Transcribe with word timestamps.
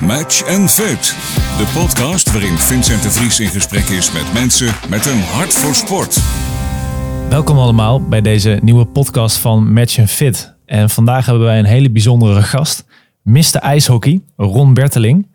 Match 0.00 0.46
and 0.46 0.70
Fit. 0.70 1.16
De 1.58 1.80
podcast 1.80 2.32
waarin 2.32 2.58
Vincent 2.58 3.02
de 3.02 3.10
Vries 3.10 3.40
in 3.40 3.48
gesprek 3.48 3.84
is 3.84 4.12
met 4.12 4.32
mensen 4.32 4.74
met 4.88 5.06
een 5.06 5.20
hart 5.20 5.52
voor 5.52 5.74
sport. 5.74 6.20
Welkom 7.28 7.58
allemaal 7.58 8.02
bij 8.08 8.20
deze 8.20 8.58
nieuwe 8.62 8.84
podcast 8.84 9.36
van 9.36 9.72
Match 9.72 9.98
and 9.98 10.10
Fit. 10.10 10.54
En 10.64 10.90
vandaag 10.90 11.26
hebben 11.26 11.44
wij 11.44 11.58
een 11.58 11.64
hele 11.64 11.90
bijzondere 11.90 12.42
gast. 12.42 12.84
Mr. 13.22 13.56
IJshockey, 13.56 14.20
Ron 14.36 14.74
Berteling. 14.74 15.28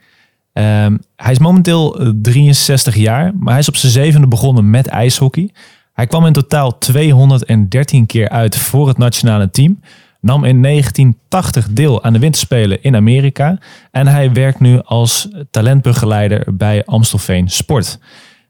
Ehm, 0.54 0.98
hij 1.16 1.32
is 1.32 1.39
momenteel 1.39 2.14
63 2.21 2.96
jaar, 2.96 3.32
maar 3.39 3.52
hij 3.52 3.60
is 3.60 3.68
op 3.68 3.76
zijn 3.76 3.92
zevende 3.92 4.28
begonnen 4.28 4.70
met 4.70 4.88
ijshockey. 4.88 5.50
Hij 5.94 6.08
kwam 6.08 6.26
in 6.26 6.34
totaal 6.34 6.78
213 6.78 8.05
keer 8.05 8.30
uit 8.30 8.58
voor 8.58 8.88
het 8.88 8.98
nationale 8.98 9.50
team 9.50 9.80
nam 10.28 10.44
in 10.44 10.62
1980 10.62 11.68
deel 11.71 12.04
aan 12.04 12.14
de 12.14 12.20
winterspelen 12.20 12.84
in 12.84 12.96
Amerika 12.96 13.57
en 13.91 14.07
hij 14.07 14.32
werkt 14.32 14.60
nu 14.60 14.80
als 14.84 15.28
talentbegeleider 15.52 16.56
bij 16.56 16.86
Amstelveen 16.86 17.50
Sport. 17.50 18.00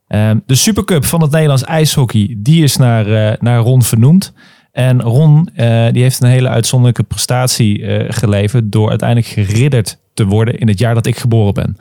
Ehm, 0.08 0.38
de 0.46 0.56
Supercup 0.56 1.06
van 1.06 1.22
het 1.22 1.32
Nederlands 1.32 1.64
ijshockey 1.64 2.36
die 2.38 2.64
is 2.64 2.78
naar, 2.78 3.08
uh, 3.08 3.32
naar 3.40 3.60
Ron 3.60 3.84
vernoemd. 3.84 4.34
En 4.72 5.02
Ron 5.02 5.50
uh, 5.56 5.88
die 5.92 6.02
heeft 6.02 6.22
een 6.22 6.30
hele 6.30 6.50
uitzonderlijke 6.50 7.04
prestatie 7.04 7.80
uh, 7.80 8.06
geleverd 8.08 8.72
door 8.72 8.90
uiteindelijk 8.90 9.30
geridderd 9.30 10.00
te 10.14 10.26
worden 10.26 10.58
in 10.58 10.68
het 10.68 10.80
jaar 10.80 10.94
dat 10.94 11.06
ik 11.06 11.18
geboren 11.18 11.54
ben. 11.54 11.78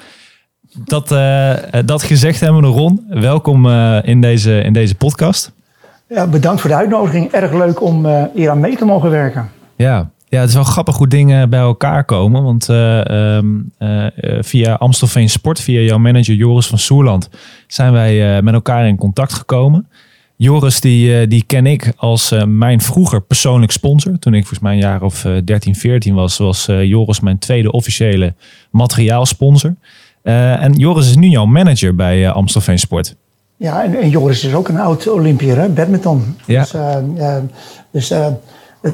Dat, 0.84 1.08
dat 1.86 2.02
gezegd 2.02 2.40
hebben 2.40 2.60
we 2.60 2.66
Ron, 2.66 3.04
welkom 3.08 3.68
in, 4.02 4.20
deze, 4.20 4.60
in 4.60 4.72
deze 4.72 4.94
podcast. 4.94 5.52
Ja, 6.08 6.26
bedankt 6.26 6.60
voor 6.60 6.70
de 6.70 6.76
uitnodiging. 6.76 7.32
Erg 7.32 7.52
leuk 7.52 7.82
om 7.82 8.06
hier 8.34 8.50
aan 8.50 8.60
mee 8.60 8.76
te 8.76 8.84
mogen 8.84 9.10
werken. 9.10 9.50
Ja. 9.76 10.10
ja, 10.28 10.40
het 10.40 10.48
is 10.48 10.54
wel 10.54 10.64
grappig 10.64 10.96
hoe 10.96 11.08
dingen 11.08 11.50
bij 11.50 11.60
elkaar 11.60 12.04
komen. 12.04 12.42
Want 12.42 12.68
uh, 12.68 13.04
um, 13.04 13.72
uh, 13.78 14.06
via 14.40 14.74
Amstelveen 14.74 15.28
Sport, 15.28 15.60
via 15.60 15.80
jouw 15.80 15.98
manager 15.98 16.34
Joris 16.34 16.66
van 16.66 16.78
Soerland, 16.78 17.30
zijn 17.66 17.92
wij 17.92 18.36
uh, 18.36 18.42
met 18.42 18.54
elkaar 18.54 18.86
in 18.86 18.96
contact 18.96 19.32
gekomen. 19.32 19.88
Joris, 20.38 20.80
die, 20.80 21.26
die 21.26 21.44
ken 21.46 21.66
ik 21.66 21.92
als 21.96 22.34
mijn 22.46 22.80
vroeger 22.80 23.22
persoonlijk 23.22 23.72
sponsor. 23.72 24.18
Toen 24.18 24.34
ik 24.34 24.40
volgens 24.40 24.60
mij 24.60 24.72
een 24.72 24.78
jaar 24.78 25.02
of 25.02 25.26
13, 25.44 25.74
14 25.74 26.14
was, 26.14 26.36
was 26.36 26.66
Joris 26.66 27.20
mijn 27.20 27.38
tweede 27.38 27.72
officiële 27.72 28.34
materiaalsponsor. 28.70 29.74
en 30.22 30.72
Joris 30.72 31.08
is 31.08 31.16
nu 31.16 31.28
jouw 31.28 31.44
manager 31.44 31.94
bij 31.94 32.30
Amstelveen 32.30 32.78
Sport. 32.78 33.14
Ja, 33.56 33.84
en, 33.84 33.94
en, 33.94 34.10
Joris 34.10 34.44
is 34.44 34.54
ook 34.54 34.68
een 34.68 34.78
oud 34.78 35.08
Olympier, 35.08 35.72
badminton. 35.72 36.36
Ja. 36.46 36.60
Dus, 37.92 38.08
dus 38.08 38.12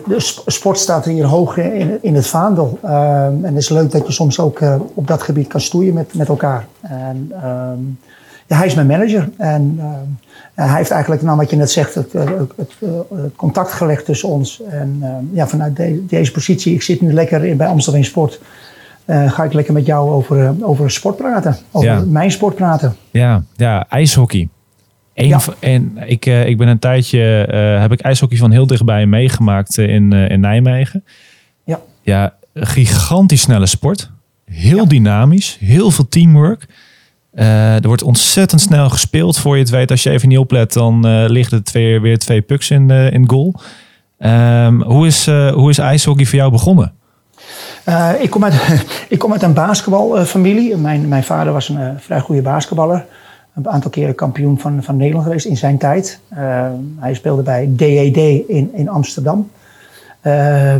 de 0.06 0.40
sport 0.46 0.78
staat 0.78 1.04
hier 1.04 1.24
hoog 1.24 1.56
in, 1.56 1.98
in 2.02 2.14
het 2.14 2.26
vaandel. 2.26 2.78
Uh, 2.84 3.26
en 3.26 3.44
het 3.44 3.56
is 3.56 3.68
leuk 3.68 3.90
dat 3.90 4.06
je 4.06 4.12
soms 4.12 4.40
ook 4.40 4.60
uh, 4.60 4.76
op 4.94 5.06
dat 5.06 5.22
gebied 5.22 5.46
kan 5.46 5.60
stoeien 5.60 5.94
met, 5.94 6.14
met 6.14 6.28
elkaar. 6.28 6.66
En, 6.80 7.32
uh, 7.32 7.38
ja, 8.46 8.56
hij 8.56 8.66
is 8.66 8.74
mijn 8.74 8.86
manager. 8.86 9.30
En 9.36 9.76
ehm, 9.78 10.66
hij 10.66 10.76
heeft 10.76 10.90
eigenlijk, 10.90 11.22
nou 11.22 11.36
wat 11.36 11.50
je 11.50 11.56
net 11.56 11.70
zegt, 11.70 11.94
het, 11.94 12.12
het, 12.12 12.28
het, 12.56 12.72
het 13.14 13.36
contact 13.36 13.72
gelegd 13.72 14.04
tussen 14.04 14.28
ons. 14.28 14.62
En 14.68 14.98
ehm, 15.02 15.24
ja, 15.32 15.46
vanuit 15.46 15.76
de, 15.76 16.06
deze 16.06 16.32
positie, 16.32 16.74
ik 16.74 16.82
zit 16.82 17.00
nu 17.00 17.12
lekker 17.12 17.44
in, 17.44 17.56
bij 17.56 17.66
Amsterdam 17.66 18.04
Sport. 18.04 18.40
Uh, 19.06 19.32
ga 19.32 19.44
ik 19.44 19.52
lekker 19.52 19.72
met 19.72 19.86
jou 19.86 20.10
over, 20.10 20.54
over 20.60 20.90
sport 20.90 21.16
praten. 21.16 21.56
Over 21.70 21.88
ja. 21.88 22.02
mijn 22.06 22.30
sport 22.30 22.54
praten. 22.54 22.96
Ja, 23.10 23.42
ja 23.56 23.86
ijshockey. 23.88 24.48
Een 25.14 25.40
en 25.60 25.98
ik, 26.06 26.26
uh, 26.26 26.46
ik 26.46 26.56
ben 26.56 26.68
een 26.68 26.78
tijdje, 26.78 27.48
uh, 27.50 27.80
heb 27.80 27.92
ik 27.92 28.00
ijshockey 28.00 28.38
van 28.38 28.50
heel 28.50 28.66
dichtbij 28.66 29.06
meegemaakt 29.06 29.78
uh, 29.78 29.88
in, 29.88 30.12
in 30.12 30.40
Nijmegen. 30.40 31.04
Ja. 31.64 31.80
Ja, 32.02 32.34
gigantisch 32.54 33.40
snelle 33.40 33.66
sport. 33.66 34.10
Heel 34.44 34.76
ja. 34.76 34.84
dynamisch, 34.84 35.56
heel 35.60 35.90
veel 35.90 36.08
teamwork. 36.08 36.66
er 37.34 37.86
wordt 37.86 38.02
ontzettend 38.02 38.60
snel 38.60 38.90
gespeeld. 38.90 39.38
Voor 39.38 39.56
je 39.56 39.62
het 39.62 39.70
weet, 39.70 39.90
als 39.90 40.02
je 40.02 40.10
even 40.10 40.28
niet 40.28 40.38
oplet, 40.38 40.72
dan 40.72 41.26
liggen 41.26 41.58
er 41.58 41.64
twee, 41.64 42.00
weer 42.00 42.18
twee 42.18 42.40
pucks 42.40 42.70
in, 42.70 42.90
in 42.90 43.28
goal. 43.30 43.54
Um, 44.18 44.82
hoe, 44.82 45.06
is, 45.06 45.26
hoe 45.26 45.70
is 45.70 45.78
ijshockey 45.78 46.24
voor 46.24 46.38
jou 46.38 46.50
begonnen? 46.50 46.92
ik, 48.20 48.30
kom 48.30 48.44
uit, 48.44 48.84
ik 49.08 49.18
kom 49.18 49.32
uit 49.32 49.42
een 49.42 49.54
basketbalfamilie. 49.54 50.76
Mijn, 50.76 51.08
mijn 51.08 51.24
vader 51.24 51.52
was 51.52 51.68
een 51.68 52.00
vrij 52.00 52.20
goede 52.20 52.42
basketballer 52.42 53.06
een 53.54 53.68
aantal 53.68 53.90
keren 53.90 54.14
kampioen 54.14 54.58
van, 54.58 54.82
van 54.82 54.96
Nederland 54.96 55.24
geweest 55.24 55.46
in 55.46 55.56
zijn 55.56 55.78
tijd. 55.78 56.20
Uh, 56.32 56.66
hij 56.98 57.14
speelde 57.14 57.42
bij 57.42 57.72
DED 57.76 58.16
in, 58.48 58.70
in 58.74 58.88
Amsterdam. 58.88 59.50
Uh, 60.26 60.74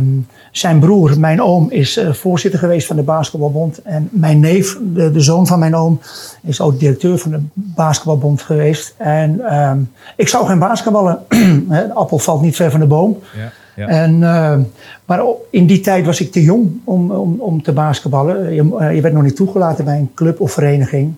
zijn 0.51 0.79
broer, 0.79 1.19
mijn 1.19 1.41
oom, 1.41 1.71
is 1.71 1.97
uh, 1.97 2.13
voorzitter 2.13 2.59
geweest 2.59 2.87
van 2.87 2.95
de 2.95 3.01
Basketbalbond. 3.01 3.81
En 3.81 4.09
mijn 4.11 4.39
neef, 4.39 4.77
de, 4.93 5.11
de, 5.11 5.19
zoon 5.19 5.47
van 5.47 5.59
mijn 5.59 5.75
oom, 5.75 5.99
is 6.41 6.61
ook 6.61 6.79
directeur 6.79 7.17
van 7.17 7.31
de 7.31 7.39
Basketbalbond 7.53 8.41
geweest. 8.41 8.93
En 8.97 9.41
ehm, 9.49 9.77
ik 10.15 10.27
zou 10.27 10.45
geen 10.45 10.59
basketballen. 10.59 11.19
de 11.69 11.93
appel 11.93 12.17
valt 12.17 12.41
niet 12.41 12.55
ver 12.55 12.71
van 12.71 12.79
de 12.79 12.85
boom. 12.85 13.19
Ja, 13.35 13.51
ja. 13.75 13.87
En, 13.87 14.23
ehm, 14.23 14.61
maar 15.05 15.21
in 15.49 15.65
die 15.65 15.79
tijd 15.79 16.05
was 16.05 16.21
ik 16.21 16.31
te 16.31 16.43
jong 16.43 16.71
om, 16.83 17.11
om, 17.11 17.39
om 17.39 17.63
te 17.63 17.71
basketballen. 17.71 18.53
Je, 18.53 18.93
je 18.95 19.01
werd 19.01 19.13
nog 19.13 19.23
niet 19.23 19.35
toegelaten 19.35 19.85
bij 19.85 19.97
een 19.97 20.11
club 20.13 20.41
of 20.41 20.51
vereniging. 20.51 21.13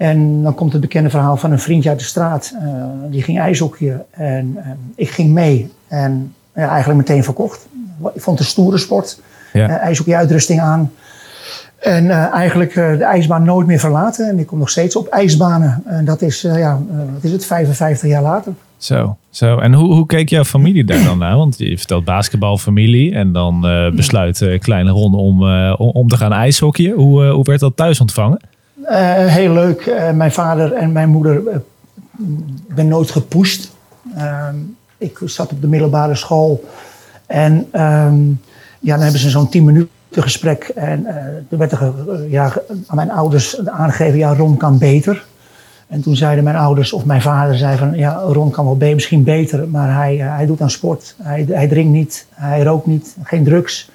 En 0.00 0.42
dan 0.42 0.54
komt 0.54 0.72
het 0.72 0.80
bekende 0.80 1.10
verhaal 1.10 1.36
van 1.36 1.52
een 1.52 1.58
vriendje 1.58 1.88
uit 1.88 1.98
de 1.98 2.04
straat. 2.04 2.54
Uh, 2.62 2.84
die 3.10 3.22
ging 3.22 3.38
ijshockeyen 3.38 4.04
en 4.10 4.54
uh, 4.56 4.66
ik 4.94 5.10
ging 5.10 5.32
mee. 5.32 5.72
En 5.88 6.34
ja, 6.54 6.68
eigenlijk 6.68 6.98
meteen 7.08 7.24
verkocht. 7.24 7.68
Ik 8.14 8.20
vond 8.20 8.38
het 8.38 8.46
een 8.46 8.52
stoere 8.52 8.78
sport. 8.78 9.20
Ja. 9.52 9.68
Uh, 9.68 9.76
ijshockey-uitrusting 9.76 10.60
aan. 10.60 10.92
En 11.78 12.10
eigenlijk 12.32 12.74
de 12.74 13.04
ijsbaan 13.04 13.44
nooit 13.44 13.66
meer 13.66 13.78
verlaten. 13.78 14.28
En 14.28 14.38
ik 14.38 14.46
kom 14.46 14.58
nog 14.58 14.70
steeds 14.70 14.96
op 14.96 15.06
ijsbanen. 15.06 15.82
En 15.86 16.04
dat 16.04 16.22
is, 16.22 16.40
ja, 16.40 16.80
wat 17.12 17.24
is 17.24 17.32
het, 17.32 17.46
55 17.46 18.08
jaar 18.08 18.22
later. 18.22 18.52
Zo, 18.76 19.16
zo. 19.30 19.58
En 19.58 19.72
hoe, 19.72 19.94
hoe 19.94 20.06
keek 20.06 20.28
jouw 20.28 20.44
familie 20.44 20.84
daar 20.84 21.04
dan 21.04 21.18
naar? 21.18 21.36
Want 21.36 21.58
je 21.58 21.78
vertelt 21.78 22.04
basketbalfamilie 22.04 23.14
en 23.14 23.32
dan 23.32 23.60
besluit 23.94 24.58
kleine 24.58 24.90
Ron 24.90 25.14
om, 25.14 25.42
om 25.76 26.08
te 26.08 26.16
gaan 26.16 26.32
ijshockeyen. 26.32 26.94
Hoe, 26.94 27.24
hoe 27.26 27.44
werd 27.44 27.60
dat 27.60 27.76
thuis 27.76 28.00
ontvangen? 28.00 28.40
Uh, 28.82 29.26
heel 29.26 29.52
leuk. 29.52 29.86
Uh, 29.86 30.10
mijn 30.10 30.32
vader 30.32 30.72
en 30.72 30.92
mijn 30.92 31.08
moeder 31.08 31.42
uh, 31.42 31.54
ben 32.74 32.88
nooit 32.88 33.10
gepusht. 33.10 33.70
Ehm, 34.16 34.56
ik 34.98 35.18
zat 35.24 35.52
op 35.52 35.60
de 35.60 35.66
middelbare 35.66 36.14
school 36.14 36.64
en 37.26 37.52
um, 37.52 38.40
ja, 38.80 38.94
dan 38.94 39.02
hebben 39.02 39.20
ze 39.20 39.30
zo'n 39.30 39.48
tien 39.48 39.64
minuten 39.64 40.22
gesprek. 40.22 40.64
En 40.74 41.06
werd 41.48 41.72
er 41.72 41.92
ja, 42.28 42.52
aan 42.86 42.96
mijn 42.96 43.10
ouders 43.10 43.66
aangegeven, 43.66 44.18
ja, 44.18 44.34
Ron 44.34 44.56
kan 44.56 44.78
beter. 44.78 45.24
En 45.86 46.00
toen 46.00 46.16
zeiden 46.16 46.44
mijn 46.44 46.56
ouders 46.56 46.92
of 46.92 47.04
mijn 47.04 47.22
vader 47.22 47.56
zei 47.56 47.76
van, 47.76 47.94
ja, 47.94 48.14
Ron 48.14 48.50
kan 48.50 48.78
wel 48.78 48.94
misschien 48.94 49.24
beter, 49.24 49.68
maar 49.68 49.94
hij, 49.94 50.16
hij 50.16 50.46
doet 50.46 50.60
aan 50.60 50.70
sport. 50.70 51.14
Hij, 51.22 51.46
hij 51.48 51.68
drinkt 51.68 51.92
niet, 51.92 52.26
hij 52.30 52.62
rookt 52.62 52.86
niet, 52.86 53.16
geen 53.22 53.44
drugs 53.44 53.90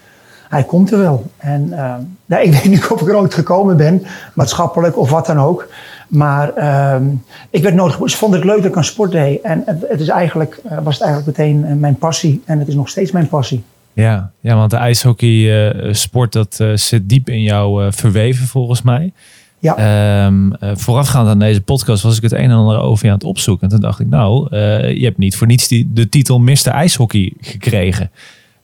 hij 0.55 0.63
komt 0.63 0.91
er 0.91 0.99
wel. 0.99 1.31
En 1.37 1.67
uh, 1.71 1.93
nou, 2.25 2.43
ik 2.43 2.51
weet 2.57 2.65
niet 2.65 2.87
of 2.87 3.01
ik 3.01 3.07
er 3.07 3.15
ooit 3.15 3.33
gekomen 3.33 3.77
ben, 3.77 4.05
maatschappelijk 4.33 4.97
of 4.97 5.09
wat 5.09 5.25
dan 5.25 5.39
ook. 5.39 5.67
Maar 6.07 6.51
uh, 6.57 7.07
ik 7.49 7.63
werd 7.63 7.75
nodig, 7.75 8.09
ze 8.09 8.17
vonden 8.17 8.39
het 8.39 8.47
leuk 8.47 8.57
dat 8.57 8.71
ik 8.71 8.77
aan 8.77 8.83
sport 8.83 9.11
deed. 9.11 9.41
En 9.41 9.63
het, 9.65 9.85
het 9.89 9.99
is 9.99 10.07
eigenlijk, 10.07 10.59
uh, 10.65 10.79
was 10.83 10.93
het 10.93 11.03
eigenlijk 11.03 11.37
meteen 11.37 11.65
eh, 11.65 11.75
mijn 11.75 11.95
passie. 11.95 12.41
En 12.45 12.59
het 12.59 12.67
is 12.67 12.75
nog 12.75 12.89
steeds 12.89 13.11
mijn 13.11 13.27
passie. 13.27 13.63
Ja, 13.93 14.31
ja 14.39 14.55
want 14.55 14.71
de 14.71 14.77
ijshockey 14.77 15.93
sport 15.93 16.33
dat 16.33 16.63
zit 16.73 17.09
diep 17.09 17.29
in 17.29 17.41
jou 17.41 17.93
verweven 17.93 18.47
volgens 18.47 18.81
mij. 18.81 19.13
Ja. 19.59 20.25
Um, 20.25 20.55
voorafgaand 20.59 21.27
aan 21.27 21.39
deze 21.39 21.61
podcast 21.61 22.03
was 22.03 22.17
ik 22.17 22.23
het 22.23 22.31
een 22.31 22.39
en 22.39 22.51
ander 22.51 22.79
over 22.79 23.05
je 23.05 23.11
aan 23.11 23.17
het 23.17 23.27
opzoeken. 23.27 23.63
En 23.63 23.69
toen 23.69 23.81
dacht 23.81 23.99
ik, 23.99 24.07
nou, 24.07 24.55
je 24.95 25.03
hebt 25.03 25.17
niet 25.17 25.35
voor 25.35 25.47
niets 25.47 25.67
die, 25.67 25.89
de 25.93 26.09
titel 26.09 26.39
Mr. 26.39 26.67
IJshockey 26.67 27.33
gekregen. 27.39 28.11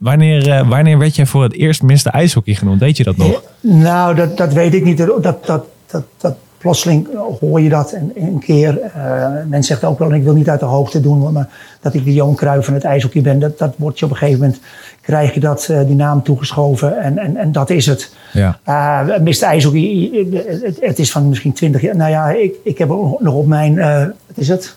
Wanneer, 0.02 0.48
uh, 0.48 0.70
wanneer 0.70 0.98
werd 0.98 1.16
jij 1.16 1.26
voor 1.26 1.44
het 1.44 1.54
eerst 1.54 1.82
Mr. 1.82 2.08
IJshockey 2.12 2.54
genoemd? 2.54 2.80
Weet 2.80 2.98
je 2.98 3.04
dat 3.04 3.18
nog? 3.18 3.44
Nou, 3.60 4.16
dat, 4.16 4.38
dat 4.38 4.54
weet 4.54 4.74
ik 4.74 4.84
niet. 4.84 4.98
Dat, 4.98 5.24
dat, 5.24 5.66
dat, 5.88 6.04
dat, 6.18 6.36
plotseling 6.58 7.08
hoor 7.40 7.62
je 7.62 7.70
dat 7.70 7.92
en 7.92 8.12
een 8.16 8.40
keer. 8.40 8.80
Uh, 8.98 9.28
men 9.48 9.64
zegt 9.64 9.84
ook 9.84 10.00
wel, 10.00 10.14
ik 10.14 10.24
wil 10.24 10.34
niet 10.34 10.50
uit 10.50 10.60
de 10.60 10.66
hoogte 10.66 11.02
doen, 11.02 11.32
maar 11.32 11.50
dat 11.82 11.94
ik 11.94 12.06
de 12.06 12.14
Johan 12.14 12.36
Cruijff 12.36 12.66
van 12.66 12.74
het 12.74 12.84
ijshockey 12.84 13.22
ben. 13.22 13.40
Dat, 13.40 13.58
dat 13.58 13.74
wordt 13.78 14.00
je 14.00 14.06
op 14.06 14.12
een 14.12 14.18
gegeven 14.18 14.40
moment, 14.40 14.60
krijg 15.02 15.34
je 15.34 15.40
dat, 15.40 15.68
uh, 15.72 15.86
die 15.86 15.96
naam 15.96 16.24
toegeschoven 16.24 17.00
en, 17.00 17.18
en, 17.18 17.38
en 17.38 17.52
dat 17.52 17.70
is 17.70 17.86
het. 17.86 18.16
Ja. 18.34 18.60
Uh, 18.68 19.18
Mr. 19.20 19.44
IJshockey, 19.44 20.10
het, 20.64 20.78
het, 20.82 21.00
is 21.00 21.12
van 21.12 21.30
misschien 21.30 21.54
twintig 21.54 21.82
jaar. 21.82 21.96
Nou 21.96 22.12
ja, 22.12 22.30
ik, 22.30 22.54
ik 22.64 22.78
heb 22.78 22.88
nog 23.20 23.34
op 23.34 23.48
mijn, 23.48 23.76
wat 24.28 24.38
is 24.38 24.48
het? 24.48 24.76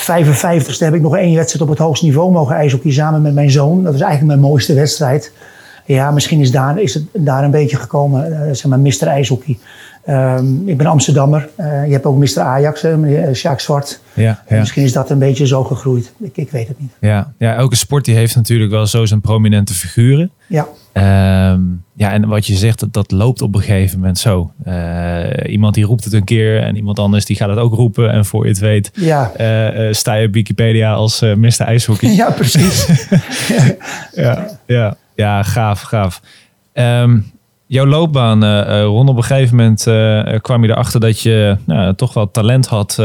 55ste 0.00 0.78
heb 0.78 0.94
ik 0.94 1.00
nog 1.00 1.16
één 1.16 1.34
wedstrijd 1.34 1.64
op 1.64 1.68
het 1.68 1.78
hoogste 1.78 2.04
niveau 2.04 2.32
mogen 2.32 2.56
ijshockey 2.56 2.92
samen 2.92 3.22
met 3.22 3.34
mijn 3.34 3.50
zoon. 3.50 3.82
Dat 3.82 3.94
is 3.94 4.00
eigenlijk 4.00 4.32
mijn 4.32 4.50
mooiste 4.50 4.74
wedstrijd. 4.74 5.32
Ja, 5.84 6.10
misschien 6.10 6.40
is, 6.40 6.50
daar, 6.50 6.80
is 6.80 6.94
het 6.94 7.04
daar 7.12 7.44
een 7.44 7.50
beetje 7.50 7.76
gekomen, 7.76 8.30
uh, 8.30 8.38
zeg 8.52 8.64
maar, 8.64 8.78
Mr. 8.78 9.06
IJshockey. 9.06 9.58
Um, 10.08 10.68
ik 10.68 10.76
ben 10.76 10.86
Amsterdammer. 10.86 11.48
Uh, 11.56 11.86
je 11.86 11.92
hebt 11.92 12.04
ook 12.04 12.16
Mr. 12.16 12.40
Ajax, 12.40 12.84
uh, 12.84 13.32
Jacques 13.34 13.64
Zwart. 13.64 14.00
Ja, 14.14 14.42
ja. 14.48 14.58
Misschien 14.58 14.82
is 14.82 14.92
dat 14.92 15.10
een 15.10 15.18
beetje 15.18 15.46
zo 15.46 15.64
gegroeid. 15.64 16.12
Ik, 16.18 16.36
ik, 16.36 16.50
weet 16.50 16.68
het 16.68 16.80
niet. 16.80 16.90
Ja. 17.00 17.32
ja, 17.38 17.54
elke 17.54 17.76
sport 17.76 18.04
die 18.04 18.14
heeft 18.14 18.36
natuurlijk 18.36 18.70
wel 18.70 18.86
zo 18.86 19.06
zijn 19.06 19.20
prominente 19.20 19.74
figuren. 19.74 20.30
Ja. 20.46 20.66
Um, 21.52 21.84
ja, 21.94 22.12
en 22.12 22.28
wat 22.28 22.46
je 22.46 22.54
zegt, 22.54 22.80
dat, 22.80 22.92
dat 22.92 23.10
loopt 23.10 23.42
op 23.42 23.54
een 23.54 23.60
gegeven 23.60 23.98
moment 23.98 24.18
zo. 24.18 24.52
Uh, 24.66 25.52
iemand 25.52 25.74
die 25.74 25.84
roept 25.84 26.04
het 26.04 26.12
een 26.12 26.24
keer 26.24 26.62
en 26.62 26.76
iemand 26.76 26.98
anders 26.98 27.24
die 27.24 27.36
gaat 27.36 27.48
het 27.48 27.58
ook 27.58 27.74
roepen. 27.74 28.12
En 28.12 28.24
voor 28.24 28.44
je 28.44 28.50
het 28.50 28.58
weet 28.58 28.90
ja. 28.94 29.30
sta 29.92 30.14
je 30.14 30.26
op 30.26 30.34
Wikipedia 30.34 30.92
als 30.92 31.20
Mr. 31.20 31.60
IJshockey. 31.60 32.10
Ja, 32.20 32.30
precies. 32.30 32.86
ja, 34.14 34.58
ja, 34.66 34.96
ja, 35.14 35.42
gaaf, 35.42 35.80
gaaf. 35.80 36.20
Um, 36.72 37.30
jouw 37.70 37.86
loopbaan, 37.86 38.44
uh, 38.44 38.94
op 38.94 39.16
een 39.16 39.24
gegeven 39.24 39.56
moment 39.56 39.86
uh, 39.86 40.38
kwam 40.40 40.62
je 40.64 40.70
erachter 40.70 41.00
dat 41.00 41.20
je 41.20 41.56
nou, 41.64 41.94
toch 41.94 42.14
wel 42.14 42.30
talent 42.30 42.66
had 42.66 42.98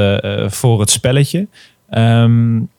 voor 0.48 0.80
het 0.80 0.90
spelletje. 0.90 1.48
Um, 1.90 2.70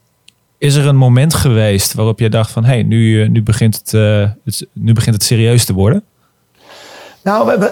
is 0.58 0.74
er 0.74 0.86
een 0.86 0.96
moment 0.96 1.34
geweest 1.34 1.94
waarop 1.94 2.18
je 2.18 2.28
dacht 2.28 2.50
van, 2.50 2.64
hey, 2.64 2.82
nu, 2.82 3.28
nu, 3.28 3.42
begint 3.42 3.76
het, 3.76 3.90
het, 4.44 4.66
nu 4.72 4.92
begint 4.92 5.14
het 5.14 5.24
serieus 5.24 5.64
te 5.64 5.72
worden? 5.72 6.02
Nou, 7.22 7.68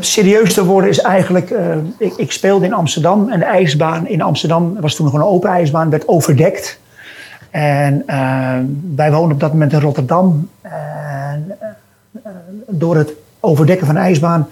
serieus 0.00 0.54
te 0.54 0.64
worden 0.64 0.90
is 0.90 1.00
eigenlijk, 1.00 1.54
ik, 1.98 2.14
ik, 2.16 2.32
speelde 2.32 2.66
in 2.66 2.72
Amsterdam 2.72 3.28
en 3.28 3.38
de 3.38 3.44
ijsbaan 3.44 4.06
in 4.06 4.22
Amsterdam 4.22 4.80
was 4.80 4.94
toen 4.94 5.04
nog 5.04 5.14
een 5.14 5.22
open 5.22 5.50
ijsbaan, 5.50 5.90
werd 5.90 6.08
overdekt. 6.08 6.80
En 7.50 8.02
wij 8.96 9.12
woonden 9.12 9.32
op 9.32 9.40
dat 9.40 9.52
moment 9.52 9.72
in 9.72 9.80
Rotterdam. 9.80 10.48
En 10.62 11.58
door 12.68 12.96
het 12.96 13.12
overdekken 13.40 13.86
van 13.86 13.94
de 13.94 14.00
ijsbaan 14.00 14.48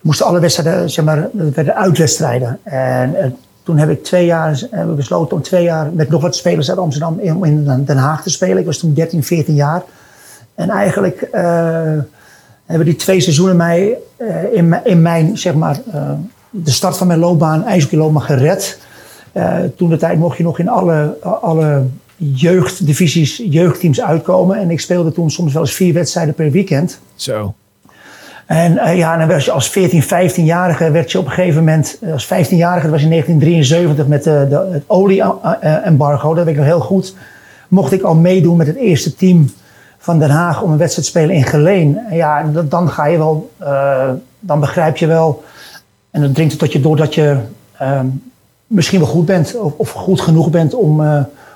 moesten 0.00 0.26
alle 0.26 0.40
wedstrijden, 0.40 0.90
zeg 0.90 1.04
maar, 1.04 1.28
werden 1.32 1.76
uitwedstrijden. 1.76 2.58
En, 2.62 3.14
en 3.14 3.36
toen 3.62 3.78
heb 3.78 3.90
ik 3.90 4.04
twee 4.04 4.26
jaar, 4.26 4.62
hebben 4.70 4.88
we 4.88 4.94
besloten 4.94 5.36
om 5.36 5.42
twee 5.42 5.62
jaar 5.62 5.92
met 5.92 6.08
nog 6.08 6.22
wat 6.22 6.36
spelers 6.36 6.68
uit 6.68 6.78
Amsterdam 6.78 7.18
in, 7.20 7.44
in 7.44 7.84
Den 7.84 7.96
Haag 7.96 8.22
te 8.22 8.30
spelen. 8.30 8.58
Ik 8.58 8.66
was 8.66 8.78
toen 8.78 8.94
13, 8.94 9.24
14 9.24 9.54
jaar. 9.54 9.82
En 10.54 10.70
eigenlijk 10.70 11.28
uh, 11.34 11.40
hebben 12.64 12.86
die 12.86 12.96
twee 12.96 13.20
seizoenen 13.20 13.56
mij 13.56 13.98
in, 14.52 14.76
in 14.84 15.02
mijn, 15.02 15.38
zeg 15.38 15.54
maar, 15.54 15.80
de 16.50 16.70
start 16.70 16.96
van 16.96 17.06
mijn 17.06 17.18
loopbaan, 17.18 17.64
ijshockeyloopbaan 17.64 18.22
gered. 18.22 18.78
toen 19.76 19.88
de 19.88 19.96
tijd 19.96 20.18
mocht 20.18 20.36
je 20.36 20.42
nog 20.42 20.58
in 20.58 20.68
alle, 20.68 21.16
alle 21.40 21.82
jeugddivisies, 22.34 23.42
jeugdteams 23.48 24.00
uitkomen. 24.00 24.56
En 24.56 24.70
ik 24.70 24.80
speelde 24.80 25.12
toen 25.12 25.30
soms 25.30 25.52
wel 25.52 25.62
eens 25.62 25.74
vier 25.74 25.94
wedstrijden 25.94 26.34
per 26.34 26.50
weekend. 26.50 26.98
Zo. 27.14 27.54
En 28.46 28.72
uh, 28.72 28.96
ja, 28.96 29.16
dan 29.16 29.28
werd 29.28 29.44
je 29.44 29.50
als 29.50 29.70
14, 29.70 30.02
15-jarige 30.02 30.90
werd 30.90 31.12
je 31.12 31.18
op 31.18 31.24
een 31.24 31.30
gegeven 31.30 31.58
moment, 31.58 31.98
eh, 32.00 32.12
als 32.12 32.24
15-jarige, 32.24 32.82
dat 32.82 32.90
was 32.90 33.02
in 33.02 33.10
1973 33.10 34.06
met 34.06 34.24
de, 34.24 34.46
de, 34.48 34.68
het 34.72 34.84
olie-embargo, 34.86 36.34
dat 36.34 36.44
weet 36.44 36.54
ik 36.54 36.60
nog 36.60 36.68
heel 36.68 36.80
goed, 36.80 37.14
mocht 37.68 37.92
ik 37.92 38.02
al 38.02 38.14
meedoen 38.14 38.56
met 38.56 38.66
het 38.66 38.76
eerste 38.76 39.14
team 39.14 39.50
van 39.98 40.18
Den 40.18 40.30
Haag 40.30 40.62
om 40.62 40.72
een 40.72 40.78
wedstrijd 40.78 41.06
te 41.06 41.18
spelen 41.18 41.36
in 41.36 41.44
Geleen. 41.44 41.98
En 42.08 42.16
ja, 42.16 42.50
dan 42.68 42.90
ga 42.90 43.06
je 43.06 43.18
wel, 43.18 43.50
uh, 43.62 44.10
dan 44.40 44.60
begrijp 44.60 44.96
je 44.96 45.06
wel, 45.06 45.44
en 46.10 46.20
dan 46.20 46.32
dringt 46.32 46.52
het 46.52 46.60
tot 46.60 46.72
je 46.72 46.80
door 46.80 46.96
dat 46.96 47.14
je 47.14 47.36
uh, 47.82 48.00
misschien 48.66 48.98
wel 48.98 49.08
goed 49.08 49.26
bent 49.26 49.56
of, 49.58 49.72
of 49.76 49.90
goed 49.90 50.20
genoeg 50.20 50.50
bent 50.50 50.74
om 50.74 51.00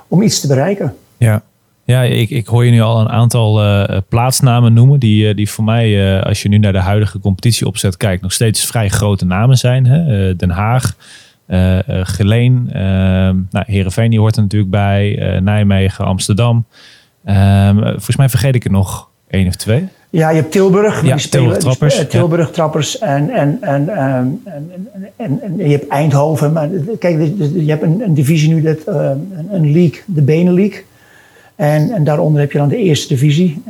om 0.09 0.23
iets 0.23 0.41
te 0.41 0.47
bereiken. 0.47 0.95
Ja, 1.17 1.43
ja 1.85 2.03
ik, 2.03 2.31
ik 2.31 2.47
hoor 2.47 2.65
je 2.65 2.71
nu 2.71 2.81
al 2.81 3.01
een 3.01 3.09
aantal 3.09 3.65
uh, 3.65 3.99
plaatsnamen 4.09 4.73
noemen. 4.73 5.01
Die, 5.01 5.29
uh, 5.29 5.35
die 5.35 5.51
voor 5.51 5.65
mij, 5.65 6.17
uh, 6.17 6.23
als 6.23 6.43
je 6.43 6.49
nu 6.49 6.59
naar 6.59 6.73
de 6.73 6.79
huidige 6.79 7.19
competitieopzet 7.19 7.97
kijkt, 7.97 8.23
nog 8.23 8.33
steeds 8.33 8.67
vrij 8.67 8.89
grote 8.89 9.25
namen 9.25 9.57
zijn. 9.57 9.87
Hè? 9.87 10.37
Den 10.37 10.51
Haag, 10.51 10.97
Geleen, 11.89 12.69
nou, 13.51 13.65
Heerenveen 13.67 14.11
die 14.11 14.19
hoort 14.19 14.37
er 14.37 14.43
natuurlijk 14.43 14.71
bij. 14.71 15.39
Nijmegen, 15.41 16.05
Amsterdam. 16.05 16.67
Ehm, 17.25 17.83
volgens 17.83 18.17
mij 18.17 18.29
vergeet 18.29 18.55
ik 18.55 18.65
er 18.65 18.71
nog 18.71 19.09
één 19.29 19.47
of 19.47 19.55
twee. 19.55 19.89
Ja, 20.17 20.31
je 20.31 20.37
hebt 20.37 20.53
Tilburg. 20.53 21.05
Ja, 21.05 21.17
die 21.17 21.29
Tilburg 21.29 21.59
Trappers. 21.59 22.07
Tilburg 22.09 22.51
Trappers 22.51 22.99
en, 22.99 23.31
en, 23.31 23.59
en, 23.61 23.89
en, 23.89 24.43
en, 25.17 25.41
en, 25.41 25.57
je 25.57 25.71
hebt 25.71 25.89
Eindhoven. 25.89 26.53
Maar 26.53 26.69
kijk, 26.99 27.19
je 27.55 27.71
hebt 27.71 27.83
een, 27.83 28.01
een 28.01 28.15
divisie 28.15 28.55
nu, 28.55 28.63
dat, 28.63 28.79
een 29.51 29.73
league, 29.73 30.01
de 30.05 30.23
Benelink. 30.23 30.85
En, 31.55 31.91
en 31.91 32.05
daaronder 32.05 32.41
heb 32.41 32.53
je 32.53 32.59
dan 32.59 32.69
de 32.69 32.77
eerste 32.77 33.09
divisie. 33.09 33.63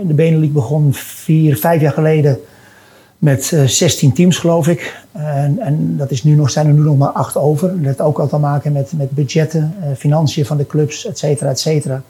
in 0.00 0.06
de 0.06 0.14
Benelink 0.14 0.52
begon 0.52 0.94
vier, 0.94 1.56
vijf 1.56 1.80
jaar 1.80 1.92
geleden 1.92 2.38
met 3.18 3.56
16 3.66 4.12
teams, 4.12 4.38
geloof 4.38 4.68
ik. 4.68 4.96
En, 5.12 5.58
en 5.60 5.96
dat 5.96 6.10
is 6.10 6.24
nu 6.24 6.34
nog, 6.34 6.50
zijn 6.50 6.66
er 6.66 6.72
nu 6.72 6.80
nog 6.80 6.98
maar 6.98 7.08
acht 7.08 7.36
over. 7.36 7.68
Dat 7.68 7.84
heeft 7.84 8.00
ook 8.00 8.18
al 8.18 8.28
te 8.28 8.38
maken 8.38 8.72
met, 8.72 8.92
met 8.96 9.10
budgetten, 9.10 9.74
financiën 9.96 10.44
van 10.44 10.56
de 10.56 10.66
clubs, 10.66 11.06
et 11.06 11.18
cetera, 11.18 11.50
et 11.50 11.60
cetera. 11.60 12.02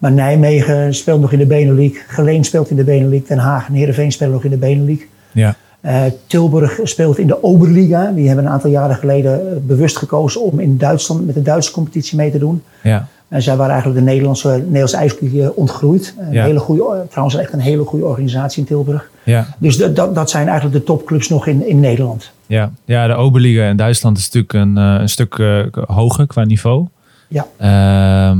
Maar 0.00 0.12
Nijmegen 0.12 0.94
speelt 0.94 1.20
nog 1.20 1.32
in 1.32 1.38
de 1.38 1.46
Benelink. 1.46 2.04
Geleen 2.08 2.44
speelt 2.44 2.70
in 2.70 2.76
de 2.76 2.84
Benelink. 2.84 3.28
Den 3.28 3.38
Haag 3.38 3.66
en 3.68 3.74
Heerenveen 3.74 4.12
spelen 4.12 4.32
nog 4.32 4.44
in 4.44 4.50
de 4.50 4.56
Benelink. 4.56 5.06
Ja. 5.32 5.54
Uh, 5.84 6.02
Tilburg 6.26 6.80
speelt 6.82 7.18
in 7.18 7.26
de 7.26 7.42
Oberliga. 7.42 8.10
Die 8.14 8.26
hebben 8.26 8.44
een 8.44 8.50
aantal 8.50 8.70
jaren 8.70 8.96
geleden 8.96 9.62
bewust 9.66 9.96
gekozen 9.96 10.42
om 10.42 10.60
in 10.60 10.78
Duitsland 10.78 11.26
met 11.26 11.34
de 11.34 11.42
Duitse 11.42 11.72
competitie 11.72 12.16
mee 12.16 12.30
te 12.30 12.38
doen. 12.38 12.62
Ja. 12.82 13.06
En 13.28 13.42
zij 13.42 13.56
waren 13.56 13.72
eigenlijk 13.72 14.04
de 14.04 14.10
Nederlandse, 14.10 14.48
Nederlandse 14.48 14.96
ijshockey 14.96 15.48
ontgroeid. 15.54 16.14
Een 16.18 16.32
Ja. 16.32 16.44
hele 16.44 16.58
goede, 16.58 17.06
trouwens 17.10 17.36
echt 17.36 17.52
een 17.52 17.60
hele 17.60 17.84
goede 17.84 18.04
organisatie 18.04 18.60
in 18.60 18.66
Tilburg. 18.66 19.10
Ja. 19.22 19.46
Dus 19.58 19.76
dat, 19.76 19.96
dat, 19.96 20.14
dat 20.14 20.30
zijn 20.30 20.48
eigenlijk 20.48 20.78
de 20.78 20.84
topclubs 20.84 21.28
nog 21.28 21.46
in, 21.46 21.66
in 21.68 21.80
Nederland. 21.80 22.32
Ja. 22.46 22.70
ja, 22.84 23.06
de 23.06 23.14
Oberliga 23.14 23.64
in 23.64 23.76
Duitsland 23.76 24.18
is 24.18 24.30
natuurlijk 24.30 24.52
een, 24.52 24.78
eh, 24.78 25.00
een 25.00 25.08
stuk 25.08 25.34
eh, 25.38 25.58
hoger 25.86 26.26
qua 26.26 26.44
niveau. 26.44 26.86
Ja. 27.28 27.46
Ehm, 27.56 28.38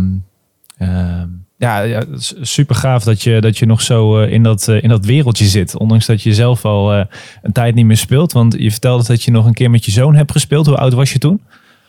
ehm, 0.79 1.29
ja, 1.61 1.81
ja, 1.81 1.99
het 1.99 2.21
is 2.21 2.35
super 2.41 2.75
gaaf 2.75 3.05
dat 3.05 3.23
je, 3.23 3.41
dat 3.41 3.59
je 3.59 3.67
nog 3.67 3.83
zo 3.83 4.21
eh, 4.21 4.33
in, 4.33 4.43
dat, 4.43 4.69
eh, 4.69 4.83
in 4.83 4.89
dat 4.89 5.05
wereldje 5.05 5.45
zit. 5.45 5.77
Ondanks 5.77 6.07
dat 6.07 6.23
je 6.23 6.35
zelf 6.35 6.65
al 6.65 6.93
eh, 6.93 7.05
een 7.43 7.53
tijd 7.53 7.75
niet 7.75 7.85
meer 7.85 7.97
speelt. 7.97 8.33
Want 8.33 8.55
je 8.59 8.71
vertelde 8.71 9.05
dat 9.07 9.23
je 9.23 9.31
nog 9.31 9.47
een 9.47 9.55
keer 9.55 9.71
met 9.71 9.85
je 9.85 9.91
zoon 9.91 10.15
hebt 10.15 10.33
gespeeld. 10.33 10.67
Hoe 10.67 10.77
oud 10.77 10.93
was 10.93 11.13
je 11.13 11.19
toen? 11.19 11.41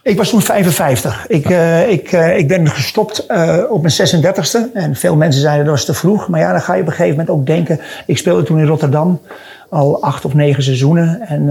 Ik 0.03 0.17
was 0.17 0.29
toen 0.29 0.41
55. 0.41 1.27
Ik, 1.27 1.49
ik, 1.89 2.11
ik 2.11 2.47
ben 2.47 2.67
gestopt 2.67 3.25
op 3.69 3.81
mijn 3.81 3.93
36e. 3.93 4.73
En 4.73 4.95
veel 4.95 5.15
mensen 5.15 5.41
zeiden 5.41 5.65
dat 5.65 5.75
was 5.75 5.85
te 5.85 5.93
vroeg. 5.93 6.27
Maar 6.27 6.39
ja, 6.39 6.51
dan 6.51 6.61
ga 6.61 6.73
je 6.73 6.81
op 6.81 6.87
een 6.87 6.93
gegeven 6.93 7.17
moment 7.17 7.29
ook 7.29 7.45
denken. 7.45 7.79
Ik 8.05 8.17
speelde 8.17 8.43
toen 8.43 8.59
in 8.59 8.65
Rotterdam 8.65 9.21
al 9.69 10.01
acht 10.01 10.25
of 10.25 10.33
negen 10.33 10.63
seizoenen. 10.63 11.21
En 11.21 11.47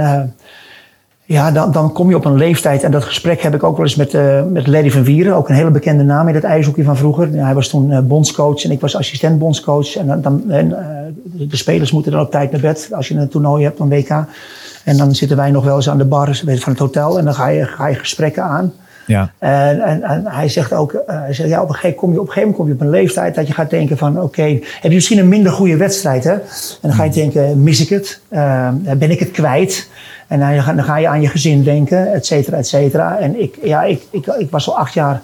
ja, 1.33 1.51
dan, 1.51 1.73
dan 1.73 1.93
kom 1.93 2.09
je 2.09 2.17
op 2.17 2.25
een 2.25 2.37
leeftijd. 2.37 2.83
En 2.83 2.91
dat 2.91 3.05
gesprek 3.05 3.43
heb 3.43 3.55
ik 3.55 3.63
ook 3.63 3.77
wel 3.77 3.87
eens 3.87 3.95
met, 3.95 4.15
eh 4.15 4.43
met 4.45 4.67
Larry 4.67 4.91
van 4.91 5.05
Wieren. 5.05 5.35
Ook 5.35 5.49
een 5.49 5.55
hele 5.55 5.71
bekende 5.71 6.05
naam 6.05 6.29
in 6.29 6.35
het 6.35 6.45
ijshockey 6.45 6.85
van 6.85 6.97
vroeger. 6.97 7.29
Hij 7.33 7.55
was 7.55 7.69
toen 7.69 7.91
eh, 7.93 7.99
bondscoach 8.01 8.65
en 8.65 8.71
ik 8.71 8.81
was 8.81 8.97
assistent 8.97 9.39
bondscoach. 9.39 9.97
En, 9.97 10.07
dan- 10.07 10.21
dan, 10.21 10.43
en, 10.49 10.79
eh, 10.79 10.87
de, 11.49 11.57
spelers 11.57 11.93
moeten 11.93 12.13
dan 12.13 12.21
op 12.21 12.31
tijd 12.31 12.51
naar 12.53 12.61
bed. 12.61 12.89
Als 12.93 13.09
je 13.09 13.15
een 13.15 13.29
toernooi 13.29 13.65
hebt, 13.65 13.79
een 13.79 13.89
WK. 13.89 14.25
En 14.85 14.97
dan 14.97 15.15
zitten 15.15 15.37
wij 15.37 15.51
nog 15.51 15.65
wel 15.65 15.77
eens 15.77 15.89
aan 15.91 15.99
de 15.99 16.05
bar 16.05 16.35
van 16.45 16.73
het 16.73 16.79
hotel. 16.79 17.19
En 17.19 17.25
dan 17.25 17.35
ga 17.35 17.49
je, 17.49 17.65
ga 17.65 17.87
je 17.87 17.95
gesprekken 17.95 18.43
aan. 18.43 18.73
Ja, 19.07 19.33
En, 19.39 19.81
en, 19.81 20.03
en 20.03 20.23
hij 20.27 20.49
zegt 20.49 20.73
ook, 20.73 20.93
eh, 20.93 21.21
hij 21.21 21.33
zegt, 21.35 21.49
ja, 21.49 21.63
op, 21.63 21.69
een 21.69 21.75
gegeven, 21.75 21.97
kom 21.97 22.13
je, 22.13 22.21
op 22.21 22.27
een 22.27 22.33
gegeven 22.33 22.51
moment 22.51 22.57
kom 22.57 22.67
je 22.67 22.75
op 22.75 22.95
een 22.95 23.01
leeftijd 23.03 23.35
dat 23.35 23.47
je 23.47 23.53
gaat 23.53 23.71
denken 23.71 23.99
van, 23.99 24.21
oké, 24.23 24.43
heb 24.81 24.91
je 24.91 24.95
misschien 24.95 25.19
een 25.19 25.29
minder 25.29 25.53
goede 25.53 25.77
wedstrijd, 25.77 26.25
hè? 26.25 26.33
En 26.33 26.41
dan 26.81 26.93
ga 26.93 27.05
je 27.05 27.11
denken, 27.11 27.63
mis 27.63 27.81
ik 27.81 27.89
het? 27.89 28.21
Eh, 28.29 28.69
ben 28.99 29.11
ik 29.11 29.19
het 29.19 29.31
kwijt? 29.31 29.89
En 30.31 30.39
dan 30.39 30.63
ga, 30.63 30.73
dan 30.73 30.85
ga 30.85 30.97
je 30.97 31.09
aan 31.09 31.21
je 31.21 31.29
gezin 31.29 31.63
denken, 31.63 32.13
et 32.13 32.27
cetera, 32.27 32.57
et 32.57 32.67
cetera. 32.67 33.19
En 33.19 33.41
ik, 33.41 33.59
ja, 33.63 33.83
ik, 33.83 34.03
ik, 34.11 34.27
ik 34.27 34.51
was 34.51 34.69
al 34.69 34.79
acht 34.79 34.95
jaar 34.95 35.21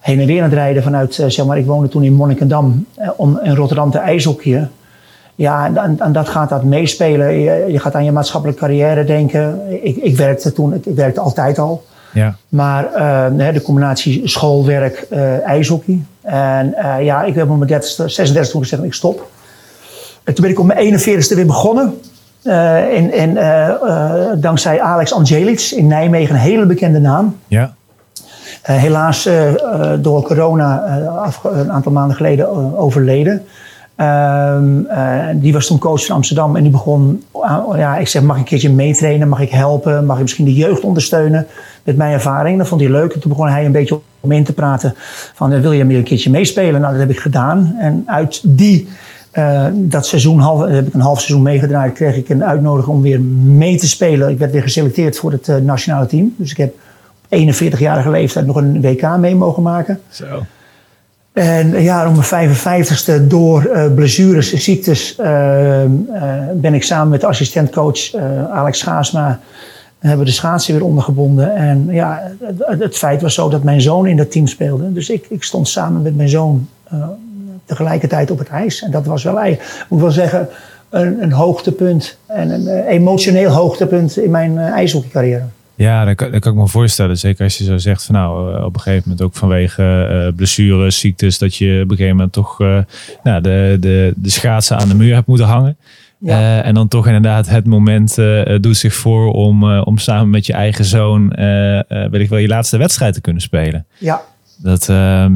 heen 0.00 0.20
en 0.20 0.26
weer 0.26 0.42
aan 0.42 0.48
het 0.48 0.58
rijden 0.58 0.82
vanuit, 0.82 1.18
eh, 1.18 1.28
zeg 1.28 1.46
maar, 1.46 1.58
ik 1.58 1.66
woonde 1.66 1.88
toen 1.88 2.02
in 2.04 2.12
Monnikendam, 2.12 2.86
eh, 2.94 3.10
om 3.16 3.40
in 3.42 3.54
Rotterdam 3.54 3.90
te 3.90 3.98
ijshockeyen. 3.98 4.70
Ja, 5.34 5.66
en, 5.66 5.76
en, 5.76 6.00
en 6.00 6.12
dat 6.12 6.28
gaat 6.28 6.48
dat 6.48 6.64
meespelen. 6.64 7.32
Je, 7.32 7.64
je 7.68 7.78
gaat 7.78 7.94
aan 7.94 8.04
je 8.04 8.12
maatschappelijke 8.12 8.60
carrière 8.60 9.04
denken. 9.04 9.60
Ik, 9.84 9.96
ik 9.96 10.16
werkte 10.16 10.52
toen, 10.52 10.74
ik, 10.74 10.86
ik 10.86 10.96
werkte 10.96 11.20
altijd 11.20 11.58
al. 11.58 11.84
ja, 12.12 12.36
Maar 12.48 12.92
eh, 12.94 13.54
de 13.54 13.62
combinatie 13.62 14.28
schoolwerk, 14.28 15.06
eh 15.10 15.46
ijshockey. 15.46 16.02
En 16.22 16.74
ja, 17.00 17.22
ik 17.22 17.34
heb 17.34 17.50
op 17.50 17.56
mijn 17.56 17.68
30, 17.68 18.10
36 18.10 18.52
toen 18.52 18.62
gezegd, 18.62 18.82
ik 18.82 18.94
stop. 18.94 19.30
En 20.24 20.34
toen 20.34 20.44
ben 20.44 20.52
ik 20.52 20.60
op 20.60 20.66
mijn 20.66 21.00
41ste 21.00 21.34
weer 21.34 21.46
begonnen. 21.46 22.00
Eh, 22.42 22.94
in, 22.94 23.36
eh, 23.36 23.68
eh, 23.68 24.32
dankzij 24.36 24.80
Alex 24.80 25.12
Angelic 25.12 25.72
in 25.76 25.86
Nijmegen, 25.86 26.34
een 26.34 26.40
hele 26.40 26.66
bekende 26.66 27.00
naam. 27.00 27.36
ja, 27.46 27.74
helaas 28.62 29.28
door 30.00 30.22
corona 30.22 30.98
een 31.42 31.72
aantal 31.72 31.92
maanden 31.92 32.16
geleden 32.16 32.76
overleden. 32.78 33.42
Ehm, 33.96 34.84
eh, 34.84 35.28
die 35.34 35.52
was 35.52 35.66
toen 35.66 35.78
coach 35.78 36.06
van 36.06 36.16
Amsterdam 36.16 36.56
en 36.56 36.62
die 36.62 36.72
begon, 36.72 37.24
ja, 37.74 37.96
ik 37.96 38.08
zeg, 38.08 38.22
mag 38.22 38.36
ik 38.36 38.42
een 38.42 38.48
keertje 38.48 38.72
meetrainen? 38.72 39.28
Mag 39.28 39.40
ik 39.40 39.50
helpen? 39.50 40.06
Mag 40.06 40.16
ik 40.16 40.22
misschien 40.22 40.44
de 40.44 40.54
jeugd 40.54 40.80
ondersteunen 40.80 41.46
met 41.82 41.96
mijn 41.96 42.12
ervaring? 42.12 42.58
Dat 42.58 42.68
vond 42.68 42.80
hij 42.80 42.90
leuk. 42.90 43.12
En 43.12 43.20
toen 43.20 43.30
begon 43.30 43.48
hij 43.48 43.64
een 43.64 43.72
beetje 43.72 44.00
om 44.20 44.32
in 44.32 44.44
te 44.44 44.52
praten 44.52 44.94
van, 45.34 45.60
wil 45.60 45.72
je 45.72 45.84
meer 45.84 45.98
een 45.98 46.04
keertje 46.04 46.30
meespelen? 46.30 46.80
Nou, 46.80 46.92
dat 46.92 47.00
heb 47.00 47.10
ik 47.10 47.20
gedaan. 47.20 47.76
En 47.78 48.02
uit 48.06 48.40
die 48.44 48.88
Uh, 49.38 49.66
dat 49.72 50.06
seizoen 50.06 50.38
half, 50.38 50.66
heb 50.68 50.86
ik 50.86 50.94
een 50.94 51.00
half 51.00 51.18
seizoen 51.20 51.42
meegedraaid. 51.42 51.92
Kreeg 51.92 52.16
ik 52.16 52.28
een 52.28 52.44
uitnodiging 52.44 52.96
om 52.96 53.02
weer 53.02 53.20
mee 53.20 53.76
te 53.76 53.88
spelen. 53.88 54.28
Ik 54.28 54.38
werd 54.38 54.52
weer 54.52 54.62
geselecteerd 54.62 55.16
voor 55.16 55.32
het 55.32 55.48
uh, 55.48 55.56
nationale 55.56 56.06
team. 56.06 56.34
Dus 56.36 56.50
ik 56.50 56.56
heb 56.56 56.74
op 57.28 57.38
41-jarige 57.38 58.10
leeftijd 58.10 58.46
nog 58.46 58.56
een 58.56 58.80
WK 58.80 59.16
mee 59.16 59.34
mogen 59.34 59.62
maken. 59.62 60.00
Zo. 60.08 60.42
En 61.32 61.82
ja, 61.82 62.08
om 62.08 62.18
mijn 62.30 62.48
55ste 62.48 63.26
door 63.26 63.66
uh, 63.66 63.94
blessures, 63.94 64.52
ziektes, 64.52 65.14
ben 66.54 66.74
ik 66.74 66.82
samen 66.82 67.08
met 67.08 67.24
assistentcoach 67.24 68.14
Alex 68.50 68.78
Schaasma 68.78 69.40
hebben 69.98 70.26
de 70.26 70.32
schaatsen 70.32 70.74
weer 70.74 70.84
ondergebonden. 70.84 71.54
En 71.54 71.86
ja, 71.90 72.32
het, 72.40 72.80
het, 72.80 72.96
feit 72.96 73.22
was 73.22 73.34
zo 73.34 73.48
dat 73.48 73.62
mijn 73.62 73.80
zoon 73.80 74.06
in 74.06 74.16
dat 74.16 74.30
team 74.30 74.46
speelde. 74.46 74.92
Dus 74.92 75.10
ik, 75.10 75.26
ik 75.28 75.42
stond 75.42 75.68
samen 75.68 76.02
met 76.02 76.16
mijn 76.16 76.28
zoon 76.28 76.68
tegelijkertijd 77.76 78.30
op 78.30 78.38
het 78.38 78.48
ijs. 78.48 78.82
En 78.82 78.90
dat 78.90 79.06
was 79.06 79.22
wel, 79.22 79.44
ik 79.44 79.84
moet 79.88 80.00
wel 80.00 80.10
zeggen, 80.10 80.48
een, 80.90 81.22
een 81.22 81.32
hoogtepunt. 81.32 82.16
En 82.26 82.50
een 82.50 82.62
uh, 82.62 82.88
emotioneel 82.88 83.50
hoogtepunt 83.50 84.18
in 84.18 84.30
mijn 84.30 84.52
uh, 84.52 84.70
ijshockeycarrière. 84.70 85.44
Ja, 85.74 86.04
dat 86.04 86.14
kan, 86.14 86.30
dat 86.30 86.40
kan, 86.40 86.52
ik 86.52 86.58
me 86.58 86.68
voorstellen. 86.68 87.18
Zeker 87.18 87.44
als 87.44 87.58
je 87.58 87.64
zo 87.64 87.78
zegt 87.78 88.04
van 88.04 88.14
nou, 88.14 88.56
uh, 88.56 88.64
op 88.64 88.74
een 88.74 88.80
gegeven 88.80 89.02
moment 89.04 89.26
ook 89.26 89.34
vanwege 89.34 90.08
uh, 90.10 90.36
blessures, 90.36 90.98
ziektes, 90.98 91.38
dat 91.38 91.56
je 91.56 91.80
op 91.84 91.90
een 91.90 91.96
gegeven 91.96 92.16
moment 92.16 92.32
toch 92.32 92.60
uh, 92.60 92.78
nou, 93.22 93.40
de, 93.40 93.76
de, 93.80 94.12
de 94.16 94.30
schaatsen 94.30 94.76
aan 94.76 94.88
de 94.88 94.94
muur 94.94 95.14
hebt 95.14 95.26
moeten 95.26 95.46
hangen. 95.46 95.76
Ja. 96.24 96.62
en 96.62 96.74
dan 96.74 96.88
toch 96.88 97.06
inderdaad 97.06 97.48
het 97.48 97.66
moment 97.66 98.14
doet 98.60 98.76
zich 98.76 98.94
voor 98.94 99.32
om, 99.32 99.78
om 99.78 99.98
samen 99.98 100.30
met 100.30 100.46
je 100.46 100.52
eigen 100.52 100.84
zoon, 100.84 101.28
weet 101.86 102.20
ik 102.20 102.28
wel, 102.28 102.38
je 102.38 102.48
laatste 102.48 102.76
wedstrijd 102.76 103.14
te 103.14 103.20
kunnen 103.20 103.42
spelen. 103.42 103.86
Ja. 103.98 104.22
Dat, 104.56 104.88
ehm, 104.88 105.32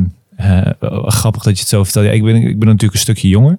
grappig 1.06 1.42
dat 1.42 1.54
je 1.54 1.60
het 1.60 1.68
zo 1.68 1.84
vertelt. 1.84 2.04
Ja, 2.06 2.12
ik, 2.12 2.22
ben, 2.22 2.34
ik 2.34 2.58
ben 2.58 2.68
natuurlijk 2.68 2.92
een 2.92 2.98
stukje 2.98 3.28
jonger. 3.28 3.58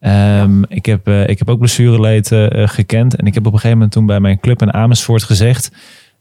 Um, 0.00 0.64
ik, 0.68 0.86
heb, 0.86 1.08
uh, 1.08 1.28
ik 1.28 1.38
heb 1.38 1.48
ook 1.48 1.58
blessureleed 1.58 2.30
uh, 2.30 2.46
gekend. 2.50 3.16
En 3.16 3.26
ik 3.26 3.34
heb 3.34 3.46
op 3.46 3.52
een 3.52 3.58
gegeven 3.58 3.76
moment 3.76 3.92
toen 3.92 4.06
bij 4.06 4.20
mijn 4.20 4.40
club 4.40 4.62
in 4.62 4.72
Amersfoort 4.72 5.22
gezegd... 5.22 5.72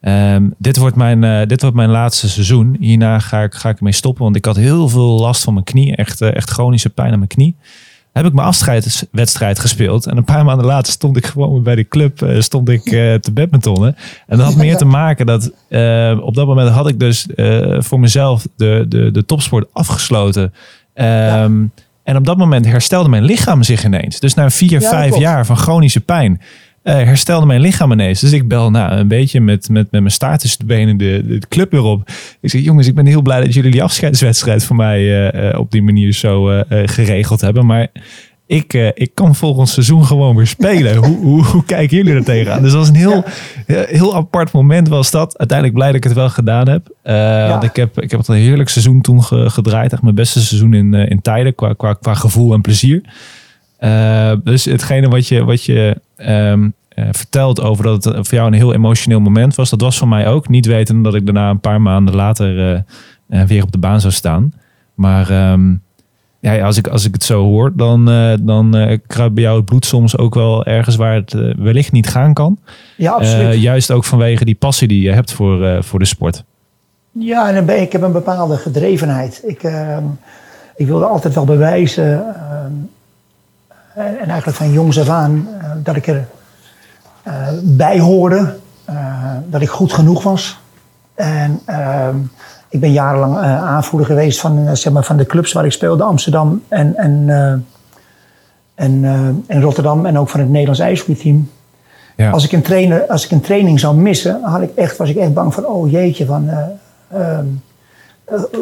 Um, 0.02 0.54
dit, 0.58 0.78
wordt 0.78 0.96
mijn, 0.96 1.48
dit 1.48 1.62
wordt 1.62 1.76
mijn 1.76 1.90
laatste 1.90 2.30
seizoen. 2.30 2.78
Hierna 2.80 3.20
ga 3.20 3.44
ik, 3.44 3.54
ga 3.54 3.70
ik 3.70 3.78
ermee 3.78 3.94
stoppen. 3.94 4.24
Want 4.24 4.36
ik 4.36 4.46
had 4.46 4.56
heel 4.56 4.90
veel 4.90 5.20
last 5.20 5.44
van 5.44 5.54
mijn 5.54 5.66
knie. 5.66 5.96
Echt, 5.96 6.22
echt 6.22 6.50
chronische 6.50 6.90
pijn 6.90 7.12
aan 7.12 7.18
mijn 7.18 7.30
knie 7.30 7.56
heb 8.14 8.26
ik 8.26 8.34
mijn 8.34 8.48
afscheidswedstrijd 8.48 9.60
gespeeld. 9.60 10.06
En 10.06 10.18
een 10.18 10.24
paar 10.24 10.46
maanden 10.46 10.66
later 10.66 10.94
stond 10.94 11.18
ik 11.18 11.26
gewoon 11.26 11.64
bij 11.64 11.76
de 11.76 11.88
club 11.88 12.22
uh, 12.22 12.42
stond 12.42 12.70
ik, 12.70 12.86
uh, 12.86 13.16
te 13.16 13.32
badmintonnen. 13.32 13.96
En 14.28 14.38
dat 14.38 14.46
had 14.46 14.56
meer 14.56 14.78
te 14.78 14.86
maken 14.86 15.26
dat 15.26 15.52
uh, 15.70 16.18
op 16.22 16.36
dat 16.36 16.48
moment 16.48 16.70
had 16.70 16.88
ik 16.88 17.00
dus 17.00 17.28
voor 17.78 18.00
mezelf 18.00 18.48
de, 18.56 18.86
de, 18.88 19.12
de 19.12 19.26
topsport 19.26 19.68
afgesloten. 19.74 20.44
Um, 20.44 21.04
ja. 21.04 21.50
En 22.04 22.18
op 22.18 22.26
dat 22.26 22.38
moment 22.38 22.66
herstelde 22.66 23.10
mijn 23.10 23.24
lichaam 23.24 23.64
zich 23.64 23.84
ineens. 23.86 24.20
Dus 24.20 24.34
na 24.34 24.50
vier, 24.50 24.82
ja, 24.82 24.90
vijf 24.90 25.18
jaar 25.18 25.46
van 25.46 25.58
chronische 25.58 26.00
pijn 26.00 26.42
herstelde 26.92 27.46
mijn 27.46 27.62
lichaam 27.62 27.92
ineens. 27.92 28.20
Dus 28.20 28.32
ik 28.32 28.48
bel 28.48 28.72
nou, 28.72 28.92
een 28.92 29.08
beetje 29.08 29.42
met, 29.42 29.70
met, 29.70 29.92
met 29.92 30.02
mijn 30.02 30.14
staart 30.14 30.40
tussen 30.40 30.60
de 30.60 30.66
benen 30.66 30.98
de, 30.98 31.24
de 31.28 31.48
club 31.50 31.72
weer 31.72 31.84
op. 31.84 32.10
Ik 32.42 32.50
zeg, 32.50 32.62
jongens, 32.62 32.88
ik 32.88 32.96
ben 32.96 33.06
heel 33.06 33.22
blij 33.22 33.42
dat 33.42 33.54
jullie 33.54 33.72
die 33.72 33.84
afscheidswedstrijd 33.84 34.64
voor 34.64 34.76
mij 34.76 35.02
uh, 35.34 35.50
uh, 35.52 35.60
op 35.60 35.72
die 35.72 35.84
manier 35.84 36.14
zo 36.14 36.64
geregeld 36.70 37.42
hebben. 37.42 37.66
Maar 37.66 37.88
ik, 38.50 38.74
ik 38.94 39.12
kan 39.14 39.36
volgend 39.36 39.70
seizoen 39.70 40.06
gewoon 40.06 40.36
weer 40.36 40.48
spelen. 40.48 40.96
hoe, 40.96 41.18
hoe, 41.28 41.44
hoe 41.46 41.66
kijken 41.66 41.98
jullie 41.98 42.14
er 42.14 42.24
tegenaan? 42.24 42.62
Dus 42.62 42.72
dat 42.72 42.80
was 42.80 42.90
een 42.90 42.96
heel, 42.96 43.24
ja. 43.68 43.86
heel 43.88 44.16
apart 44.16 44.52
moment 44.52 44.88
was 44.88 45.12
dat. 45.12 45.38
Uiteindelijk 45.38 45.78
blij 45.78 45.88
dat 45.88 45.98
ik 45.98 46.04
het 46.04 46.14
wel 46.14 46.30
gedaan 46.30 46.70
heb. 46.70 46.88
Ja. 47.04 47.50
Want 47.50 47.64
ik 47.64 47.76
heb, 47.76 48.02
ik 48.02 48.12
heb 48.12 48.20
het 48.20 48.30
een 48.30 48.36
heerlijk 48.36 48.70
seizoen 48.70 49.02
toen 49.02 49.24
ge, 49.24 49.50
gedraaid. 49.50 49.94
Echt 49.94 50.02
mijn 50.02 50.16
beste 50.16 50.42
seizoen 50.42 50.74
in, 50.74 50.94
in 50.94 51.22
tijden 51.22 51.56
qua, 51.56 51.74
qua, 51.74 51.94
qua 51.94 52.14
gevoel 52.14 52.54
en 52.54 52.62
plezier. 52.62 53.02
Dus 54.44 54.66
hetgene 54.66 55.08
wat 55.08 55.28
je, 55.28 55.44
wat 55.44 55.64
je 55.64 56.02
um, 56.18 56.74
uh, 57.00 57.08
vertelt 57.12 57.62
over 57.62 57.84
dat 57.84 58.04
het 58.04 58.28
voor 58.28 58.38
jou 58.38 58.48
een 58.48 58.54
heel 58.54 58.74
emotioneel 58.74 59.20
moment 59.20 59.56
was, 59.56 59.70
dat 59.70 59.82
was 59.82 59.98
voor 59.98 60.08
mij 60.08 60.28
ook. 60.28 60.48
Niet 60.48 60.66
weten 60.66 61.02
dat 61.02 61.16
ik 61.16 61.26
daarna 61.26 61.50
een 61.50 61.60
paar 61.60 61.82
maanden 61.82 62.16
later 62.16 62.84
uh, 63.30 63.44
weer 63.44 63.64
op 63.64 63.72
de 63.72 63.78
baan 63.78 64.02
zou 64.02 64.14
staan. 64.14 64.54
Maar 64.94 65.52
um, 65.52 65.82
ja, 66.40 66.60
als, 66.66 66.78
ik, 66.78 66.88
als 66.88 67.06
ik 67.06 67.14
het 67.14 67.24
zo 67.24 67.44
hoor, 67.44 67.72
dan, 67.76 68.06
dan 68.42 69.00
kruipt 69.08 69.34
bij 69.34 69.44
jou 69.44 69.58
het 69.58 69.66
bloed 69.66 69.86
soms 69.86 70.18
ook 70.18 70.36
wel 70.36 70.66
ergens 70.66 70.96
waar 70.96 71.14
het 71.14 71.34
wellicht 71.58 71.92
niet 71.92 72.10
gaan 72.10 72.34
kan. 72.34 72.58
Ja, 72.98 73.12
absoluut. 73.12 73.62
juist 73.62 73.92
ook 73.92 74.06
vanwege 74.06 74.46
die 74.46 74.56
passie 74.56 74.88
die 74.88 75.02
je 75.02 75.12
hebt 75.12 75.32
voor, 75.32 75.84
voor 75.84 76.00
de 76.00 76.06
sport. 76.06 76.44
Ja, 77.12 77.50
en 77.50 77.70
ik 77.82 77.92
heb 77.92 78.02
een 78.02 78.12
bepaalde 78.12 78.58
gedrevenheid. 78.58 79.42
Ik, 79.46 79.64
ehm, 79.64 80.04
ik 80.76 80.88
wilde 80.88 81.06
altijd 81.06 81.34
wel 81.34 81.46
bewijzen 81.46 82.36
en 84.00 84.30
eigenlijk 84.30 84.58
van 84.58 84.72
jongs 84.72 85.00
af 85.00 85.10
aan, 85.10 85.48
uh, 85.62 85.72
dat 85.84 85.96
ik 85.96 86.08
er 86.08 86.16
uh, 86.16 86.22
bij 87.64 88.00
hoorde. 88.00 88.56
Uh, 88.90 88.96
dat 89.46 89.62
ik 89.62 89.70
goed 89.70 89.94
genoeg 89.94 90.24
was. 90.24 90.60
En 91.16 91.60
ehm, 91.66 92.16
ik 92.70 92.80
ben 92.80 92.92
jarenlang 92.92 93.38
aanvoerder 93.38 94.08
geweest 94.08 94.40
van, 94.40 94.78
zeg 94.78 94.94
maar 94.94 95.04
van 95.04 95.18
de 95.18 95.26
clubs 95.26 95.54
waar 95.54 95.66
ik 95.66 95.72
speelde, 95.72 96.04
Amsterdam 96.04 96.64
en, 96.68 96.96
en, 96.98 97.30
en, 98.76 99.06
en 99.48 99.62
Rotterdam. 99.62 100.06
En 100.06 100.18
ook 100.18 100.30
van 100.30 100.40
het 100.40 100.50
Nederlands 100.50 100.80
ijshockeyteam. 100.80 101.50
Ja. 102.16 102.30
Als, 102.30 102.44
ik 102.44 102.52
een 102.52 102.62
trainer, 102.62 103.08
als 103.08 103.26
ik 103.26 103.32
een 103.32 103.42
training 103.42 103.80
zou 103.80 103.96
missen, 103.96 104.44
had 104.44 104.62
ik 104.62 104.76
echt, 104.76 104.98
was 104.98 105.10
ik 105.10 105.16
echt 105.16 105.34
bang 105.34 105.54
van, 105.54 105.66
oh 105.66 105.92
jeetje, 105.92 106.26
van, 106.26 106.50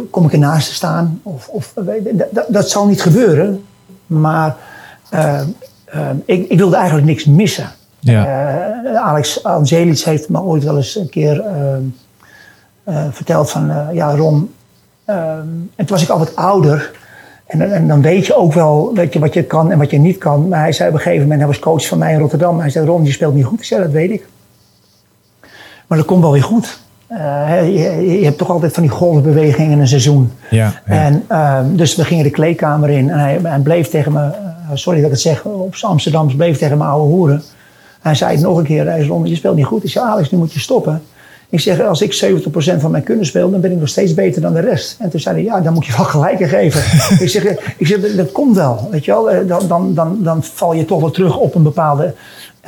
kom 0.09 0.25
ik 0.25 0.33
ernaast 0.33 0.67
te 0.67 0.73
staan? 0.73 1.19
Of, 1.23 1.47
of, 1.47 1.73
dat, 2.47 2.69
zal 2.69 2.87
niet 2.87 3.01
gebeuren. 3.01 3.63
Maar 4.07 4.55
uh, 5.13 5.41
ik, 6.25 6.49
ik, 6.49 6.57
wilde 6.57 6.75
eigenlijk 6.75 7.07
niks 7.07 7.25
missen. 7.25 7.69
Ja. 8.11 8.83
Uh, 8.83 8.95
Alex 8.95 9.43
Angelits 9.43 10.03
heeft 10.03 10.29
me 10.29 10.41
ooit 10.41 10.63
wel 10.63 10.75
eens 10.75 10.95
een 10.95 11.09
keer 11.09 11.43
verteld 13.11 13.49
van... 13.49 13.71
ja, 13.93 14.15
Ron... 14.15 14.53
en 15.05 15.69
toen 15.75 15.87
was 15.87 16.03
ik 16.03 16.09
al 16.09 16.19
wat 16.19 16.35
ouder. 16.35 16.91
En, 17.47 17.73
en, 17.73 17.87
dan 17.87 18.01
weet 18.01 18.25
je 18.25 18.35
ook 18.35 18.53
wel 18.53 18.91
weet 18.93 19.13
je, 19.13 19.19
wat 19.19 19.33
je 19.33 19.43
kan 19.43 19.71
en 19.71 19.77
wat 19.77 19.91
je 19.91 19.97
niet 19.97 20.17
kan. 20.17 20.47
Maar 20.47 20.59
hij 20.59 20.71
zei 20.71 20.89
op 20.89 20.95
een 20.95 21.01
gegeven 21.01 21.21
moment... 21.21 21.39
Hij 21.39 21.49
was 21.49 21.59
coach 21.59 21.87
van 21.87 21.97
mij 21.97 22.13
in 22.13 22.19
Rotterdam. 22.19 22.59
Hij 22.59 22.69
zei, 22.69 22.85
Ron, 22.85 23.05
je 23.05 23.11
speelt 23.11 23.33
niet 23.33 23.45
goed. 23.45 23.59
Ik 23.59 23.65
zei, 23.65 23.81
dat 23.81 23.91
weet 23.91 24.11
ik. 24.11 24.27
Maar 25.87 25.97
dat 25.97 26.07
komt 26.07 26.21
wel 26.21 26.31
weer 26.31 26.43
goed. 26.43 26.79
Uh, 27.11 27.61
je, 27.65 28.17
je, 28.19 28.25
hebt 28.25 28.37
toch 28.37 28.49
altijd 28.49 28.73
van 28.73 28.83
die 28.83 28.91
golfbewegingen 28.91 29.71
in 29.71 29.79
een 29.79 29.87
seizoen. 29.87 30.31
Ja, 30.49 30.73
ja. 30.85 30.93
En, 30.93 31.25
uh, 31.31 31.59
dus 31.65 31.95
we 31.95 32.05
gingen 32.05 32.23
de 32.23 32.29
kleedkamer 32.29 32.89
in 32.89 33.09
en 33.09 33.19
hij, 33.19 33.39
hij 33.43 33.59
bleef 33.59 33.89
tegen 33.89 34.11
me, 34.11 34.19
uh, 34.19 34.31
sorry 34.73 34.97
dat 34.97 35.05
ik 35.05 35.11
het 35.11 35.21
zeg, 35.21 35.43
op 35.43 35.75
Amsterdam 35.81 36.35
bleef 36.35 36.57
tegen 36.57 36.77
mijn 36.77 36.89
oude 36.89 37.13
hoeren. 37.13 37.43
Hij 38.07 38.15
zei 38.15 38.31
het 38.31 38.41
nog 38.41 38.57
een 38.57 38.63
keer, 38.63 38.85
hij 38.85 39.03
zei, 39.03 39.29
je 39.29 39.35
speelt 39.35 39.55
niet 39.55 39.65
goed. 39.65 39.83
Ik 39.83 39.89
zei, 39.89 40.05
Alex, 40.05 40.31
nu 40.31 40.37
moet 40.37 40.53
je 40.53 40.59
stoppen. 40.59 41.01
Ik 41.49 41.59
zeg, 41.59 41.81
als 41.81 42.01
ik 42.01 42.41
70% 42.75 42.79
van 42.79 42.91
mijn 42.91 43.03
kunnen 43.03 43.25
speel, 43.25 43.51
dan 43.51 43.61
ben 43.61 43.71
ik 43.71 43.79
nog 43.79 43.87
steeds 43.87 44.13
beter 44.13 44.41
dan 44.41 44.53
de 44.53 44.59
rest. 44.59 44.95
En 44.99 45.09
toen 45.09 45.19
zei 45.19 45.35
hij, 45.35 45.43
ja, 45.43 45.61
dan 45.61 45.73
moet 45.73 45.85
je 45.85 45.93
wel 45.97 46.05
gelijk 46.05 46.47
geven. 46.47 46.81
ik, 47.23 47.29
zeg, 47.29 47.43
ik 47.77 47.87
zeg, 47.87 48.15
dat 48.15 48.31
komt 48.31 48.55
wel, 48.55 48.87
weet 48.91 49.05
je 49.05 49.11
wel. 49.11 49.47
Dan, 49.47 49.67
dan, 49.67 49.93
dan, 49.93 50.17
dan 50.23 50.43
val 50.43 50.73
je 50.73 50.85
toch 50.85 50.99
wel 50.99 51.11
terug 51.11 51.37
op 51.37 51.55
een 51.55 51.63
bepaalde 51.63 52.13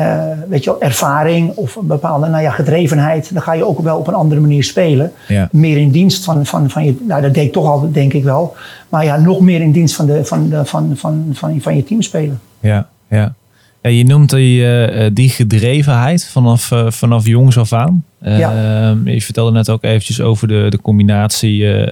uh, 0.02 0.24
weet 0.48 0.64
je 0.64 0.70
wel, 0.70 0.82
ervaring 0.82 1.56
of 1.56 1.76
een 1.76 1.88
bepaalde 1.88 2.28
nou 2.28 2.44
ja, 2.44 2.52
gedrevenheid. 2.52 3.34
Dan 3.34 3.42
ga 3.42 3.54
je 3.54 3.66
ook 3.66 3.80
wel 3.80 3.98
op 3.98 4.08
een 4.08 4.14
andere 4.14 4.42
manier 4.42 4.64
spelen. 4.64 5.12
Ja. 5.28 5.50
Meer 5.52 5.78
in 5.78 5.92
dienst 5.92 6.24
van, 6.24 6.46
van, 6.46 6.70
van 6.70 6.86
je, 6.86 6.98
nou 7.02 7.22
dat 7.22 7.34
deed 7.34 7.46
ik 7.46 7.54
toch 7.54 7.66
al, 7.66 7.92
denk 7.92 8.14
ik 8.14 8.24
wel. 8.24 8.56
Maar 8.90 9.04
ja, 9.04 9.18
nog 9.18 9.40
meer 9.40 9.62
in 9.62 9.72
dienst 9.72 9.96
van, 9.96 10.06
de, 10.06 10.26
van, 10.26 10.50
de, 10.50 10.66
van, 10.66 10.92
van, 10.96 11.30
van, 11.34 11.62
van 11.62 11.76
je 11.76 11.84
team 11.84 12.02
spelen. 12.02 12.40
Ja, 12.60 12.88
ja. 13.08 13.34
Ja 13.82 13.90
je 13.90 14.04
noemt 14.04 14.30
die, 14.30 14.62
uh, 14.62 15.10
die 15.14 15.30
gedrevenheid 15.30 16.26
vanaf, 16.26 16.72
uh, 16.72 16.92
vanaf 16.92 17.26
jongs 17.26 17.58
af 17.58 17.74
aan. 17.74 18.04
Ja. 18.22 18.98
Je 19.06 19.22
vertelde 19.22 19.52
net 19.52 19.70
ook 19.70 19.84
eventjes 19.84 20.22
over 20.22 20.48
de, 20.48 20.66
de 20.70 20.82
combinatie 20.82 21.86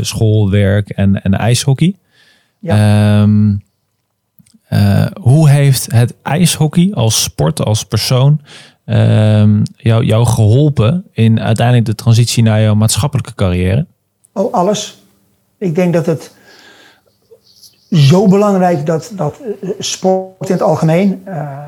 schoolwerk 0.00 0.88
en, 0.88 1.22
en 1.22 1.34
ijshockey. 1.34 1.94
Ja. 2.58 3.22
Um, 3.22 3.62
uh, 4.70 5.06
hoe 5.20 5.50
heeft 5.50 5.92
het 5.92 6.14
ijshockey 6.22 6.90
als 6.94 7.22
sport, 7.22 7.64
als 7.64 7.84
persoon, 7.84 8.40
uh, 8.86 9.44
jou, 9.76 10.04
jou 10.04 10.26
geholpen 10.26 11.04
in 11.12 11.40
uiteindelijk 11.40 11.86
de 11.86 11.94
transitie 11.94 12.42
naar 12.42 12.60
jouw 12.60 12.74
maatschappelijke 12.74 13.34
carrière? 13.34 13.86
Oh, 14.32 14.52
alles. 14.52 14.98
Ik 15.58 15.74
denk 15.74 15.92
dat 15.92 16.06
het 16.06 16.34
zo 17.90 18.28
belangrijk 18.28 18.86
dat, 18.86 19.12
dat 19.14 19.36
sport 19.78 20.48
in 20.48 20.52
het 20.52 20.62
algemeen, 20.62 21.22
uh, 21.28 21.58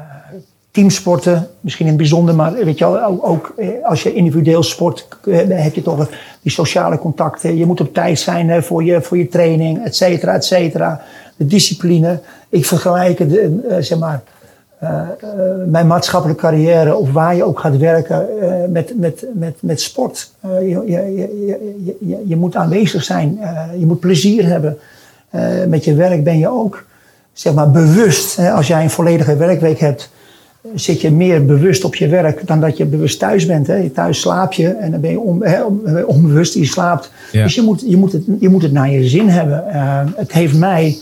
teamsporten 0.71 1.49
misschien 1.61 1.87
in 1.87 1.93
het 1.93 2.01
bijzonder, 2.01 2.35
maar 2.35 2.53
weet 2.53 2.79
je 2.79 2.91
wel, 2.91 3.25
ook 3.25 3.55
als 3.83 4.03
je 4.03 4.15
individueel 4.15 4.63
sport, 4.63 5.09
heb 5.49 5.75
je 5.75 5.83
toch 5.83 6.09
die 6.43 6.53
sociale 6.53 6.99
contacten. 6.99 7.57
Je 7.57 7.67
moet 7.67 7.81
op 7.81 7.95
tijd 7.95 8.19
zijn 8.19 8.63
voor 8.63 8.85
je, 8.85 9.03
voor 9.03 9.19
je 9.19 9.29
training, 9.29 9.85
et 9.85 9.97
cetera, 9.97 10.35
et 10.35 10.45
cetera. 10.45 11.01
De 11.37 11.47
discipline. 11.47 12.21
Ik 12.49 12.67
vergelijk 12.67 13.19
het, 13.19 13.41
zeg 13.79 13.99
maar, 13.99 14.23
mijn 15.67 15.87
maatschappelijke 15.87 16.43
carrière 16.43 16.97
of 16.97 17.13
waar 17.13 17.37
je 17.37 17.45
ook 17.45 17.61
gaat 17.61 17.77
werken 17.77 18.27
met, 18.73 18.99
met, 18.99 19.25
met, 19.35 19.57
met 19.61 19.81
sport. 19.81 20.31
je, 20.43 20.83
je, 20.87 21.97
je, 22.01 22.23
je 22.27 22.37
moet 22.37 22.57
aanwezig 22.57 23.05
zijn, 23.05 23.39
je 23.79 23.87
moet 23.87 24.01
plezier 24.01 24.47
hebben. 24.47 24.79
Met 25.69 25.85
je 25.85 25.95
werk 25.95 26.25
ben 26.25 26.39
je 26.39 26.49
ook 26.49 26.85
zeg 27.33 27.55
maar 27.55 27.71
bewust, 27.71 28.37
hè, 28.37 28.53
als 28.53 28.67
jij 28.67 28.83
een 28.83 28.91
volledige 28.91 29.37
werkweek 29.37 29.79
hebt, 29.79 30.11
zit 30.75 31.01
je 31.01 31.11
meer 31.11 31.45
bewust 31.45 31.85
op 31.85 31.95
je 31.95 32.09
werk 32.09 32.47
dan 32.47 32.61
dat 32.61 32.77
je 32.77 32.85
bewust 32.85 33.19
thuis 33.19 33.47
bent. 33.47 33.67
Hè. 33.67 33.91
Thuis 33.91 34.21
slaap 34.21 34.53
je 34.53 34.69
en 34.69 34.91
dan 34.91 35.01
ben 35.01 35.11
je 35.11 35.21
on, 35.21 35.45
hè, 35.45 35.63
onbewust, 36.03 36.55
je 36.55 36.65
slaapt. 36.65 37.11
Ja. 37.33 37.43
Dus 37.43 37.55
je 37.55 37.63
moet, 37.63 37.85
je, 37.87 37.97
moet 37.97 38.13
het, 38.13 38.23
je 38.41 38.49
moet 38.49 38.63
het 38.63 38.73
naar 38.73 38.91
je 38.91 39.09
zin 39.09 39.29
hebben. 39.29 39.65
Uh, 39.69 40.01
het 40.17 40.33
heeft 40.33 40.59
mij 40.59 40.99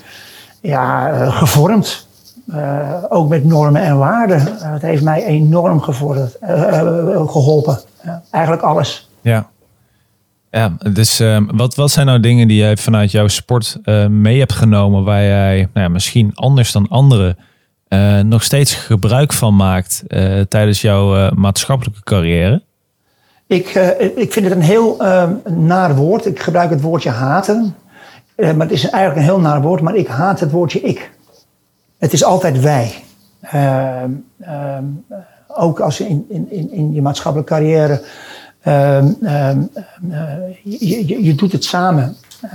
ja, 0.61 1.11
gevormd. 1.31 2.07
Uh, 2.55 3.05
ook 3.09 3.29
met 3.29 3.45
normen 3.45 3.83
en 3.83 3.99
waarden. 3.99 4.43
het 4.59 4.83
heeft 4.83 5.03
mij 5.03 5.25
enorm 5.25 5.81
gevorderd, 5.81 6.37
geholpen. 7.27 7.81
eigenlijk 8.31 8.63
alles. 8.63 9.11
Ja. 9.21 9.49
Ja, 10.51 10.77
dus 10.93 11.21
uh, 11.21 11.41
wat, 11.47 11.75
wat 11.75 11.91
zijn 11.91 12.07
nou 12.07 12.21
dingen 12.21 12.49
die 12.49 12.57
jij 12.57 12.77
vanuit 12.77 13.11
jouw 13.11 13.29
sport 13.29 13.79
uh, 13.85 14.07
mee 14.07 14.39
hebt 14.39 14.53
genomen 14.53 15.05
waar 15.05 15.23
jij 15.23 15.57
nou 15.57 15.87
ja, 15.87 15.89
misschien 15.89 16.31
anders 16.35 16.73
dan 16.73 16.89
anderen 16.89 17.39
uh, 17.89 18.21
nog 18.21 18.43
steeds 18.43 18.75
gebruik 18.75 19.33
van 19.33 19.57
maakt 19.57 20.05
tijdens 20.49 20.81
jouw 20.81 21.31
maatschappelijke 21.35 22.03
carrière? 22.03 22.63
Ik, 23.47 23.69
ik 24.17 24.33
vind 24.33 24.47
het 24.47 24.55
een 24.55 24.63
heel 24.63 24.97
naar 25.49 25.97
woord. 25.97 26.27
Ik 26.27 26.41
gebruik 26.41 26.71
het 26.71 26.81
woordje 26.81 27.11
haten. 27.11 27.75
maar 28.37 28.59
het 28.59 28.71
is 28.71 28.91
eigenlijk 28.91 29.17
een 29.17 29.35
heel 29.35 29.41
naar 29.41 29.63
woord, 29.63 29.81
maar 29.81 29.95
ik 29.95 30.07
haat 30.07 30.41
het 30.41 30.51
woordje 30.51 30.81
ik. 30.81 31.11
Het 31.99 32.13
is 32.13 32.25
altijd 32.25 32.61
wij. 32.61 32.95
Ehm, 33.41 34.11
ehm, 34.41 34.85
ook 35.47 35.81
als 35.81 35.99
je 35.99 36.09
in, 36.09 36.47
in, 36.51 36.73
in 36.73 36.93
je 36.93 37.03
maatschappelijke 37.03 37.55
carrière 37.55 38.03
Um, 38.67 39.17
um, 39.23 39.71
uh, 40.11 40.23
je, 40.63 41.25
je, 41.25 41.35
doet 41.35 41.53
het 41.53 41.65
samen. 41.65 42.17
Uh, 42.45 42.51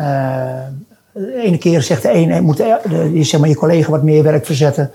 de 1.13 1.41
ene 1.43 1.57
keer 1.57 1.81
zegt 1.81 2.01
de 2.01 2.09
ene, 2.09 2.41
moet 2.41 2.57
de, 2.57 2.79
de, 2.89 3.23
zeg 3.23 3.39
maar, 3.39 3.49
je 3.49 3.55
collega 3.55 3.89
wat 3.89 4.03
meer 4.03 4.23
werk 4.23 4.45
verzetten. 4.45 4.91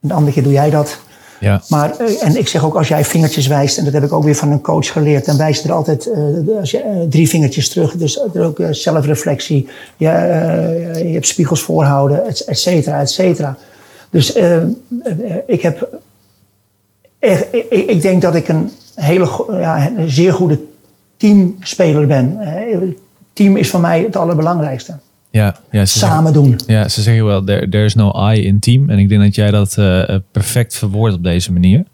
De 0.00 0.12
andere 0.12 0.32
keer 0.32 0.42
doe 0.42 0.52
jij 0.52 0.70
dat. 0.70 0.98
Ja. 1.40 1.62
Maar, 1.68 1.96
en 1.96 2.36
ik 2.36 2.48
zeg 2.48 2.64
ook, 2.64 2.74
als 2.74 2.88
jij 2.88 3.04
vingertjes 3.04 3.46
wijst, 3.46 3.78
en 3.78 3.84
dat 3.84 3.92
heb 3.92 4.04
ik 4.04 4.12
ook 4.12 4.24
weer 4.24 4.34
van 4.34 4.50
een 4.50 4.60
coach 4.60 4.92
geleerd, 4.92 5.24
dan 5.24 5.36
wijst 5.36 5.64
er 5.64 5.72
altijd 5.72 6.06
uh, 6.06 6.58
als 6.58 6.70
je, 6.70 7.06
drie 7.10 7.28
vingertjes 7.28 7.68
terug. 7.68 7.92
Dus 7.96 8.20
er 8.34 8.44
ook 8.44 8.58
zelfreflectie, 8.70 9.68
je, 9.96 10.06
je 11.04 11.12
hebt 11.12 11.26
spiegels 11.26 11.62
voorhouden, 11.62 12.26
et, 12.26 12.40
et 12.40 12.58
cetera, 12.58 13.00
et 13.00 13.10
cetera. 13.10 13.56
Dus 14.10 14.32
ik 15.46 15.62
heb 15.62 15.88
echt, 17.18 17.46
ik, 17.50 17.70
ik 17.70 18.02
denk 18.02 18.22
dat 18.22 18.34
ik 18.34 18.48
een 18.48 18.70
hele, 19.02 19.46
ja, 19.50 19.90
een 19.96 20.10
zeer 20.10 20.32
goede 20.32 20.58
teamspeler 21.16 22.06
ben. 22.06 22.38
Team 23.32 23.56
is 23.56 23.70
voor 23.70 23.80
mij 23.80 24.02
het 24.02 24.16
allerbelangrijkste. 24.16 24.98
Ja, 25.30 25.56
ja, 25.70 25.84
Samen 25.84 26.32
doen. 26.32 26.60
Ja, 26.66 26.88
ze 26.88 27.02
zeggen 27.02 27.24
wel, 27.24 27.44
there, 27.44 27.68
there 27.68 27.84
is 27.84 27.94
no 27.94 28.30
I 28.32 28.46
in 28.46 28.58
team. 28.58 28.90
En 28.90 28.98
ik 28.98 29.08
denk 29.08 29.22
dat 29.22 29.34
jij 29.34 29.50
dat 29.50 29.76
uh, 29.78 30.04
perfect 30.32 30.76
verwoordt 30.76 31.14
op 31.14 31.22
deze 31.22 31.52
manier. 31.52 31.84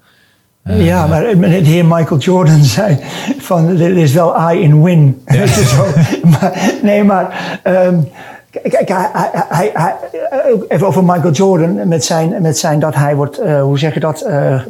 Uh, 0.65 0.87
ja, 0.87 1.07
maar 1.07 1.23
de 1.41 1.47
heer 1.47 1.85
Michael 1.85 2.21
Jordan 2.21 2.65
zei 2.79 2.99
van, 3.39 3.81
er 3.81 3.97
is 3.97 4.13
wel 4.13 4.53
I 4.53 4.61
in 4.61 4.83
win. 4.83 5.23
Ja. 5.27 5.45
maar, 6.41 6.79
nee, 6.83 7.05
maar... 7.05 7.61
Um, 7.65 8.09
Kijk, 8.63 8.89
hij, 8.89 9.09
hij, 9.49 9.71
hij, 9.75 9.95
even 10.69 10.87
over 10.87 11.05
Michael 11.05 11.33
Jordan 11.33 11.89
met 11.89 12.05
zijn, 12.05 12.43
met 12.43 12.59
zijn 12.59 12.79
dat 12.79 12.95
hij 12.95 13.17
wordt, 13.17 13.41
uh, 13.41 13.63
hoe 13.63 13.79
zeg 13.79 13.95
je 13.95 14.01
dat, 14.01 14.25
uh, 14.29 14.61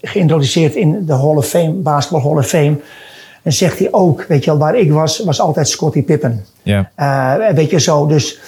geïntroduceerd 0.00 0.74
in 0.74 1.06
de 1.06 1.12
Hall 1.12 1.36
of 1.36 1.46
Fame, 1.46 1.72
Basketball 1.72 2.22
Hall 2.22 2.38
of 2.38 2.46
Fame. 2.46 2.76
En 3.42 3.52
zegt 3.52 3.78
hij 3.78 3.88
ook, 3.90 4.24
weet 4.28 4.44
je 4.44 4.50
wel, 4.50 4.60
waar 4.60 4.76
ik 4.76 4.92
was, 4.92 5.18
was 5.18 5.40
altijd 5.40 5.68
Scottie 5.68 6.02
Pippen. 6.02 6.44
Ja. 6.62 6.90
Uh, 6.98 7.54
weet 7.54 7.70
je 7.70 7.80
zo, 7.80 8.06
dus 8.06 8.38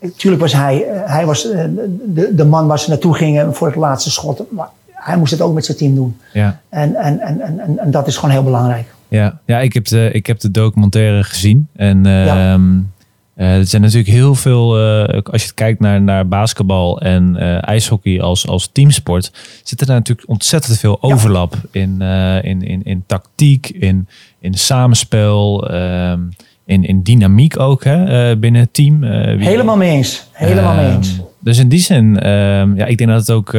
natuurlijk 0.00 0.42
was 0.42 0.52
hij, 0.52 0.84
hij 1.04 1.26
was 1.26 1.42
de, 1.42 2.30
de 2.34 2.44
man 2.44 2.66
waar 2.66 2.78
ze 2.78 2.88
naartoe 2.88 3.14
gingen 3.14 3.54
voor 3.54 3.66
het 3.66 3.76
laatste 3.76 4.10
schot. 4.10 4.44
Maar 4.50 4.68
hij 4.92 5.16
moest 5.16 5.32
het 5.32 5.40
ook 5.40 5.54
met 5.54 5.64
zijn 5.64 5.76
team 5.76 5.94
doen. 5.94 6.16
Ja. 6.32 6.60
En, 6.68 6.94
en, 6.94 7.20
en, 7.20 7.40
en, 7.40 7.78
en 7.78 7.90
dat 7.90 8.06
is 8.06 8.16
gewoon 8.16 8.30
heel 8.30 8.44
belangrijk. 8.44 8.86
Ja, 9.08 9.38
ja 9.44 9.60
ik, 9.60 9.72
heb 9.72 9.86
de, 9.86 10.10
ik 10.12 10.26
heb 10.26 10.40
de 10.40 10.50
documentaire 10.50 11.24
gezien. 11.24 11.68
En 11.76 12.04
ja. 12.04 12.52
um, 12.52 12.92
uh, 13.36 13.56
er 13.56 13.66
zijn 13.66 13.82
natuurlijk 13.82 14.08
heel 14.08 14.34
veel, 14.34 14.80
uh, 14.80 15.18
als 15.22 15.44
je 15.44 15.52
kijkt 15.54 15.80
naar, 15.80 16.02
naar 16.02 16.28
basketbal 16.28 17.00
en 17.00 17.36
uh, 17.38 17.68
ijshockey 17.68 18.20
als, 18.20 18.46
als 18.46 18.68
teamsport, 18.72 19.32
zit 19.62 19.80
er 19.80 19.86
natuurlijk 19.86 20.28
ontzettend 20.28 20.78
veel 20.78 21.02
overlap 21.02 21.54
ja. 21.72 21.80
in, 21.80 22.00
in, 22.42 22.62
in, 22.62 22.82
in 22.84 23.04
tactiek, 23.06 23.68
in, 23.68 24.08
in 24.40 24.54
samenspel, 24.54 25.74
um, 25.74 26.28
in, 26.64 26.84
in 26.84 27.02
dynamiek 27.02 27.60
ook 27.60 27.84
hè, 27.84 28.36
binnen 28.36 28.60
het 28.60 28.74
team. 28.74 29.02
Helemaal 29.02 29.76
mee 29.76 29.90
eens. 29.90 30.26
Helemaal 30.32 30.74
mee 30.74 30.90
eens. 30.90 31.20
Dus 31.40 31.58
in 31.58 31.68
die 31.68 31.80
zin, 31.80 32.30
um, 32.30 32.76
ja, 32.76 32.86
ik 32.86 32.98
denk 32.98 33.10
dat 33.10 33.20
het 33.20 33.30
ook 33.30 33.52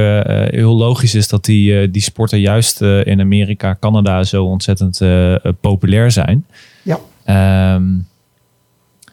heel 0.51 0.75
logisch 0.75 1.15
is 1.15 1.27
dat 1.27 1.45
die, 1.45 1.91
die 1.91 2.01
sporten 2.01 2.39
juist 2.39 2.81
in 2.81 3.19
Amerika, 3.19 3.77
Canada 3.79 4.23
zo 4.23 4.45
ontzettend 4.45 5.01
populair 5.61 6.11
zijn. 6.11 6.45
Ja. 6.81 6.99
Um, 7.75 8.07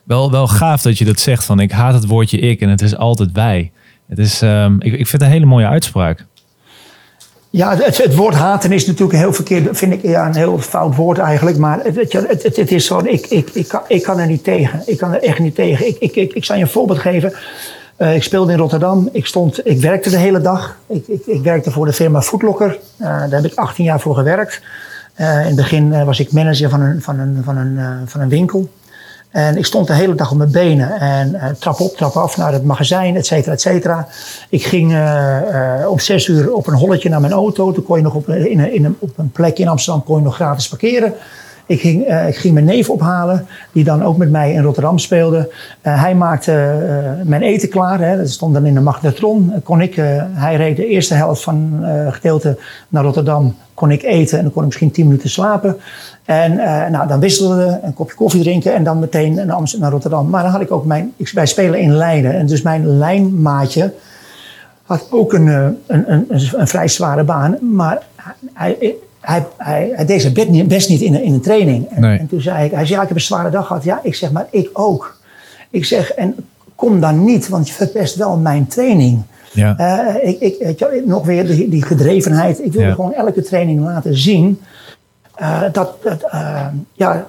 wel, 0.05 0.31
wel 0.31 0.49
gaaf 0.49 0.83
dat 0.83 0.99
je 0.99 1.05
dat 1.05 1.21
zegt 1.21 1.45
van 1.45 1.61
ik 1.61 1.73
haat 1.73 1.95
het 1.95 2.07
woordje 2.07 2.39
ik 2.39 2.61
en 2.61 2.69
het 2.69 2.83
is 2.83 2.97
altijd 2.97 3.33
wij. 3.33 3.73
Het 4.09 4.19
is, 4.19 4.43
um, 4.43 4.77
ik, 4.81 4.93
ik 4.93 5.07
vind 5.07 5.13
het 5.13 5.23
een 5.23 5.29
hele 5.29 5.47
mooie 5.47 5.67
uitspraak. 5.67 6.27
Ja, 7.51 7.77
het, 7.77 8.15
woord 8.15 8.35
haten 8.35 8.73
is 8.73 8.87
natuurlijk 8.87 9.19
heel 9.19 9.33
verkeerd, 9.33 9.79
vind 9.79 9.93
ik 9.93 10.03
ja, 10.03 10.27
een 10.27 10.35
heel 10.35 10.59
fout 10.59 10.97
woord 10.97 11.19
eigenlijk. 11.19 11.57
Maar 11.57 11.81
het, 11.83 12.13
het, 12.13 12.57
het, 12.57 12.73
is 12.73 12.87
zo, 12.87 12.99
ik, 12.99 13.27
ik, 13.27 13.51
ik, 13.51 13.69
kan, 13.69 13.81
ik 13.89 14.03
kan 14.03 14.19
er 14.19 14.27
niet 14.27 14.45
tegen. 14.45 14.83
Ik 14.87 14.99
kan 14.99 15.13
er 15.13 15.23
echt 15.23 15.39
niet 15.39 15.55
tegen. 15.55 15.87
Ik, 15.87 15.97
ik, 15.99 16.17
ik, 16.17 16.33
ik 16.33 16.45
zal 16.45 16.57
je 16.57 16.63
een 16.63 16.69
voorbeeld 16.69 16.99
geven. 16.99 17.33
Uh, 17.99 18.15
ik 18.15 18.23
speelde 18.23 18.53
in 18.53 18.59
Rotterdam. 18.59 19.09
Ik, 19.13 19.27
stond, 19.27 19.67
ik 19.67 19.81
werkte 19.81 20.11
de 20.11 20.17
hele 20.17 20.41
dag. 20.41 20.77
Ik, 20.87 21.07
ik, 21.07 21.27
ik 21.27 21.43
werkte 21.43 21.71
voor 21.71 21.87
de 21.87 21.93
firma 21.93 22.23
Foodlocker. 22.23 22.79
Uh, 22.99 23.07
daar 23.07 23.31
heb 23.31 23.45
ik 23.45 23.55
18 23.55 23.85
jaar 23.85 24.01
voor 24.01 24.15
gewerkt. 24.15 24.63
Uh, 25.17 25.41
in 25.41 25.47
het 25.47 25.57
begin 25.57 26.05
was 26.05 26.21
ik 26.21 26.33
manager 26.33 26.71
van 26.71 26.81
een, 26.81 27.03
van 27.03 27.19
een, 27.19 27.41
van 27.45 27.57
een, 27.57 28.09
van 28.09 28.21
een 28.21 28.29
winkel. 28.29 28.69
En 29.33 29.57
ik 29.57 29.65
stond 29.65 29.87
de 29.87 29.95
hele 29.95 30.15
dag 30.15 30.31
op 30.31 30.37
mijn 30.37 30.51
benen 30.51 31.01
en 31.01 31.35
uh, 31.35 31.45
trap 31.59 31.81
op, 31.81 31.97
trap 31.97 32.17
af 32.17 32.37
naar 32.37 32.53
het 32.53 32.65
magazijn, 32.65 33.17
et 33.17 33.27
cetera, 33.27 33.53
et 33.53 33.61
cetera. 33.61 34.09
Ik 34.49 34.65
ging 34.65 34.93
uh, 34.93 35.39
om 35.89 35.99
zes 35.99 36.27
uur 36.27 36.53
op 36.53 36.67
een 36.67 36.75
holletje 36.75 37.09
naar 37.09 37.21
mijn 37.21 37.33
auto. 37.33 37.73
Toen 37.73 37.85
kon 37.85 37.97
je 37.97 38.03
nog 38.03 38.15
op, 38.15 38.29
in 38.29 38.73
in 38.73 38.97
op 38.99 39.11
een 39.17 39.31
plek 39.31 39.59
in 39.59 39.69
Amsterdam 39.69 40.05
kon 40.05 40.19
je 40.19 40.25
nog 40.25 40.35
gratis 40.35 40.69
parkeren. 40.69 41.13
Ik 41.73 41.81
ging, 41.81 42.27
ik 42.29 42.37
ging 42.37 42.55
mijn 42.55 42.67
neef 42.67 42.91
ophalen, 42.91 43.47
die 43.73 43.85
dan 43.85 44.03
ook 44.03 44.17
met 44.17 44.31
mij 44.31 44.53
in 44.53 44.63
Rotterdam 44.63 44.99
speelde. 44.99 45.53
hij 45.81 46.15
maakte 46.15 46.77
mijn 47.25 47.43
eten 47.43 47.69
klaar, 47.69 48.01
hè. 48.01 48.17
dat 48.17 48.29
stond 48.29 48.55
dan 48.55 48.67
in 48.67 48.75
de 48.75 48.81
magnetron. 48.81 49.53
Kon 49.63 49.81
ik, 49.81 49.95
hij 50.33 50.57
reed 50.57 50.77
de 50.77 50.87
eerste 50.87 51.15
helft 51.15 51.43
van 51.43 51.85
gedeelte 52.11 52.59
naar 52.89 53.05
Rotterdam. 53.05 53.55
Kon 53.75 53.91
ik 53.91 54.03
eten 54.03 54.39
en 54.39 54.45
dan 54.45 54.53
kon 54.53 54.63
ik 54.63 54.69
misschien 54.69 54.91
tien 54.91 55.07
minuten 55.07 55.31
slapen. 55.31 55.77
En 56.25 56.55
nou, 56.93 57.09
dan 57.09 57.21
wisselden 57.21 57.67
we 57.67 57.79
een 57.83 57.95
kopje 57.95 58.15
koffie 58.15 58.43
drinken 58.43 58.75
en 58.75 58.85
dan 58.85 58.99
meteen 58.99 59.35
naar, 59.35 59.53
Amsterdam, 59.53 59.81
naar 59.81 59.91
Rotterdam. 59.91 60.31
Maar 60.31 60.43
dan 60.43 60.53
had 60.53 60.61
ik 60.61 60.73
ook 60.73 60.85
mijn, 60.85 61.13
ik, 61.17 61.31
wij 61.35 61.47
spelen 61.47 61.81
in 61.81 61.93
Leiden. 61.93 62.35
En 62.35 62.47
dus 62.47 62.63
mijn 62.63 62.99
lijnmaatje 62.99 63.93
had 64.83 65.07
ook 65.11 65.33
een, 65.33 65.47
een, 65.47 66.13
een, 66.13 66.27
een 66.29 66.69
vrij 66.69 66.89
zware 66.89 67.25
baan. 67.25 67.59
Maar 67.61 68.03
hij, 68.53 68.97
hij, 69.23 69.47
hij, 69.57 69.93
hij 69.95 70.05
deed 70.05 70.21
zijn 70.21 70.33
best 70.33 70.49
niet, 70.49 70.69
best 70.69 70.89
niet 70.89 71.01
in, 71.01 71.23
in 71.23 71.33
een 71.33 71.41
training. 71.41 71.89
En, 71.89 72.01
nee. 72.01 72.19
en 72.19 72.27
toen 72.27 72.41
zei 72.41 72.65
ik, 72.65 72.71
hij 72.71 72.87
zei, 72.87 72.97
ja, 72.97 73.03
ik 73.03 73.09
heb 73.09 73.17
een 73.17 73.23
zware 73.23 73.51
dag 73.51 73.67
gehad. 73.67 73.85
Ja, 73.85 74.01
ik 74.03 74.15
zeg, 74.15 74.33
maar 74.33 74.47
ik 74.51 74.71
ook. 74.73 75.21
Ik 75.71 75.85
zeg, 75.85 76.11
en 76.11 76.35
kom 76.75 77.01
dan 77.01 77.25
niet, 77.25 77.49
want 77.49 77.69
je 77.69 77.75
verpest 77.75 78.17
wel 78.17 78.37
mijn 78.37 78.67
training. 78.67 79.23
Ja. 79.53 79.77
Uh, 79.79 80.29
ik, 80.41 80.59
ik, 80.59 81.07
nog 81.07 81.27
weer 81.27 81.47
die, 81.47 81.69
die 81.69 81.83
gedrevenheid. 81.83 82.65
Ik 82.65 82.73
wilde 82.73 82.89
Ja. 82.89 82.95
gewoon 82.95 83.13
elke 83.13 83.43
training 83.43 83.81
laten 83.81 84.17
zien 84.17 84.61
uh, 85.41 85.63
dat, 85.73 85.97
uh, 86.35 86.67
ja, 86.93 87.27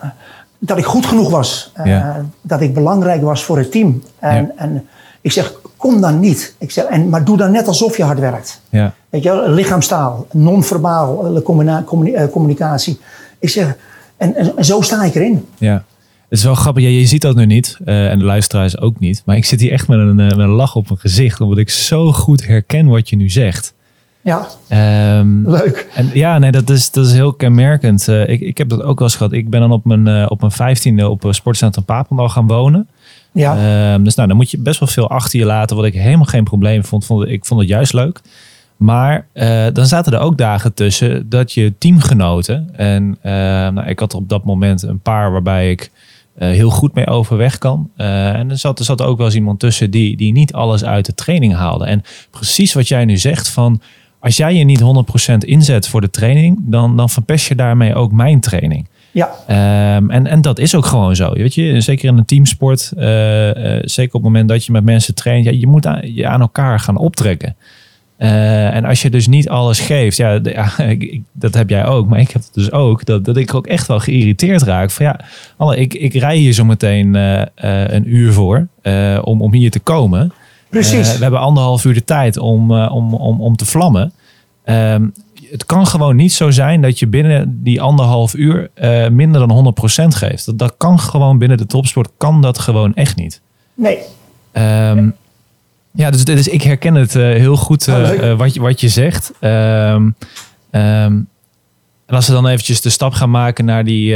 dat 0.59 0.77
ik 0.77 0.85
goed 0.85 1.05
genoeg 1.05 1.29
was. 1.29 1.71
Ja. 1.83 2.25
Dat 2.41 2.61
ik 2.61 2.73
belangrijk 2.73 3.21
was 3.21 3.43
voor 3.43 3.57
het 3.57 3.71
team. 3.71 4.03
En, 4.19 4.51
en 4.55 4.87
ik 5.21 5.31
zeg, 5.31 5.53
kom 5.83 6.01
dan 6.01 6.19
niet. 6.19 6.55
Ik 6.59 6.71
zeg, 6.71 6.83
en, 6.85 7.09
maar 7.09 7.23
doe 7.25 7.37
dan 7.37 7.51
net 7.51 7.67
alsof 7.67 7.97
je 7.97 8.03
hard 8.03 8.19
werkt. 8.19 8.61
Ja. 8.69 8.93
Weet 9.09 9.23
je 9.23 9.43
lichaamstaal, 9.49 10.27
non-verbaal 10.31 11.41
communi- 11.43 12.13
eh, 12.13 12.27
communicatie. 12.31 12.99
Ik 13.39 13.49
zeg, 13.49 13.75
en, 14.17 14.35
en, 14.35 14.57
en 14.57 14.65
zo 14.65 14.81
sta 14.81 15.03
ik 15.03 15.15
erin. 15.15 15.45
Ja. 15.57 15.73
Het 16.29 16.37
is 16.39 16.43
wel 16.43 16.55
grappig, 16.55 16.83
ja, 16.83 16.89
je 16.89 17.05
ziet 17.05 17.21
dat 17.21 17.35
nu 17.35 17.45
niet. 17.45 17.77
eh, 17.85 18.11
en 18.11 18.19
de 18.19 18.25
luisteraars 18.25 18.77
ook 18.79 18.99
niet. 18.99 19.21
Maar 19.25 19.35
ik 19.35 19.45
zit 19.45 19.59
hier 19.59 19.71
echt 19.71 19.87
met 19.87 19.99
een, 19.99 20.19
eh, 20.19 20.27
met 20.27 20.37
een 20.39 20.47
lach 20.49 20.75
op 20.75 20.87
mijn 20.87 20.99
gezicht. 20.99 21.41
Omdat 21.41 21.57
ik 21.57 21.69
zo 21.69 22.11
goed 22.11 22.45
herken 22.47 22.87
wat 22.87 23.09
je 23.09 23.15
nu 23.15 23.29
zegt. 23.29 23.73
Ja, 24.21 24.47
Ehm, 24.67 25.49
leuk. 25.49 25.87
en 25.95 26.09
ja, 26.13 26.37
nee, 26.39 26.51
dat 26.51 26.69
is, 26.69 26.91
dat 26.91 27.05
is 27.05 27.13
heel 27.13 27.33
kenmerkend. 27.33 28.07
Eh, 28.07 28.29
ik, 28.29 28.41
ik 28.41 28.57
heb 28.57 28.69
dat 28.69 28.81
ook 28.83 28.99
wel 28.99 29.07
eens 29.07 29.17
gehad. 29.17 29.31
Ik 29.33 29.49
ben 29.49 29.59
dan 29.59 29.71
op 29.71 29.85
mijn, 29.85 30.07
eh, 30.07 30.25
op 30.29 30.39
mijn 30.39 30.51
vijftiende 30.51 31.09
op 31.09 31.25
eh, 31.25 31.31
Sportcentrum 31.31 31.85
Papendal 31.85 32.29
gaan 32.29 32.47
wonen. 32.47 32.87
Ja, 33.33 33.55
Ehm, 33.93 34.03
dus 34.03 34.15
nou, 34.15 34.27
dan 34.27 34.37
moet 34.37 34.51
je 34.51 34.57
best 34.57 34.79
wel 34.79 34.89
veel 34.89 35.09
achter 35.09 35.39
je 35.39 35.45
laten. 35.45 35.75
Wat 35.75 35.85
ik 35.85 35.93
helemaal 35.93 36.25
geen 36.25 36.43
probleem 36.43 36.83
vond. 36.83 37.05
vond 37.05 37.27
ik 37.27 37.45
vond 37.45 37.59
het 37.59 37.69
juist 37.69 37.93
leuk. 37.93 38.21
Maar 38.77 39.27
eh, 39.33 39.65
dan 39.73 39.85
zaten 39.85 40.13
er 40.13 40.19
ook 40.19 40.37
dagen 40.37 40.73
tussen 40.73 41.29
dat 41.29 41.53
je 41.53 41.73
teamgenoten. 41.77 42.69
En 42.75 43.17
eh, 43.21 43.31
nou, 43.69 43.87
ik 43.87 43.99
had 43.99 44.13
op 44.13 44.29
dat 44.29 44.43
moment 44.43 44.81
een 44.81 44.99
paar 44.99 45.31
waarbij 45.31 45.71
ik 45.71 45.91
heel 46.37 46.69
goed 46.69 46.93
mee 46.93 47.07
overweg 47.07 47.57
kan. 47.57 47.89
en 47.95 48.49
er 48.49 48.57
zat, 48.57 48.79
er 48.79 48.85
zat 48.85 49.01
ook 49.01 49.17
wel 49.17 49.25
eens 49.25 49.35
iemand 49.35 49.59
tussen 49.59 49.91
die, 49.91 50.17
die 50.17 50.31
niet 50.31 50.53
alles 50.53 50.83
uit 50.83 51.05
de 51.05 51.13
training 51.13 51.53
haalde. 51.55 51.85
En 51.85 52.01
precies 52.31 52.73
wat 52.73 52.87
jij 52.87 53.05
nu 53.05 53.17
zegt 53.17 53.49
van 53.49 53.81
als 54.23 54.37
jij 54.37 54.55
je 54.55 54.63
niet 54.63 54.81
100% 55.33 55.37
inzet 55.37 55.87
voor 55.87 56.01
de 56.01 56.09
training, 56.09 56.57
dan, 56.61 56.97
dan 56.97 57.09
verpest 57.09 57.47
je 57.47 57.55
daarmee 57.55 57.95
ook 57.95 58.11
mijn 58.11 58.39
training. 58.39 58.87
Ja. 59.13 59.29
Um, 59.95 60.09
en, 60.09 60.27
en 60.27 60.41
dat 60.41 60.59
is 60.59 60.75
ook 60.75 60.85
gewoon 60.85 61.15
zo. 61.15 61.33
Weet 61.33 61.55
je, 61.55 61.81
zeker 61.81 62.07
in 62.07 62.17
een 62.17 62.25
teamsport, 62.25 62.91
uh, 62.97 63.47
uh, 63.47 63.79
zeker 63.81 64.15
op 64.15 64.21
het 64.23 64.31
moment 64.31 64.49
dat 64.49 64.65
je 64.65 64.71
met 64.71 64.83
mensen 64.83 65.15
traint, 65.15 65.45
ja, 65.45 65.51
je 65.51 65.67
moet 65.67 65.85
aan, 65.85 66.13
je 66.13 66.27
aan 66.27 66.41
elkaar 66.41 66.79
gaan 66.79 66.97
optrekken. 66.97 67.55
Uh, 68.17 68.75
en 68.75 68.85
als 68.85 69.01
je 69.01 69.09
dus 69.09 69.27
niet 69.27 69.49
alles 69.49 69.79
geeft, 69.79 70.17
ja, 70.17 70.39
ja 70.43 70.77
ik, 70.97 71.21
dat 71.31 71.53
heb 71.53 71.69
jij 71.69 71.85
ook, 71.85 72.07
maar 72.07 72.19
ik 72.19 72.31
heb 72.31 72.41
het 72.41 72.53
dus 72.53 72.71
ook, 72.71 73.05
dat, 73.05 73.25
dat 73.25 73.37
ik 73.37 73.53
ook 73.53 73.67
echt 73.67 73.87
wel 73.87 73.99
geïrriteerd 73.99 74.61
raak. 74.61 74.91
Van 74.91 75.05
ja, 75.05 75.19
alle, 75.57 75.77
ik, 75.77 75.93
ik 75.93 76.13
rij 76.13 76.37
hier 76.37 76.53
zo 76.53 76.65
meteen 76.65 77.13
een 77.93 78.15
uur 78.15 78.33
voor 78.33 78.67
om, 79.23 79.41
om 79.41 79.53
hier 79.53 79.71
te 79.71 79.79
komen. 79.79 80.33
Precies. 80.69 81.15
we 81.15 81.21
hebben 81.21 81.39
anderhalf 81.39 81.85
uur 81.85 81.93
de 81.93 82.03
tijd 82.03 82.37
om, 82.37 82.71
om, 82.71 83.13
om, 83.13 83.41
om 83.41 83.55
te 83.55 83.65
vlammen. 83.65 84.13
Um, 84.65 85.13
het 85.53 85.65
kan 85.65 85.87
gewoon 85.87 86.15
niet 86.15 86.33
zo 86.33 86.51
zijn 86.51 86.81
dat 86.81 86.99
je 86.99 87.07
binnen 87.07 87.63
die 87.63 87.81
anderhalf 87.81 88.33
uur 88.33 88.69
uh, 88.75 89.07
minder 89.07 89.47
dan 89.47 89.75
100% 90.03 90.07
geeft. 90.07 90.45
Dat, 90.45 90.57
dat 90.57 90.73
kan 90.77 90.99
gewoon 90.99 91.37
binnen 91.37 91.57
de 91.57 91.65
topsport, 91.65 92.09
kan 92.17 92.41
dat 92.41 92.59
gewoon 92.59 92.93
echt 92.93 93.15
niet. 93.15 93.41
Nee. 93.73 93.97
Um, 94.53 95.15
ja, 95.91 96.11
dus, 96.11 96.25
dus 96.25 96.47
ik 96.47 96.61
herken 96.61 96.95
het 96.95 97.15
uh, 97.15 97.23
heel 97.23 97.55
goed 97.55 97.87
oh, 97.87 98.33
wat, 98.37 98.53
je, 98.53 98.59
wat 98.61 98.79
je 98.79 98.89
zegt. 98.89 99.31
Um, 99.41 100.15
en 100.71 101.27
als 102.05 102.27
we 102.27 102.33
dan 102.33 102.47
eventjes 102.47 102.81
de 102.81 102.89
stap 102.89 103.13
gaan 103.13 103.29
maken 103.29 103.65
naar 103.65 103.83
die 103.83 104.15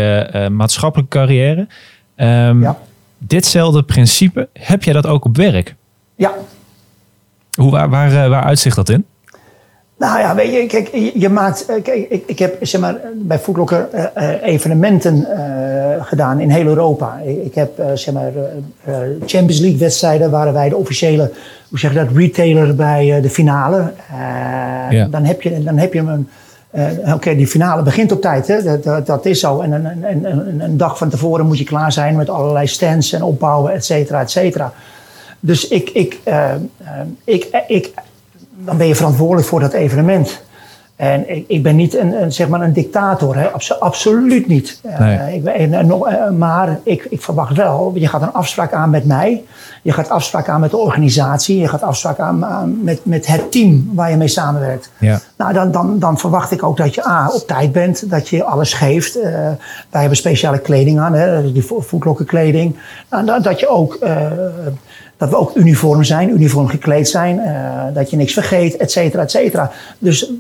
maatschappelijke 0.50 1.18
carrière. 1.18 1.68
Ja. 2.16 2.78
Ditzelfde 3.18 3.84
principe, 3.84 4.48
heb 4.54 4.84
jij 4.84 4.94
dat 4.94 5.06
ook 5.06 5.26
op 5.26 5.36
werk? 5.38 5.76
Ja. 6.16 6.34
Hoe, 7.54 7.72
waar, 7.72 7.90
waar, 7.90 8.30
waar 8.30 8.44
uitzicht 8.44 8.76
dat 8.76 8.90
in? 8.90 9.06
Nou 9.98 10.20
ja, 10.20 10.36
weet 10.36 10.54
je, 10.54 10.66
kijk, 10.66 11.12
je, 11.14 11.30
maakt. 11.30 11.66
Eh, 11.66 11.84
kijk, 11.84 12.10
ik, 12.10 12.24
ik 12.26 12.40
heb 12.40 12.58
zeg 12.62 12.82
maar, 12.82 12.96
bij 13.16 13.40
Footlocker 13.40 13.88
uh, 13.94 14.30
evenementen 14.42 15.16
uh, 15.16 16.06
gedaan 16.06 16.40
in 16.40 16.50
heel 16.50 16.66
Europa. 16.66 17.20
Ik, 17.26 17.44
ik 17.46 17.56
heb 17.56 17.82
zeg 17.94 18.14
maar, 18.14 18.32
Champions 19.26 19.60
League 19.60 19.80
wedstrijden 19.80 20.32
waren 20.32 20.54
wij 20.54 20.70
de 20.70 20.76
officiële, 20.76 21.32
hoe 21.70 21.80
zeg 21.80 21.94
je 21.94 21.98
dat, 21.98 22.08
retailer 22.16 22.76
bij 22.76 23.22
de 23.22 23.30
finale. 23.30 23.92
Ja. 24.90 25.06
Dan 25.06 25.24
heb 25.24 25.42
je, 25.42 25.64
dan 25.64 25.78
heb 25.78 25.94
je 25.94 26.00
een. 26.00 26.30
Oké, 27.14 27.36
die 27.36 27.48
finale 27.48 27.84
begint 27.84 28.12
op 28.12 28.22
tijd, 28.22 28.48
hè? 28.48 28.64
Dat, 28.64 28.84
dat, 28.84 29.06
dat 29.06 29.26
is 29.26 29.40
zo. 29.40 29.60
En 29.60 29.72
een, 29.72 29.86
een, 29.86 30.26
een, 30.26 30.62
een, 30.62 30.78
dag 30.78 30.98
van 30.98 31.10
tevoren 31.10 31.46
moet 31.46 31.58
je 31.58 31.64
klaar 31.64 31.92
zijn 31.92 32.16
met 32.16 32.30
allerlei 32.30 32.68
stands 32.68 33.14
en 33.14 33.24
opbouwen, 33.24 33.74
et 33.74 33.86
cetera, 33.86 34.22
et 34.22 34.32
cetera. 34.32 34.74
Dus 35.40 35.68
ik, 35.68 35.90
ik, 35.90 36.20
ik, 37.24 37.48
ik 37.68 37.94
dan 38.68 38.78
ben 38.78 38.88
je 38.88 38.96
verantwoordelijk 38.96 39.48
voor 39.48 39.60
dat 39.60 39.74
evenement. 39.74 40.42
En 40.96 41.36
ik, 41.36 41.44
ik 41.48 41.64
ben 41.64 41.76
niet 41.76 41.96
een, 41.96 42.22
een, 42.22 42.32
zeg 42.32 42.48
maar 42.48 42.62
een 42.62 42.74
dictator, 42.74 43.36
hè? 43.36 43.48
absoluut 43.80 44.48
niet. 44.48 44.80
Eh, 44.84 45.00
nee. 45.00 45.18
Uh, 45.18 45.34
ik 45.34 45.44
ben, 45.44 45.86
uh, 45.86 46.30
maar 46.30 46.80
ik, 46.84 47.08
ik 47.10 47.22
verwacht 47.22 47.56
wel, 47.56 47.92
je 47.96 48.08
gaat 48.08 48.22
een 48.22 48.34
afspraak 48.34 48.74
aan 48.74 48.90
met 48.90 49.06
mij. 49.06 49.44
Je 49.82 49.92
gaat 49.92 50.10
afspraak 50.10 50.50
aan 50.50 50.60
met 50.60 50.72
de 50.72 50.78
organisatie. 50.78 51.58
Je 51.58 51.68
gaat 51.68 51.82
afspraak 51.82 52.20
aan, 52.20 52.78
met, 52.84 53.06
met 53.06 53.28
het 53.28 53.52
team 53.52 53.92
waar 53.94 54.10
je 54.10 54.18
mee 54.18 54.28
samenwerkt. 54.28 54.92
Ja. 54.98 55.20
Nou, 55.38 55.54
dan, 55.54 55.72
dan, 55.72 56.00
dan 56.00 56.18
verwacht 56.18 56.52
ik 56.52 56.64
ook 56.64 56.78
dat 56.78 56.96
je 56.96 57.08
A, 57.08 57.30
op 57.30 57.48
tijd 57.48 57.72
bent. 57.72 58.10
Dat 58.10 58.30
je 58.30 58.44
alles 58.44 58.74
geeft. 58.74 59.18
Uh, 59.18 59.24
wij 59.90 60.00
hebben 60.02 60.18
speciale 60.18 60.60
kleding 60.60 61.00
aan, 61.00 61.14
hè? 61.14 61.52
die 61.52 61.66
voetklokkenkleding. 61.66 62.76
Nou, 63.10 63.42
dat 63.42 63.60
je 63.60 63.68
ook 63.68 64.00
dat 65.18 65.30
we 65.30 65.38
ook 65.38 65.56
uniform 65.56 66.04
zijn, 66.04 66.30
uniform 66.30 66.68
gekleed 66.68 67.10
zijn, 67.10 67.38
uh, 67.38 67.84
dat 67.94 68.10
je 68.10 68.18
niks 68.18 68.34
vergeet, 68.34 68.78
et 68.78 68.92
cetera, 68.92 69.22
et 69.22 69.32
cetera. 69.32 69.72
Dus 70.00 70.32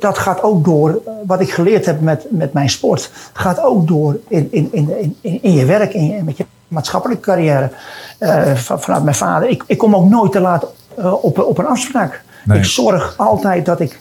dat 0.00 0.18
gaat 0.18 0.42
ook 0.42 0.64
door, 0.64 1.02
wat 1.26 1.40
ik 1.40 1.50
geleerd 1.50 1.86
heb 1.86 2.00
met, 2.00 2.26
met 2.30 2.52
mijn 2.52 2.70
sport, 2.70 3.10
gaat 3.32 3.62
ook 3.62 3.88
door 3.88 4.18
in, 4.28 4.48
in, 4.50 4.68
in, 4.72 5.16
in, 5.20 5.42
in 5.42 5.52
je 5.52 5.64
werk, 5.64 5.94
in 5.94 6.06
je, 6.06 6.22
met 6.22 6.36
je 6.36 6.46
maatschappelijke 6.68 7.22
carrière. 7.22 7.70
Uh, 8.20 8.54
vanuit 8.54 9.02
mijn 9.02 9.16
vader. 9.16 9.48
Ik, 9.48 9.64
ik 9.66 9.78
kom 9.78 9.96
ook 9.96 10.08
nooit 10.08 10.32
te 10.32 10.40
laat 10.40 10.66
uh, 10.98 11.24
op, 11.24 11.38
op 11.38 11.58
een 11.58 11.66
afspraak. 11.66 12.22
Nee. 12.44 12.58
Ik 12.58 12.64
zorg 12.64 13.14
altijd 13.16 13.66
dat 13.66 13.80
ik 13.80 13.98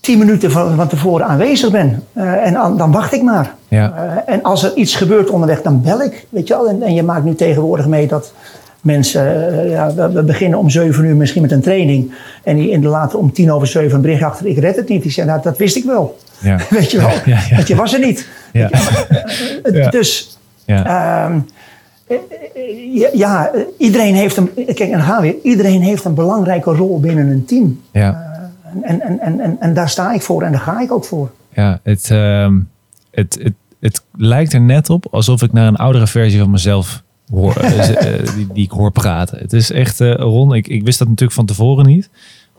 tien 0.00 0.18
minuten 0.18 0.50
van, 0.50 0.76
van 0.76 0.88
tevoren 0.88 1.26
aanwezig 1.26 1.70
ben. 1.70 2.02
Uh, 2.12 2.46
en 2.46 2.52
dan 2.52 2.92
wacht 2.92 3.12
ik 3.12 3.22
maar. 3.22 3.54
Ja. 3.68 4.22
En 4.26 4.42
als 4.42 4.62
er 4.62 4.74
iets 4.74 4.94
gebeurt 4.94 5.30
onderweg, 5.30 5.62
dan 5.62 5.82
bel 5.82 6.02
ik. 6.02 6.26
Weet 6.28 6.48
je 6.48 6.54
wel? 6.54 6.68
En, 6.68 6.82
en 6.82 6.94
je 6.94 7.02
maakt 7.02 7.24
nu 7.24 7.34
tegenwoordig 7.34 7.86
mee 7.86 8.06
dat 8.06 8.32
mensen, 8.86 9.52
uh, 9.52 9.70
ja, 9.70 9.94
we, 9.94 10.10
we, 10.12 10.22
beginnen 10.22 10.58
om 10.58 10.70
zeven 10.70 11.04
uur 11.04 11.16
misschien 11.16 11.42
met 11.42 11.52
een 11.52 11.60
training. 11.60 12.12
En 12.42 12.56
die 12.56 12.70
in 12.70 12.80
de 12.80 12.88
later 12.88 13.18
om 13.18 13.32
tien 13.32 13.52
over 13.52 13.66
zeven 13.66 13.96
een 13.96 14.02
bericht 14.02 14.22
achter, 14.22 14.46
ik 14.46 14.58
red 14.58 14.76
het 14.76 14.88
niet. 14.88 15.02
Die 15.02 15.12
zei, 15.12 15.26
nou, 15.26 15.42
dat 15.42 15.58
wist 15.58 15.76
ik 15.76 15.84
wel. 15.84 16.18
Ja. 16.38 16.58
Weet 16.70 16.90
je 16.90 16.98
wel, 16.98 17.10
ja, 17.24 17.40
want 17.50 17.68
je 17.68 17.74
was 17.74 17.92
er 17.92 18.00
niet. 18.00 18.28
Uh, 18.52 19.90
dus, 19.90 20.38
ja. 20.64 21.30
Uh, 21.30 21.36
ja, 23.12 23.50
iedereen 23.78 24.14
heeft 24.14 24.36
een, 24.36 24.50
kijk, 24.54 24.90
en 24.90 25.02
gaan 25.02 25.22
weer, 25.22 25.34
iedereen 25.42 25.82
heeft 25.82 26.04
een 26.04 26.14
belangrijke 26.14 26.70
rol 26.70 27.00
binnen 27.00 27.28
een 27.28 27.44
team. 27.44 27.80
Ja. 27.92 28.40
en, 28.82 29.00
en, 29.00 29.20
en, 29.20 29.40
en, 29.40 29.56
en 29.60 29.74
daar 29.74 29.88
sta 29.88 30.12
ik 30.12 30.22
voor 30.22 30.42
en 30.42 30.52
daar 30.52 30.60
ga 30.60 30.80
ik 30.80 30.92
ook 30.92 31.04
voor. 31.04 31.30
Ja, 31.52 31.80
het, 31.82 32.10
um, 32.10 32.68
het, 33.10 33.38
het, 33.42 33.52
het 33.80 34.02
lijkt 34.16 34.52
er 34.52 34.60
net 34.60 34.90
op 34.90 35.06
alsof 35.10 35.42
ik 35.42 35.52
naar 35.52 35.66
een 35.66 35.76
oudere 35.76 36.06
versie 36.06 36.38
van 36.38 36.50
mezelf 36.50 37.04
hoor, 37.30 37.54
die, 38.36 38.46
die, 38.52 38.64
ik 38.64 38.70
hoor 38.70 38.92
praten. 38.92 39.38
Het 39.38 39.52
is 39.52 39.70
echt, 39.70 40.00
uh, 40.00 40.14
Ron, 40.14 40.54
ik, 40.54 40.68
ik 40.68 40.84
wist 40.84 40.98
dat 40.98 41.08
natuurlijk 41.08 41.36
van 41.36 41.46
tevoren 41.46 41.86
niet. 41.86 42.10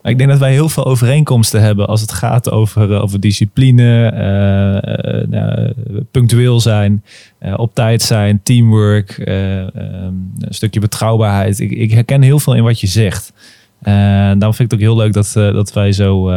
Maar 0.02 0.12
ik 0.12 0.18
denk 0.18 0.30
dat 0.30 0.38
wij 0.38 0.52
heel 0.52 0.68
veel 0.68 0.84
overeenkomsten 0.84 1.62
hebben 1.62 1.86
als 1.86 2.00
het 2.00 2.12
gaat 2.12 2.50
over, 2.50 3.00
over 3.00 3.20
discipline, 3.20 4.12
uh, 4.12 5.30
nou, 5.30 5.72
punctueel 6.10 6.60
zijn, 6.60 7.04
op 7.56 7.74
tijd 7.74 8.02
zijn, 8.02 8.40
teamwork, 8.42 9.18
um, 9.18 9.26
een 10.38 10.46
stukje 10.48 10.80
betrouwbaarheid. 10.80 11.60
Ik, 11.60 11.70
ik, 11.70 11.90
herken 11.90 12.22
heel 12.22 12.38
veel 12.38 12.54
in 12.54 12.62
wat 12.62 12.80
je 12.80 12.86
zegt. 12.86 13.32
daarom 13.82 14.54
vind 14.54 14.58
ik 14.58 14.70
het 14.70 14.72
ook 14.72 14.80
heel 14.80 14.96
leuk 14.96 15.12
dat, 15.12 15.30
dat 15.34 15.72
wij 15.72 15.92
zo, 15.92 16.32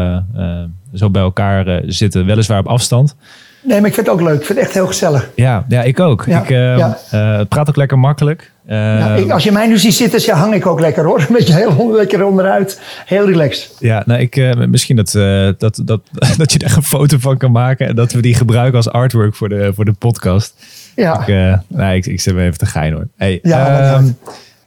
zo 0.94 1.10
bij 1.10 1.22
elkaar 1.22 1.82
zitten, 1.86 2.26
weliswaar 2.26 2.60
op 2.60 2.68
afstand. 2.68 3.16
Nee, 3.64 3.80
maar 3.80 3.90
ik 3.90 3.94
vind 3.94 4.08
het 4.08 4.16
ook 4.16 4.22
leuk. 4.22 4.40
Ik 4.40 4.46
vind 4.46 4.58
het 4.58 4.68
echt 4.68 4.74
heel 4.74 4.88
gezellig. 4.88 5.30
Ja, 5.36 5.66
ja 5.68 5.82
ik 5.84 6.00
ook. 6.00 6.24
Ja, 6.28 6.42
ik 6.42 6.50
uh, 6.50 6.78
ja. 6.78 6.98
uh, 7.14 7.38
het 7.38 7.50
praat 7.50 7.70
ook 7.70 7.76
lekker 7.76 8.00
makkelijk. 8.00 8.52
Uh, 8.68 8.76
ja, 8.76 9.16
ik, 9.16 9.32
als 9.32 9.44
je 9.44 9.52
mij 9.52 9.68
nu 9.68 9.78
ziet 9.78 9.94
zitten, 9.94 10.22
ja, 10.24 10.36
hang 10.36 10.54
ik 10.54 10.66
ook 10.66 10.80
lekker 10.80 11.04
hoor. 11.04 11.20
Een 11.28 11.36
beetje 11.36 11.54
heel 11.54 11.92
lekker 11.92 12.26
onderuit. 12.26 12.82
Heel 13.06 13.26
relaxed. 13.26 13.76
Ja, 13.80 14.04
nou, 14.06 14.22
ik, 14.22 14.36
uh, 14.36 14.54
misschien 14.54 14.96
dat, 14.96 15.12
dat, 15.58 15.82
dat, 15.86 16.02
dat 16.38 16.52
je 16.52 16.60
daar 16.60 16.76
een 16.76 16.84
foto 16.84 17.18
van 17.20 17.38
kan 17.38 17.52
maken. 17.52 17.88
En 17.88 17.96
dat 17.96 18.12
we 18.12 18.22
die 18.22 18.36
gebruiken 18.36 18.76
als 18.76 18.90
artwork 18.90 19.36
voor 19.36 19.50
de, 19.50 19.72
voor 19.76 19.86
de 19.86 19.94
podcast. 19.94 20.54
Ja. 20.96 21.28
Ik, 21.28 21.60
nee, 21.68 21.98
ik, 21.98 22.06
ik 22.06 22.22
zet 22.22 22.36
me 22.36 22.42
even 22.42 22.58
te 22.58 22.66
gein 22.66 22.94
hoor. 22.94 23.08
Hey, 23.18 23.40
ja, 23.42 23.98
um, 23.98 24.18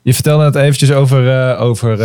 je 0.03 0.15
vertelde 0.15 0.45
het 0.45 0.55
eventjes 0.55 0.93
over, 0.93 1.57
over 1.57 1.97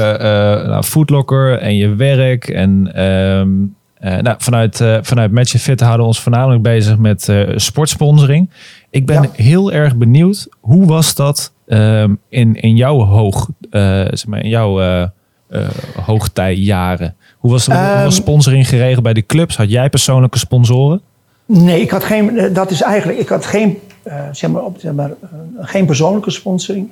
nou, 0.67 0.83
Foodlocker 0.83 1.57
en 1.59 1.75
je 1.75 1.95
werk. 1.95 2.47
En 2.47 3.03
um, 3.03 3.77
uh, 4.01 4.17
nou, 4.17 4.35
vanuit, 4.39 4.79
uh, 4.79 4.97
vanuit 5.01 5.31
Match 5.31 5.61
Fit 5.61 5.79
houden 5.79 6.01
we 6.01 6.07
ons 6.07 6.19
voornamelijk 6.19 6.61
bezig 6.61 6.97
met 6.97 7.27
uh, 7.27 7.49
sportsponsoring. 7.55 8.49
Ik 8.89 9.05
ben 9.05 9.21
ja. 9.21 9.29
heel 9.33 9.71
erg 9.71 9.95
benieuwd, 9.95 10.47
hoe 10.59 10.85
was 10.85 11.15
dat 11.15 11.53
um, 11.67 12.19
in, 12.29 12.55
in 12.55 12.75
jouw 12.75 13.03
hoog, 13.03 13.47
zeg 14.09 14.27
maar, 14.27 14.43
in 14.43 14.49
jouw 14.49 15.09
hoogtijjaren? 16.05 17.15
Hoe 17.37 17.51
was, 17.51 17.67
um, 17.67 17.75
hoe 17.75 18.03
was 18.03 18.15
sponsoring 18.15 18.67
geregeld 18.67 19.03
bij 19.03 19.13
de 19.13 19.25
clubs? 19.25 19.57
Had 19.57 19.69
jij 19.69 19.89
persoonlijke 19.89 20.37
sponsoren? 20.37 21.01
Nee, 21.45 21.81
ik 21.81 21.89
had 21.89 22.03
geen, 22.03 22.53
dat 22.53 22.71
is 22.71 22.81
eigenlijk, 22.81 23.19
ik 23.19 23.29
had 23.29 23.45
geen, 23.45 23.77
zeg 24.31 24.49
maar, 24.49 24.63
op, 24.63 24.77
zeg 24.79 24.93
maar, 24.93 25.11
geen 25.59 25.85
persoonlijke 25.85 26.31
sponsoring. 26.31 26.89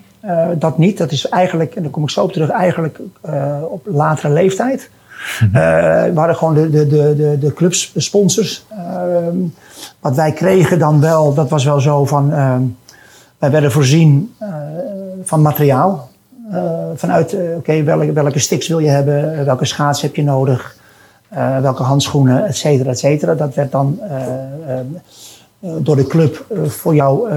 dat 0.57 0.77
niet, 0.77 0.97
dat 0.97 1.11
is 1.11 1.29
eigenlijk, 1.29 1.75
en 1.75 1.81
daar 1.81 1.91
kom 1.91 2.03
ik 2.03 2.09
zo 2.09 2.23
op 2.23 2.31
terug, 2.31 2.49
eigenlijk 2.49 2.99
op 3.69 3.81
latere 3.85 4.33
leeftijd. 4.33 4.89
Uh, 5.41 5.51
we 6.03 6.11
hadden 6.15 6.35
gewoon 6.35 6.53
de, 6.53 6.69
de, 6.69 6.87
de, 6.87 7.37
de, 7.39 7.53
clubsponsors. 7.53 8.65
Uh, 8.71 9.27
wat 9.99 10.15
wij 10.15 10.31
kregen 10.31 10.79
dan 10.79 11.01
wel, 11.01 11.33
dat 11.33 11.49
was 11.49 11.65
wel 11.65 11.79
zo 11.79 12.05
van. 12.05 12.31
Uh, 12.31 12.55
wij 13.37 13.51
werden 13.51 13.71
voorzien 13.71 14.35
van 15.23 15.41
materiaal. 15.41 16.09
vanuit, 16.95 17.37
oké, 17.57 17.83
welke, 17.83 18.13
welke 18.13 18.39
sticks 18.39 18.67
wil 18.67 18.79
je 18.79 18.89
hebben? 18.89 19.45
welke 19.45 19.65
schaats 19.65 20.01
heb 20.01 20.15
je 20.15 20.23
nodig? 20.23 20.75
welke 21.61 21.83
handschoenen, 21.83 22.45
et 22.45 22.55
cetera, 22.55 22.89
et 22.89 22.99
cetera. 22.99 23.33
Dat 23.33 23.55
werd 23.55 23.71
dan 23.71 23.99
door 25.59 25.95
de 25.95 26.07
club 26.07 26.45
voor 26.65 26.95
jou 26.95 27.29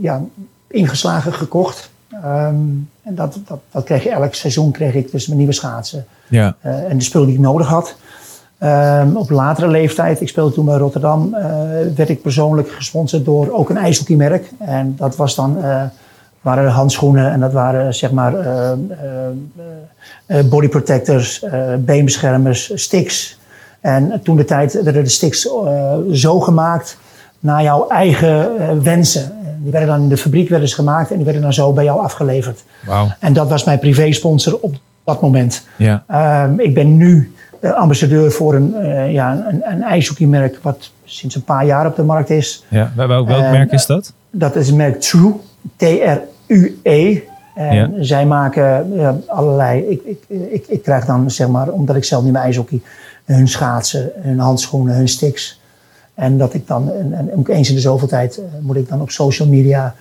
ja, 0.00 0.22
ingeslagen 0.68 1.32
gekocht. 1.32 1.90
Um, 2.24 2.90
en 3.02 3.14
dat, 3.14 3.38
dat, 3.46 3.58
dat 3.70 3.84
kreeg 3.84 4.02
je 4.02 4.10
elk 4.10 4.34
seizoen 4.34 4.70
kreeg 4.70 4.94
ik 4.94 5.10
dus 5.10 5.26
mijn 5.26 5.38
nieuwe 5.38 5.52
schaatsen. 5.52 6.06
Ja. 6.28 6.56
Uh, 6.66 6.90
en 6.90 6.98
de 6.98 7.04
spullen 7.04 7.26
die 7.26 7.36
ik 7.36 7.42
nodig 7.42 7.66
had. 7.66 7.96
Ehm, 8.58 9.16
op 9.16 9.30
latere 9.30 9.68
leeftijd, 9.68 10.20
ik 10.20 10.28
speelde 10.28 10.54
toen 10.54 10.64
bij 10.64 10.76
Rotterdam, 10.76 11.34
eh, 11.34 11.44
werd 11.96 12.08
ik 12.08 12.22
persoonlijk 12.22 12.70
gesponsord 12.70 13.24
door 13.24 13.50
ook 13.50 13.70
een 13.70 13.76
ijshockeymerk. 13.76 14.50
En 14.58 14.94
dat 14.96 15.16
was 15.16 15.34
dan, 15.34 15.64
eh, 15.64 15.82
waren 16.40 16.70
handschoenen 16.70 17.30
en 17.30 17.40
dat 17.40 17.52
waren 17.52 17.94
zeg 17.94 18.12
maar 18.12 18.34
eh, 18.34 18.70
eh, 18.70 18.78
eh, 20.26 20.44
body 20.46 20.68
protectors, 20.68 21.42
eh, 21.42 21.74
beenbeschermers, 21.78 22.70
sticks. 22.74 23.38
En 23.80 24.20
toen 24.22 24.36
de 24.36 24.44
tijd 24.44 24.82
werden 24.82 25.04
de 25.04 25.10
sticks 25.10 25.48
eh, 25.48 25.94
zo 26.12 26.40
gemaakt 26.40 26.98
naar 27.40 27.62
jouw 27.62 27.88
eigen 27.88 28.58
eh, 28.58 28.78
wensen. 28.78 29.32
Die 29.64 29.72
werden 29.72 29.88
dan 29.90 30.02
in 30.02 30.08
de 30.08 30.16
fabriek 30.16 30.48
werden 30.48 30.68
ze 30.68 30.74
gemaakt 30.74 31.10
en 31.10 31.16
die 31.16 31.24
werden 31.24 31.42
dan 31.42 31.52
zo 31.52 31.72
bij 31.72 31.84
jou 31.84 32.00
afgeleverd. 32.00 32.64
Wauw. 32.86 33.08
En 33.20 33.32
dat 33.32 33.48
was 33.48 33.64
mijn 33.64 33.78
privé-sponsor 33.78 34.58
op 34.60 34.74
dat 35.04 35.20
moment. 35.20 35.66
Ja. 35.76 36.04
Ehm, 36.08 36.58
ik 36.60 36.74
ben 36.74 36.96
nu 36.96 37.32
eh, 37.60 37.72
ambassadeur 37.72 38.32
voor 38.32 38.54
een, 38.54 38.74
eh, 38.74 39.12
ja, 39.12 39.44
een, 39.48 39.62
een 39.64 39.82
ijshockeymerk 39.82 40.58
wat 40.62 40.90
sinds 41.04 41.34
een 41.34 41.42
paar 41.44 41.66
jaar 41.66 41.86
op 41.86 41.96
de 41.96 42.02
markt 42.02 42.30
is. 42.30 42.64
ja. 42.68 42.92
Wel- 42.96 43.08
Welk, 43.08 43.28
merk 43.28 43.72
is 43.72 43.86
dat? 43.86 44.12
Dat 44.30 44.56
is 44.56 44.66
het 44.66 44.76
merk 44.76 45.00
True, 45.00 45.32
T-R-U-E. 45.76 47.20
En 47.54 47.74
Ja. 47.74 47.90
zij 48.00 48.26
maken 48.26 48.92
ja, 48.94 49.16
allerlei. 49.26 49.80
Ik, 49.82 50.00
ik, 50.04 50.24
ik, 50.50 50.66
ik 50.68 50.82
krijg 50.82 51.04
dan, 51.04 51.30
zeg 51.30 51.48
maar, 51.48 51.68
omdat 51.68 51.96
ik 51.96 52.04
zelf 52.04 52.22
niet 52.24 52.32
meer 52.32 52.42
ijshockey, 52.42 52.80
hun 53.24 53.48
schaatsen, 53.48 54.10
hun 54.20 54.38
handschoenen, 54.38 54.94
hun 54.94 55.08
sticks. 55.08 55.60
En 56.14 56.38
dat 56.38 56.54
ik 56.54 56.66
dan, 56.66 56.90
en, 56.92 57.30
ook 57.36 57.48
eens 57.48 57.68
in 57.68 57.74
de 57.74 57.80
zoveel 57.80 58.08
tijd, 58.08 58.38
eh, 58.38 58.44
moet 58.60 58.76
ik 58.76 58.88
dan 58.88 59.00
op 59.00 59.10
social 59.10 59.48
media, 59.48 59.94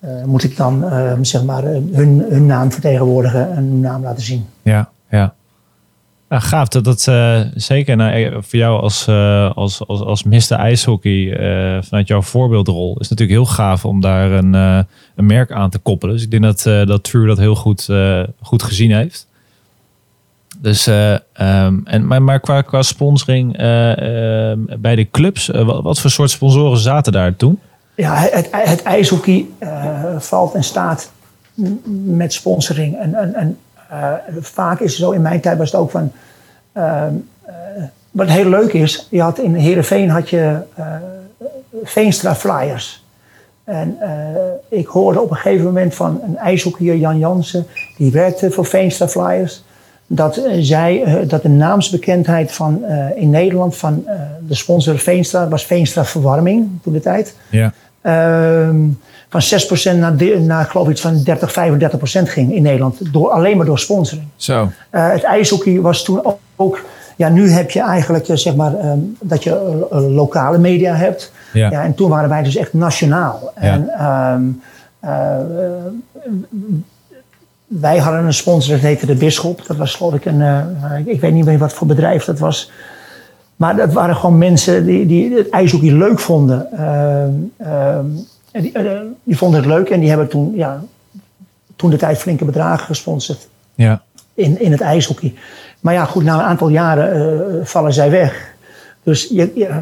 eh, 0.00 0.24
moet 0.24 0.44
ik 0.44 0.56
dan, 0.56 0.84
eh, 0.84 1.12
zeg 1.20 1.44
maar, 1.44 1.64
eh, 1.64 1.80
hun, 1.92 2.24
hun 2.28 2.46
naam 2.46 2.72
vertegenwoordigen 2.72 3.50
en 3.50 3.56
hun 3.56 3.80
naam 3.80 4.02
laten 4.02 4.22
zien. 4.22 4.46
Ja, 4.62 4.90
ja. 5.10 5.34
Nou, 6.28 6.42
gaaf 6.42 6.68
dat 6.68 6.84
dat 6.84 7.00
zeker 7.54 7.96
nou, 7.96 8.32
voor 8.32 8.58
jou 8.58 8.80
als, 8.80 9.08
als, 9.54 9.86
als, 9.86 10.00
als 10.00 10.22
Mr. 10.22 10.52
IJshockey, 10.52 11.32
vanuit 11.82 12.08
jouw 12.08 12.22
voorbeeldrol, 12.22 12.98
is 12.98 13.08
natuurlijk 13.08 13.38
heel 13.38 13.54
gaaf 13.54 13.84
om 13.84 14.00
daar 14.00 14.30
een, 14.30 14.52
een 14.52 15.26
merk 15.26 15.52
aan 15.52 15.70
te 15.70 15.78
koppelen. 15.78 16.14
Dus 16.14 16.24
ik 16.24 16.30
denk 16.30 16.42
dat, 16.42 16.62
dat 16.62 17.04
True 17.04 17.26
dat 17.26 17.38
heel 17.38 17.54
goed, 17.54 17.88
goed 18.40 18.62
gezien 18.62 18.92
heeft. 18.92 19.26
Dus, 20.60 20.86
eh, 20.86 21.14
ehm, 21.32 21.74
en, 21.84 22.24
maar, 22.24 22.40
qua, 22.40 22.82
sponsoring 22.82 23.56
eh, 23.56 24.50
ehm, 24.50 24.58
bij 24.78 24.96
de 24.96 25.10
clubs, 25.10 25.50
eh, 25.50 25.82
wat, 25.82 26.00
voor 26.00 26.10
soort 26.10 26.30
sponsoren 26.30 26.78
zaten 26.78 27.12
daar 27.12 27.36
toen? 27.36 27.60
Ja, 27.94 28.14
het, 28.14 28.48
het 28.50 28.82
ijshockey 28.82 29.46
valt 30.18 30.54
en 30.54 30.64
staat 30.64 31.10
met 32.04 32.32
sponsoring. 32.32 32.98
En, 32.98 33.14
en, 33.14 33.34
en 33.34 33.58
vaak 34.40 34.80
is 34.80 34.90
het 34.90 35.00
zo, 35.00 35.10
in 35.10 35.22
mijn 35.22 35.40
tijd 35.40 35.58
was 35.58 35.72
het 35.72 35.80
ook 35.80 35.90
van... 35.90 36.12
ehm, 36.72 37.14
eh, 37.44 37.54
wat 38.10 38.28
heel 38.28 38.48
leuk 38.48 38.72
is, 38.72 39.06
je 39.10 39.22
had 39.22 39.38
in 39.38 39.54
Heerenveen 39.54 40.10
had 40.10 40.30
je 40.30 40.58
Veenstra 41.82 42.34
Flyers. 42.34 43.04
En 43.64 43.98
ik 44.68 44.86
hoorde 44.86 45.20
op 45.20 45.30
een 45.30 45.36
gegeven 45.36 45.64
moment 45.64 45.94
van 45.94 46.20
een 46.24 46.36
ijshockeyer, 46.36 46.96
Jan 46.96 47.18
Jansen... 47.18 47.66
die 47.96 48.12
werkte 48.12 48.50
voor 48.50 48.66
Veenstra 48.66 49.08
Flyers... 49.08 49.62
dat, 50.10 50.36
eh, 50.36 50.52
zij, 50.60 51.02
eh, 51.02 51.28
dat 51.28 51.42
de 51.42 51.48
naamsbekendheid 51.48 52.52
van, 52.52 52.84
eh, 52.84 53.06
in 53.22 53.30
Nederland 53.30 53.76
van 53.76 54.04
de 54.48 54.54
sponsor 54.54 54.98
Veenstra... 54.98 55.48
was 55.48 55.66
Veenstra 55.66 56.04
Verwarming 56.04 56.68
toen 56.82 56.92
de 56.92 57.00
tijd... 57.00 57.34
Ja. 57.50 57.72
Ehm, 58.00 58.76
van 59.28 59.42
6% 59.42 59.98
naar, 59.98 60.16
de- 60.16 60.38
naar 60.40 60.64
geloof 60.64 60.88
ik 60.88 60.98
van 60.98 61.22
30, 61.22 61.52
35% 61.52 62.28
ging 62.28 62.54
in 62.54 62.62
Nederland. 62.62 63.12
Door, 63.12 63.30
alleen 63.30 63.56
maar 63.56 63.66
door 63.66 63.78
sponsoring. 63.78 64.28
Zo. 64.36 64.68
Het 64.90 65.22
ijshockey 65.22 65.80
was 65.80 66.04
toen 66.04 66.20
ook, 66.56 66.84
ja, 67.16 67.28
nu 67.28 67.50
heb 67.50 67.70
je 67.70 67.82
eigenlijk 67.82 68.26
zeg 68.32 68.54
maar 68.54 68.74
ehm, 68.74 68.98
dat 69.20 69.42
je 69.42 69.86
lokale 69.90 70.58
media 70.58 70.94
hebt. 70.94 71.32
Ja. 71.52 71.70
Ja, 71.70 71.82
en 71.82 71.94
toen 71.94 72.10
waren 72.10 72.28
wij 72.28 72.42
dus 72.42 72.56
echt 72.56 72.72
nationaal. 72.72 73.52
En 73.54 73.88
ehm, 73.88 74.42
eh, 75.00 75.40
eh, 75.40 75.74
wij 77.68 77.98
hadden 77.98 78.24
een 78.24 78.32
sponsor, 78.34 78.72
dat 78.74 78.82
heette 78.82 79.06
de 79.06 79.14
Bisschop. 79.14 79.66
Dat 79.66 79.76
was 79.76 79.94
geloof 79.94 80.14
ik 80.14 80.24
een, 80.24 80.42
eh, 80.42 80.98
ik- 80.98 81.06
ik 81.06 81.20
weet 81.20 81.32
niet 81.32 81.44
meer 81.44 81.58
wat 81.58 81.72
voor 81.72 81.86
bedrijf 81.86 82.24
dat 82.24 82.38
was. 82.38 82.70
Maar 83.56 83.76
dat 83.76 83.92
waren 83.92 84.16
gewoon 84.16 84.38
mensen 84.38 84.86
die, 84.86 85.06
die 85.06 85.34
het 85.36 85.48
ijshockey 85.48 85.90
leuk 85.92 86.18
vonden. 86.18 86.72
Ehm, 86.72 88.04
en 88.50 88.62
die, 88.62 88.72
eh, 88.72 89.00
die 89.24 89.36
vonden 89.36 89.60
het 89.60 89.68
leuk 89.68 89.88
en 89.90 90.00
die 90.00 90.08
hebben 90.08 90.28
toen, 90.28 90.52
ja, 90.56 90.82
toen 91.76 91.90
de 91.90 91.96
tijd 91.96 92.18
flinke 92.18 92.44
bedragen 92.44 92.86
gesponsord 92.86 93.48
Ja. 93.74 94.02
in, 94.34 94.60
in 94.60 94.70
het 94.72 94.80
ijshockey. 94.80 95.34
Maar 95.80 95.94
ja, 95.94 96.04
goed, 96.04 96.24
na 96.24 96.34
een 96.34 96.44
aantal 96.46 96.68
jaren 96.68 97.12
eh, 97.60 97.64
vallen 97.66 97.92
zij 97.92 98.10
weg. 98.10 98.54
Dus 99.02 99.28
je, 99.30 99.52
je, 99.54 99.80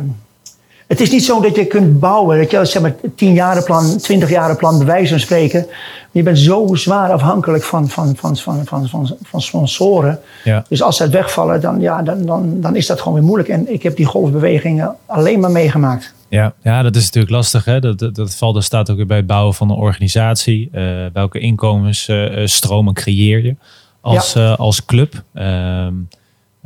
het 0.87 1.01
is 1.01 1.11
niet 1.11 1.25
zo 1.25 1.40
dat 1.40 1.57
je 1.57 1.66
kunt 1.66 2.01
bouwen, 2.01 2.38
dat 2.38 2.51
je 2.51 2.64
zeg 2.64 2.83
maar 2.83 2.94
tien 3.16 3.33
jaren 3.33 3.64
plan, 3.64 3.96
twintig 3.96 4.31
jaren 4.31 4.57
plan 4.57 4.79
bij 4.79 4.87
wijze 4.87 5.11
van 5.11 5.20
spreken. 5.20 5.66
Je 6.11 6.22
bent 6.22 6.38
zo 6.38 6.75
zwaar 6.75 7.12
afhankelijk 7.12 7.64
van, 7.64 7.88
van, 7.88 8.16
van, 8.16 8.37
van, 8.37 8.66
van, 8.66 8.88
van, 8.88 9.16
van 9.22 9.42
sponsoren. 9.42 10.20
Ja. 10.44 10.64
Dus 10.68 10.83
als 10.83 10.96
ze 10.96 11.09
wegvallen, 11.09 11.61
dan, 11.61 11.81
ja, 11.81 12.03
dan, 12.03 12.27
dan, 12.27 12.61
dan 12.61 12.77
is 12.77 12.87
dat 12.87 12.99
gewoon 13.01 13.14
weer 13.14 13.27
moeilijk. 13.27 13.49
En 13.49 13.72
ik 13.72 13.83
heb 13.83 13.96
die 13.96 14.07
golfbewegingen 14.07 14.96
alleen 15.07 15.40
maar 15.40 15.51
meegemaakt. 15.51 16.14
Ja, 16.29 16.55
ja, 16.62 16.83
dat 16.83 16.96
is 16.96 17.05
natuurlijk 17.05 17.33
lastig. 17.33 17.64
Hè? 17.64 17.81
Dat, 17.81 17.99
dat, 17.99 18.14
dat 18.14 18.35
valt, 18.35 18.55
dat 18.55 18.64
staat 18.64 18.90
ook 18.90 18.96
weer 18.96 19.07
bij 19.07 19.16
het 19.16 19.27
bouwen 19.27 19.55
van 19.55 19.70
een 19.70 19.77
organisatie. 19.77 20.68
Eh, 20.72 21.07
welke 21.12 21.38
inkomensstromen 21.38 22.94
creëer 22.94 23.44
je 23.44 23.57
als, 24.01 24.35
eh, 24.35 24.59
als 24.59 24.85
club? 24.85 25.22
Ehm, 25.35 25.94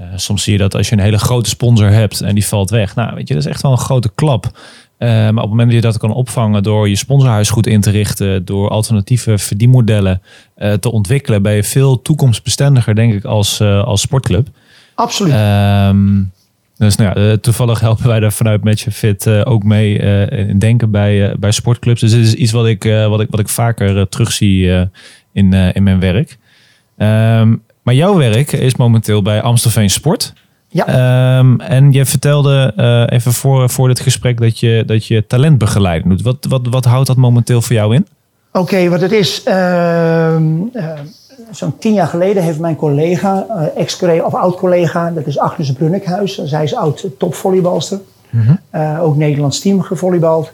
eh, 0.01 0.07
soms 0.17 0.43
zie 0.43 0.53
je 0.53 0.59
dat 0.59 0.75
als 0.75 0.89
je 0.89 0.95
een 0.95 1.03
hele 1.03 1.19
grote 1.19 1.49
sponsor 1.49 1.91
hebt 1.91 2.21
en 2.21 2.35
die 2.35 2.47
valt 2.47 2.71
weg. 2.71 2.95
Nou, 2.95 3.15
weet 3.15 3.29
je, 3.29 3.35
dat 3.35 3.43
is 3.45 3.51
echt 3.51 3.63
wel 3.63 3.73
een 3.73 3.79
grote 3.79 4.11
klap. 4.15 4.59
Eh, 4.99 5.09
maar 5.09 5.29
op 5.29 5.37
het 5.37 5.49
moment 5.49 5.67
dat 5.67 5.77
je 5.77 5.81
dat 5.81 5.99
kan 5.99 6.13
opvangen 6.13 6.63
door 6.63 6.89
je 6.89 6.97
sponsorhuis 6.97 7.51
goed 7.51 7.67
in 7.67 7.81
te 7.81 7.91
richten, 7.91 8.45
door 8.45 8.69
alternatieve 8.69 9.39
verdienmodellen 9.39 10.23
eh, 10.55 10.73
te 10.73 10.93
ontwikkelen, 10.93 11.43
ben 11.43 11.53
je 11.53 11.65
veel 11.65 12.03
toekomstbestendiger, 12.03 12.95
denk 12.95 13.13
ik, 13.13 13.25
als, 13.25 13.61
als 13.61 14.01
sportclub. 14.01 14.49
Absoluut. 14.95 15.33
Ehm, 15.33 16.23
dus 16.77 16.97
nou 16.97 17.21
ja, 17.21 17.37
toevallig 17.37 17.81
helpen 17.81 18.07
wij 18.07 18.21
daar 18.21 18.33
vanuit 18.33 18.65
Match 18.65 18.87
Fit 18.93 19.29
ook 19.29 19.63
mee 19.63 19.99
in 20.29 20.59
denken 20.59 20.91
bij, 20.91 21.37
bij 21.39 21.51
sportclubs. 21.51 22.01
Dus 22.01 22.11
dit 22.11 22.27
is 22.27 22.35
iets 22.35 22.53
wat 22.53 22.67
ik, 22.67 22.83
wat 23.09 23.21
ik, 23.21 23.31
wat 23.31 23.41
ik 23.41 23.49
vaker 23.49 24.09
terugzie 24.09 24.75
eh, 24.75 24.83
in, 25.33 25.53
in 25.53 25.83
mijn 25.83 26.01
werk. 26.01 26.39
Ehm, 26.97 27.55
maar 27.83 27.95
jouw 27.95 28.17
werk 28.17 28.53
is 28.53 28.77
momenteel 28.77 29.23
bij 29.23 29.43
Amstelveen 29.43 29.91
Sport. 29.91 30.33
ja. 30.69 30.87
Ehm, 30.87 31.61
en 31.61 31.93
je 31.93 32.05
vertelde 32.07 32.73
eh, 32.77 33.17
even 33.17 33.33
voor, 33.33 33.71
voor 33.71 33.89
dit 33.89 34.01
gesprek 34.01 34.41
dat 34.41 34.59
je, 34.59 34.83
dat 34.87 35.07
je 35.07 35.27
talentbegeleiding 35.27 36.09
doet. 36.11 36.23
Wat, 36.23 36.47
wat, 36.49 36.67
wat 36.71 36.85
houdt 36.85 37.07
dat 37.07 37.17
momenteel 37.17 37.63
voor 37.63 37.77
jou 37.77 37.95
in? 37.95 38.07
Oké, 38.53 38.89
wat 38.89 39.01
het 39.01 39.13
is. 39.13 39.43
ehm, 39.43 40.45
eh, 40.73 40.89
Zo'n 41.51 41.79
tien 41.79 41.93
jaar 41.93 42.07
geleden 42.07 42.43
heeft 42.43 42.59
mijn 42.59 42.77
collega, 42.77 43.47
eh, 43.49 43.81
ex-collega 43.83 44.25
of 44.25 44.35
oud-collega, 44.35 45.11
dat 45.11 45.27
is 45.27 45.39
Agnes 45.39 45.73
Brunnikhuis. 45.73 46.43
Zij 46.45 46.65
is 46.65 46.75
oud 46.75 47.07
topvolleybalster. 47.19 48.01
Eh, 48.71 48.99
ook 49.03 49.17
Nederlands 49.17 49.61
team 49.61 49.83
gevolleybald. 49.83 50.53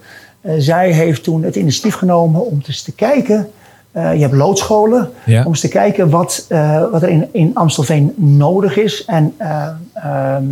Zij 0.58 0.92
heeft 0.92 1.22
toen 1.22 1.42
het 1.42 1.56
initiatief 1.56 1.94
genomen 1.94 2.46
om 2.46 2.60
eens 2.66 2.82
te 2.82 2.92
kijken. 2.92 3.48
Eh, 3.96 4.14
je 4.14 4.20
hebt 4.20 4.34
loodscholen. 4.34 5.10
Ja. 5.24 5.40
Om 5.40 5.46
eens 5.46 5.60
te 5.60 5.68
kijken 5.68 6.10
wat, 6.10 6.44
eh, 6.48 6.90
wat 6.90 7.02
er 7.02 7.08
in, 7.08 7.28
in 7.32 7.50
Amstelveen 7.54 8.12
nodig 8.16 8.76
is. 8.76 9.04
En 9.04 9.34
eh, 9.36 9.68
ehm, 9.94 10.44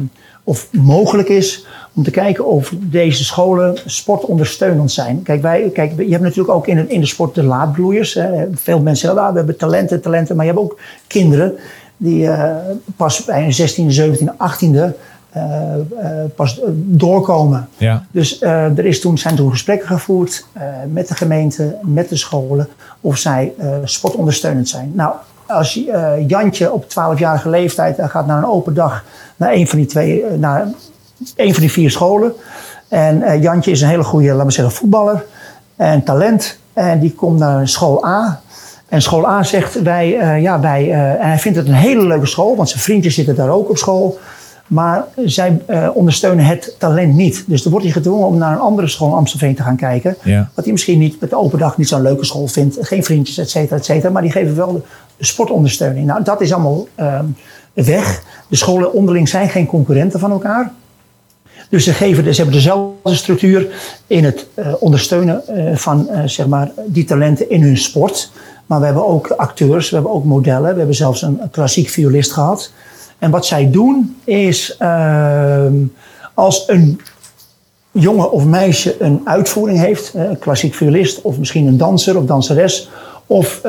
of 0.44 0.68
mogelijk 0.72 1.28
is 1.28 1.66
om 1.94 2.02
te 2.02 2.10
kijken 2.10 2.46
of 2.46 2.72
deze 2.80 3.24
scholen 3.24 3.76
sportondersteunend 3.86 4.92
zijn. 4.92 5.22
Kijk, 5.22 5.42
wij, 5.42 5.70
kijk 5.72 5.92
je 5.96 6.10
hebt 6.10 6.22
natuurlijk 6.22 6.54
ook 6.54 6.66
in, 6.66 6.76
de- 6.76 6.86
in 6.88 7.00
de 7.00 7.06
sport 7.06 7.34
de 7.34 7.42
laadbloeiers. 7.42 8.14
Hè. 8.14 8.46
Veel 8.54 8.80
mensen 8.80 9.06
zeggen, 9.06 9.26
ah, 9.26 9.30
we 9.32 9.36
hebben 9.36 9.56
talenten, 9.56 10.00
talenten. 10.00 10.36
Maar 10.36 10.44
je 10.44 10.50
hebt 10.50 10.64
ook 10.64 10.78
kinderen 11.06 11.54
die 11.96 12.28
pas 12.96 13.24
bij 13.24 13.44
een 13.44 13.52
16e, 13.52 13.94
17e, 13.94 14.24
18e 14.36 14.74
eh, 14.74 14.84
eh, 14.84 14.90
pas 16.34 16.60
eh, 16.60 16.68
doorkomen. 16.74 17.68
Ja. 17.76 18.04
Dus 18.10 18.38
eh, 18.38 18.78
er 18.78 18.84
is 18.84 19.00
toen, 19.00 19.18
zijn 19.18 19.36
toen 19.36 19.50
gesprekken 19.50 19.86
gevoerd 19.86 20.46
eh, 20.52 20.62
met 20.92 21.08
de 21.08 21.14
gemeente, 21.14 21.76
met 21.82 22.08
de 22.08 22.16
scholen, 22.16 22.68
of 23.00 23.18
zij 23.18 23.52
eh, 23.58 23.68
sportondersteunend 23.84 24.68
zijn. 24.68 24.92
Nou, 24.94 25.12
als 25.46 25.74
je, 25.74 25.90
eh, 25.90 26.28
Jantje 26.28 26.72
op 26.72 26.84
12-jarige 26.84 27.48
leeftijd 27.48 27.98
eh, 27.98 28.08
gaat 28.08 28.26
naar 28.26 28.38
een 28.38 28.46
open 28.46 28.74
dag 28.74 29.04
naar 29.36 29.52
een 29.52 29.68
van 29.68 29.78
die, 29.78 29.86
twee, 29.86 30.22
eh, 30.22 30.38
naar 30.38 30.68
een 31.36 31.52
van 31.52 31.60
die 31.60 31.72
vier 31.72 31.90
scholen. 31.90 32.32
En 32.88 33.22
eh, 33.22 33.42
Jantje 33.42 33.70
is 33.70 33.80
een 33.80 33.88
hele 33.88 34.04
goede, 34.04 34.28
laten 34.28 34.46
we 34.46 34.52
zeggen, 34.52 34.74
voetballer 34.74 35.24
en 35.76 36.02
talent. 36.02 36.58
En 36.72 37.00
die 37.00 37.12
komt 37.14 37.38
naar 37.38 37.68
school 37.68 38.06
A. 38.06 38.40
En 38.88 39.02
school 39.02 39.28
A 39.28 39.42
zegt 39.42 39.82
wij, 39.82 40.18
eh, 40.18 40.42
ja, 40.42 40.60
wij, 40.60 40.90
eh, 40.90 41.12
en 41.12 41.28
hij 41.28 41.38
vindt 41.38 41.58
het 41.58 41.68
een 41.68 41.74
hele 41.74 42.06
leuke 42.06 42.26
school, 42.26 42.56
want 42.56 42.68
zijn 42.68 42.82
vriendjes 42.82 43.14
zitten 43.14 43.34
daar 43.34 43.48
ook 43.48 43.70
op 43.70 43.76
school. 43.76 44.18
Maar 44.66 45.04
zij 45.24 45.60
uh, 45.68 45.88
ondersteunen 45.94 46.44
het 46.44 46.74
talent 46.78 47.14
niet. 47.14 47.44
Dus 47.46 47.62
dan 47.62 47.70
wordt 47.70 47.86
hij 47.86 47.94
gedwongen 47.94 48.26
om 48.26 48.36
naar 48.36 48.52
een 48.52 48.58
andere 48.58 48.88
school 48.88 49.08
in 49.08 49.14
Amstelveen 49.14 49.54
te 49.54 49.62
gaan 49.62 49.76
kijken. 49.76 50.16
Ja. 50.22 50.50
Wat 50.54 50.64
hij 50.64 50.72
misschien 50.72 50.98
niet 50.98 51.20
met 51.20 51.30
de 51.30 51.36
open 51.36 51.58
dag 51.58 51.76
niet 51.78 51.88
zo'n 51.88 52.02
leuke 52.02 52.24
school 52.24 52.46
vindt. 52.46 52.76
Geen 52.80 53.04
vriendjes, 53.04 53.38
et 53.38 53.50
cetera, 53.50 53.76
et 53.76 53.84
cetera. 53.84 54.12
Maar 54.12 54.22
die 54.22 54.30
geven 54.30 54.56
wel 54.56 54.72
de, 54.72 54.80
de 55.16 55.24
sportondersteuning. 55.24 56.06
Nou, 56.06 56.22
dat 56.22 56.40
is 56.40 56.52
allemaal 56.52 56.88
uh, 57.00 57.20
weg. 57.72 58.22
De 58.48 58.56
scholen 58.56 58.92
onderling 58.92 59.28
zijn 59.28 59.48
geen 59.48 59.66
concurrenten 59.66 60.20
van 60.20 60.30
elkaar. 60.30 60.72
Dus 61.68 61.84
ze, 61.84 61.92
geven, 61.92 62.34
ze 62.34 62.42
hebben 62.42 62.54
dezelfde 62.54 63.14
structuur 63.14 63.68
in 64.06 64.24
het 64.24 64.46
uh, 64.54 64.66
ondersteunen 64.78 65.42
uh, 65.50 65.76
van 65.76 66.08
zeg 66.24 66.46
maar, 66.46 66.70
die 66.86 67.04
talenten 67.04 67.50
in 67.50 67.62
hun 67.62 67.78
sport. 67.78 68.30
Maar 68.66 68.78
we 68.78 68.84
hebben 68.84 69.06
ook 69.06 69.30
acteurs, 69.30 69.90
we 69.90 69.94
hebben 69.94 70.14
ook 70.14 70.24
modellen. 70.24 70.70
We 70.70 70.78
hebben 70.78 70.94
zelfs 70.94 71.22
een 71.22 71.40
klassiek 71.50 71.88
violist 71.88 72.32
gehad. 72.32 72.70
En 73.18 73.30
wat 73.30 73.46
zij 73.46 73.70
doen 73.70 74.16
is 74.24 74.76
ehm, 74.78 75.74
als 76.34 76.64
een 76.68 77.00
jongen 77.90 78.30
of 78.30 78.44
meisje 78.44 79.02
een 79.02 79.20
uitvoering 79.24 79.78
heeft, 79.78 80.14
een 80.14 80.38
klassiek 80.38 80.74
violist 80.74 81.22
of 81.22 81.38
misschien 81.38 81.66
een 81.66 81.76
danser 81.76 82.18
of 82.18 82.24
danseres, 82.24 82.90
of 83.26 83.60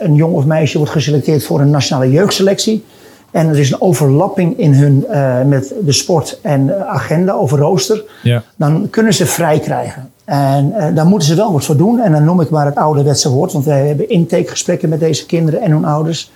een 0.00 0.14
jong 0.14 0.34
of 0.34 0.44
meisje 0.44 0.76
wordt 0.76 0.92
geselecteerd 0.92 1.44
voor 1.44 1.60
een 1.60 1.70
nationale 1.70 2.10
jeugdselectie 2.10 2.84
en 3.30 3.48
er 3.48 3.58
is 3.58 3.70
een 3.70 3.80
overlapping 3.80 4.58
in 4.58 4.72
hun 4.74 5.04
uh, 5.10 5.42
met 5.42 5.74
de 5.84 5.92
sport 5.92 6.38
en 6.42 6.88
agenda 6.88 7.32
over 7.32 7.58
rooster, 7.58 8.04
ja. 8.22 8.42
dan 8.56 8.90
kunnen 8.90 9.14
ze 9.14 9.26
vrij 9.26 9.58
krijgen. 9.58 10.10
En 10.24 10.72
uh, 10.76 10.86
daar 10.94 11.06
moeten 11.06 11.28
ze 11.28 11.34
wel 11.34 11.52
wat 11.52 11.64
voor 11.64 11.76
doen. 11.76 12.00
En 12.00 12.12
dan 12.12 12.24
noem 12.24 12.40
ik 12.40 12.50
maar 12.50 12.66
het 12.66 12.74
ouderwetse 12.74 13.30
woord, 13.30 13.52
want 13.52 13.64
wij 13.64 13.86
hebben 13.86 14.08
intakegesprekken 14.08 14.88
met 14.88 15.00
deze 15.00 15.26
kinderen 15.26 15.60
en 15.60 15.70
hun 15.70 15.84
ouders. 15.84 16.32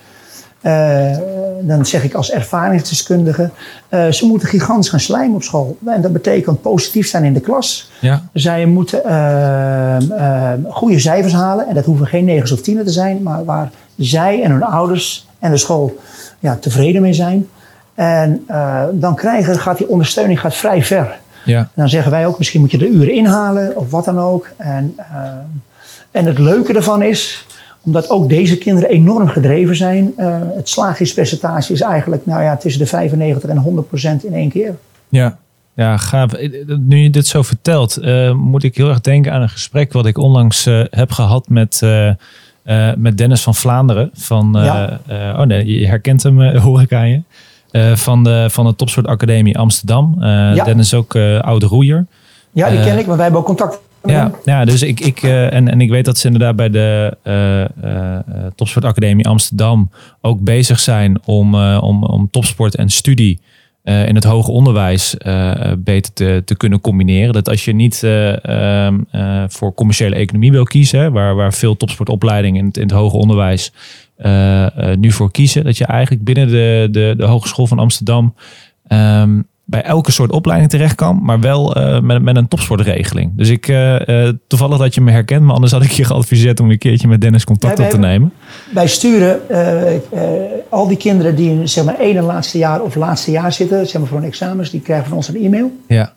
Uh, 0.63 1.17
dan 1.61 1.85
zeg 1.85 2.03
ik 2.03 2.13
als 2.13 2.31
ervaringsdeskundige, 2.31 3.49
ze 4.11 4.25
moeten 4.25 4.47
gigantisch 4.47 4.89
gaan 4.89 4.99
slijmen 4.99 5.35
op 5.35 5.43
school. 5.43 5.77
En 5.85 6.01
dat 6.01 6.13
betekent 6.13 6.61
positief 6.61 7.07
zijn 7.07 7.23
in 7.23 7.33
de 7.33 7.39
klas. 7.39 7.91
Ja. 7.99 8.21
Zij 8.33 8.65
moeten 8.65 9.01
goede 10.69 10.99
cijfers 10.99 11.33
halen. 11.33 11.67
En 11.67 11.75
dat 11.75 11.85
hoeven 11.85 12.07
geen 12.07 12.25
negens 12.25 12.51
of 12.51 12.61
tienen 12.61 12.85
te 12.85 12.91
zijn, 12.91 13.23
maar 13.23 13.45
waar 13.45 13.71
zij 13.97 14.43
en 14.43 14.51
hun 14.51 14.63
ouders 14.63 15.27
en 15.39 15.51
de 15.51 15.57
school 15.57 15.97
ja, 16.39 16.55
tevreden 16.55 17.01
mee 17.01 17.13
zijn. 17.13 17.47
En 17.95 18.45
dan 18.93 19.15
krijgen, 19.15 19.59
gaat 19.59 19.77
die 19.77 19.89
ondersteuning 19.89 20.39
gaat 20.39 20.55
vrij 20.55 20.83
ver. 20.83 21.19
Ja. 21.45 21.59
En 21.59 21.69
dan 21.73 21.89
zeggen 21.89 22.11
wij 22.11 22.27
ook, 22.27 22.37
misschien 22.37 22.61
moet 22.61 22.71
je 22.71 22.77
de 22.77 22.89
uren 22.89 23.13
inhalen 23.13 23.77
of 23.77 23.91
wat 23.91 24.05
dan 24.05 24.19
ook. 24.19 24.47
En, 24.57 24.97
en 26.11 26.25
het 26.25 26.39
leuke 26.39 26.73
ervan 26.73 27.01
is, 27.01 27.45
omdat 27.83 28.09
ook 28.09 28.29
deze 28.29 28.57
kinderen 28.57 28.89
enorm 28.89 29.27
gedreven 29.27 29.75
zijn. 29.75 30.13
Uh, 30.17 30.37
het 30.55 30.69
slagingspercentage 30.69 31.73
is 31.73 31.81
eigenlijk 31.81 32.25
nou 32.25 32.43
ja, 32.43 32.57
tussen 32.57 32.81
de 32.81 32.87
95 32.87 33.49
en 33.49 33.57
100 33.57 33.87
procent 33.87 34.25
in 34.25 34.33
één 34.33 34.49
keer. 34.49 34.75
Ja. 35.09 35.37
Ja, 35.75 35.97
gaaf. 35.97 36.31
Nu 36.79 36.97
je 36.97 37.09
dit 37.09 37.27
zo 37.27 37.41
vertelt, 37.41 37.99
moet 38.35 38.63
ik 38.63 38.77
heel 38.77 38.89
erg 38.89 39.01
denken 39.01 39.31
aan 39.31 39.41
een 39.41 39.49
gesprek 39.49 39.93
wat 39.93 40.05
ik 40.05 40.17
onlangs 40.17 40.67
heb 40.89 41.11
gehad 41.11 41.49
met... 41.49 41.81
Uh, 41.83 42.91
met 42.95 43.17
Dennis 43.17 43.41
van 43.41 43.55
Vlaanderen. 43.55 44.09
Van, 44.13 44.49
Ja. 44.53 44.99
oh 45.09 45.41
nee, 45.41 45.79
je 45.79 45.87
herkent 45.87 46.23
hem, 46.23 46.41
hoor 46.57 46.81
ik 46.81 46.93
aan 46.93 47.09
je. 47.09 47.21
van, 47.95 48.23
de, 48.23 48.47
van 48.49 48.65
de 48.65 48.75
Topsport 48.75 49.07
Academie 49.07 49.57
Amsterdam. 49.57 50.15
Ja. 50.19 50.63
Dennis 50.63 50.85
is 50.85 50.93
ook 50.93 51.15
oude 51.41 51.65
roeier. 51.65 52.05
Ja, 52.51 52.69
die 52.69 52.79
ken 52.79 52.97
ik, 52.97 53.05
maar 53.05 53.15
wij 53.15 53.23
hebben 53.23 53.41
ook 53.41 53.47
contact 53.47 53.79
Ja, 54.05 54.31
ja, 54.45 54.65
dus 54.65 54.81
ik, 54.81 54.99
ik 54.99 55.23
en, 55.23 55.67
en 55.67 55.81
ik 55.81 55.89
weet 55.89 56.05
dat 56.05 56.17
ze 56.17 56.27
inderdaad 56.27 56.55
bij 56.55 56.69
de 56.69 57.17
Topsport 58.55 58.85
Academie 58.85 59.27
Amsterdam 59.27 59.91
ook 60.21 60.41
bezig 60.41 60.79
zijn 60.79 61.19
om, 61.25 61.55
om, 61.65 62.03
om 62.03 62.29
topsport 62.31 62.75
en 62.75 62.89
studie 62.89 63.39
uh, 63.83 64.07
in 64.07 64.15
het 64.15 64.23
hoger 64.23 64.53
onderwijs 64.53 65.15
uh, 65.25 65.51
beter 65.77 66.13
te, 66.13 66.41
te 66.45 66.55
kunnen 66.55 66.81
combineren. 66.81 67.33
Dat 67.33 67.49
als 67.49 67.65
je 67.65 67.73
niet 67.73 68.01
uh, 68.05 68.87
voor 69.47 69.73
commerciële 69.73 70.15
economie 70.15 70.51
wil 70.51 70.63
kiezen, 70.63 70.99
hè, 70.99 71.11
waar, 71.11 71.35
waar 71.35 71.53
veel 71.53 71.77
topsportopleidingen 71.77 72.59
in 72.59 72.65
het, 72.65 72.77
in 72.77 72.83
het 72.83 72.91
hoger 72.91 73.19
onderwijs 73.19 73.71
nu 74.95 75.11
voor 75.11 75.31
kiezen, 75.31 75.63
dat 75.63 75.77
je 75.77 75.85
eigenlijk 75.85 76.23
binnen 76.23 76.47
de, 76.47 76.87
de, 76.91 77.13
de 77.17 77.25
Hogeschool 77.25 77.67
van 77.67 77.79
Amsterdam 77.79 78.35
um, 78.87 79.47
bij 79.73 79.83
elke 79.83 80.11
soort 80.11 80.31
opleiding 80.31 80.71
terecht 80.71 80.95
kan, 80.95 81.19
maar 81.23 81.39
wel 81.39 81.77
uh, 81.77 81.99
met, 81.99 82.21
met 82.21 82.35
een 82.35 82.47
topsportregeling. 82.47 83.31
Dus 83.35 83.49
ik, 83.49 83.67
uh, 83.67 83.99
uh, 83.99 84.29
toevallig 84.47 84.77
dat 84.77 84.95
je 84.95 85.01
me 85.01 85.11
herkent, 85.11 85.41
maar 85.41 85.53
anders 85.53 85.71
had 85.71 85.83
ik 85.83 85.91
je 85.91 86.03
geadviseerd 86.03 86.59
om 86.59 86.71
een 86.71 86.77
keertje 86.77 87.07
met 87.07 87.21
Dennis 87.21 87.43
contact 87.43 87.79
op 87.79 87.89
te 87.89 87.99
wij- 87.99 88.09
nemen. 88.09 88.33
Wij 88.73 88.87
sturen 88.87 89.39
al 90.69 90.87
die 90.87 90.97
kinderen 90.97 91.35
die 91.35 91.49
in 91.49 91.69
zeg 91.69 91.83
maar, 91.83 91.99
één 91.99 92.17
en 92.17 92.23
laatste 92.23 92.57
jaar 92.57 92.81
of 92.81 92.95
laatste 92.95 93.31
jaar 93.31 93.53
zitten, 93.53 93.87
zeg 93.87 93.99
maar 94.01 94.09
voor 94.09 94.17
hun 94.17 94.27
examens, 94.27 94.69
die 94.69 94.81
krijgen 94.81 95.07
van 95.07 95.17
ons 95.17 95.27
een 95.27 95.43
e-mail. 95.43 95.71
Ja, 95.87 96.13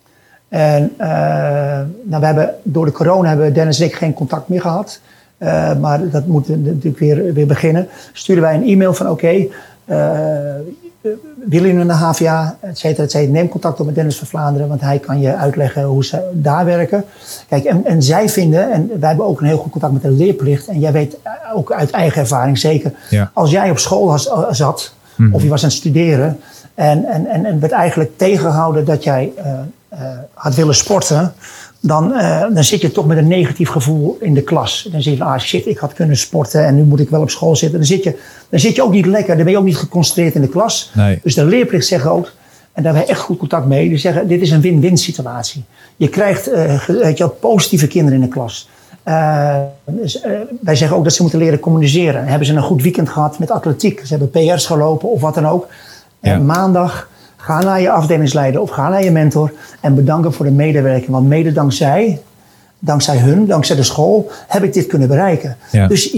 En 0.49 0.93
nou, 2.05 2.21
we 2.21 2.27
hebben, 2.27 2.55
door 2.63 2.85
de 2.85 2.93
corona 2.93 3.29
hebben 3.29 3.53
Dennis 3.53 3.81
en 3.81 3.87
ik 3.87 3.95
geen 3.95 4.15
contact 4.15 4.49
meer 4.49 4.61
gehad. 4.61 5.01
Maar 5.81 6.11
dat 6.11 6.27
moet 6.27 6.49
natuurlijk 6.49 6.99
weer, 6.99 7.33
weer 7.33 7.47
beginnen. 7.47 7.89
Sturen 8.13 8.43
wij 8.43 8.55
een 8.55 8.67
e-mail 8.69 8.95
van 8.95 9.11
oké, 9.11 9.27
okay, 9.27 9.51
uh, 9.89 10.86
willen 11.47 11.69
jullie 11.69 11.85
naar 11.85 11.99
de 11.99 12.05
HVA, 12.05 12.57
et 12.61 12.79
cetera, 12.79 13.03
et 13.05 13.11
cetera. 13.11 13.33
Neem 13.33 13.49
contact 13.49 13.81
op 13.81 13.87
met 13.87 13.95
Dennis 13.95 14.19
van 14.19 14.27
Vlaanderen, 14.27 14.69
want 14.69 14.81
hij 14.81 14.99
kan 14.99 15.21
je 15.21 15.35
uitleggen 15.35 15.83
hoe 15.83 16.05
ze 16.05 16.31
daar 16.33 16.65
werken. 16.65 17.05
Kijk, 17.49 17.65
en, 17.65 17.85
en 17.85 18.03
zij 18.03 18.29
vinden, 18.29 18.73
en 18.73 18.91
wij 19.01 19.09
hebben 19.09 19.27
ook 19.27 19.41
een 19.41 19.47
heel 19.47 19.57
goed 19.59 19.71
contact 19.73 19.93
met 19.93 20.03
de 20.03 20.11
leerplicht. 20.11 20.69
En 20.69 20.79
jij 20.79 20.93
weet 20.93 21.17
ook 21.55 21.73
uit 21.73 21.91
eigen 21.91 22.21
ervaring 22.21 22.59
zeker, 22.59 22.93
Ja. 23.11 23.31
als 23.35 23.51
jij 23.51 23.71
op 23.71 23.79
school 23.79 24.07
was, 24.07 24.31
zat, 24.51 24.95
Mhm. 25.17 25.35
of 25.35 25.43
je 25.43 25.49
was 25.49 25.63
aan 25.63 25.69
het 25.69 25.79
studeren, 25.79 26.41
en, 26.75 27.05
en, 27.05 27.27
en, 27.27 27.45
en 27.45 27.61
werd 27.61 27.73
eigenlijk 27.73 28.19
tegengehouden 28.19 28.85
dat 28.85 29.05
jij 29.05 29.33
uh, 29.39 29.45
uh, 29.93 29.99
had 30.35 30.55
willen 30.55 30.75
sporten, 30.75 31.33
dan, 31.81 32.13
uh, 32.13 32.41
dan 32.41 32.65
zit 32.65 32.81
je 32.81 32.93
toch 32.93 33.07
met 33.07 33.19
een 33.19 33.27
negatief 33.27 33.69
gevoel 33.69 34.17
in 34.21 34.35
de 34.35 34.43
klas. 34.43 34.89
Dan 34.93 35.03
zeg 35.03 35.13
je 35.13 35.19
van, 35.19 35.27
ah 35.27 35.39
shit, 35.39 35.67
ik 35.67 35.79
had 35.79 35.93
kunnen 35.93 36.17
sporten 36.17 36.67
en 36.67 36.75
nu 36.75 36.83
moet 36.83 37.01
ik 37.01 37.11
wel 37.11 37.21
op 37.21 37.31
school 37.31 37.57
zitten. 37.57 37.79
Dan 37.79 37.87
zit 37.87 38.03
je, 38.03 38.19
dan 38.49 38.61
zit 38.61 38.77
je 38.77 38.83
ook 38.83 38.93
niet 38.93 39.07
lekker, 39.07 39.35
dan 39.35 39.45
ben 39.45 39.53
je 39.53 39.59
ook 39.59 39.65
niet 39.65 39.77
geconcentreerd 39.77 40.35
in 40.35 40.41
de 40.41 40.49
klas. 40.49 40.91
Nee. 40.95 41.21
Dus 41.23 41.35
de 41.35 41.45
leerplicht 41.45 41.87
zeggen 41.87 42.11
ook, 42.11 42.33
en 42.73 42.83
daar 42.83 42.95
hebben 42.95 43.03
we 43.03 43.09
echt 43.09 43.27
goed 43.27 43.39
contact 43.39 43.67
mee, 43.67 43.89
die 43.89 43.99
zeggen, 43.99 44.29
dit 44.29 44.41
is 44.41 44.51
een 44.51 44.61
win-win 44.61 44.99
situatie. 44.99 45.65
Je 45.97 46.09
krijgt 46.09 46.51
weet 46.87 47.19
je, 47.19 47.29
positieve 47.29 47.87
kinderen 47.87 48.21
in 48.21 48.25
de 48.27 48.33
klas. 48.33 48.69
Uh, 49.09 49.57
dus, 49.85 50.25
uh, 50.25 50.31
wij 50.61 50.77
zeggen 50.77 50.97
ook 50.97 51.05
dat 51.05 51.13
ze 51.13 51.23
moeten 51.23 51.41
leren 51.41 51.61
communiceren. 51.61 52.27
Hebben 52.27 52.47
ze 52.47 52.55
een 52.55 52.63
goed 52.63 52.83
weekend 52.83 53.09
gehad 53.09 53.39
met 53.39 53.51
atletiek? 53.51 54.01
Ze 54.05 54.17
hebben 54.17 54.31
PR's 54.31 54.67
gelopen 54.67 55.11
of 55.11 55.21
wat 55.21 55.35
dan 55.35 55.47
ook. 55.47 55.67
Ja. 56.21 56.33
En 56.33 56.47
maandag 56.47 57.09
ga 57.47 57.63
naar 57.63 57.81
je 57.81 57.91
afdelingsleider 57.91 58.61
of 58.61 58.71
ga 58.71 58.89
naar 58.89 59.05
je 59.05 59.11
mentor 59.11 59.53
en 59.81 59.95
bedanken 59.95 60.33
voor 60.33 60.47
de 60.47 60.53
medewerking. 60.53 61.11
Want 61.11 61.29
mede 61.29 61.53
dankzij, 61.53 62.21
dankzij 62.79 63.19
hun, 63.19 63.47
dankzij 63.47 63.77
de 63.77 63.83
school, 63.83 64.31
heb 64.49 64.63
ik 64.63 64.73
dit 64.73 64.87
kunnen 64.87 65.09
bereiken. 65.09 65.57
Ja. 65.73 65.87
Dus 65.87 66.15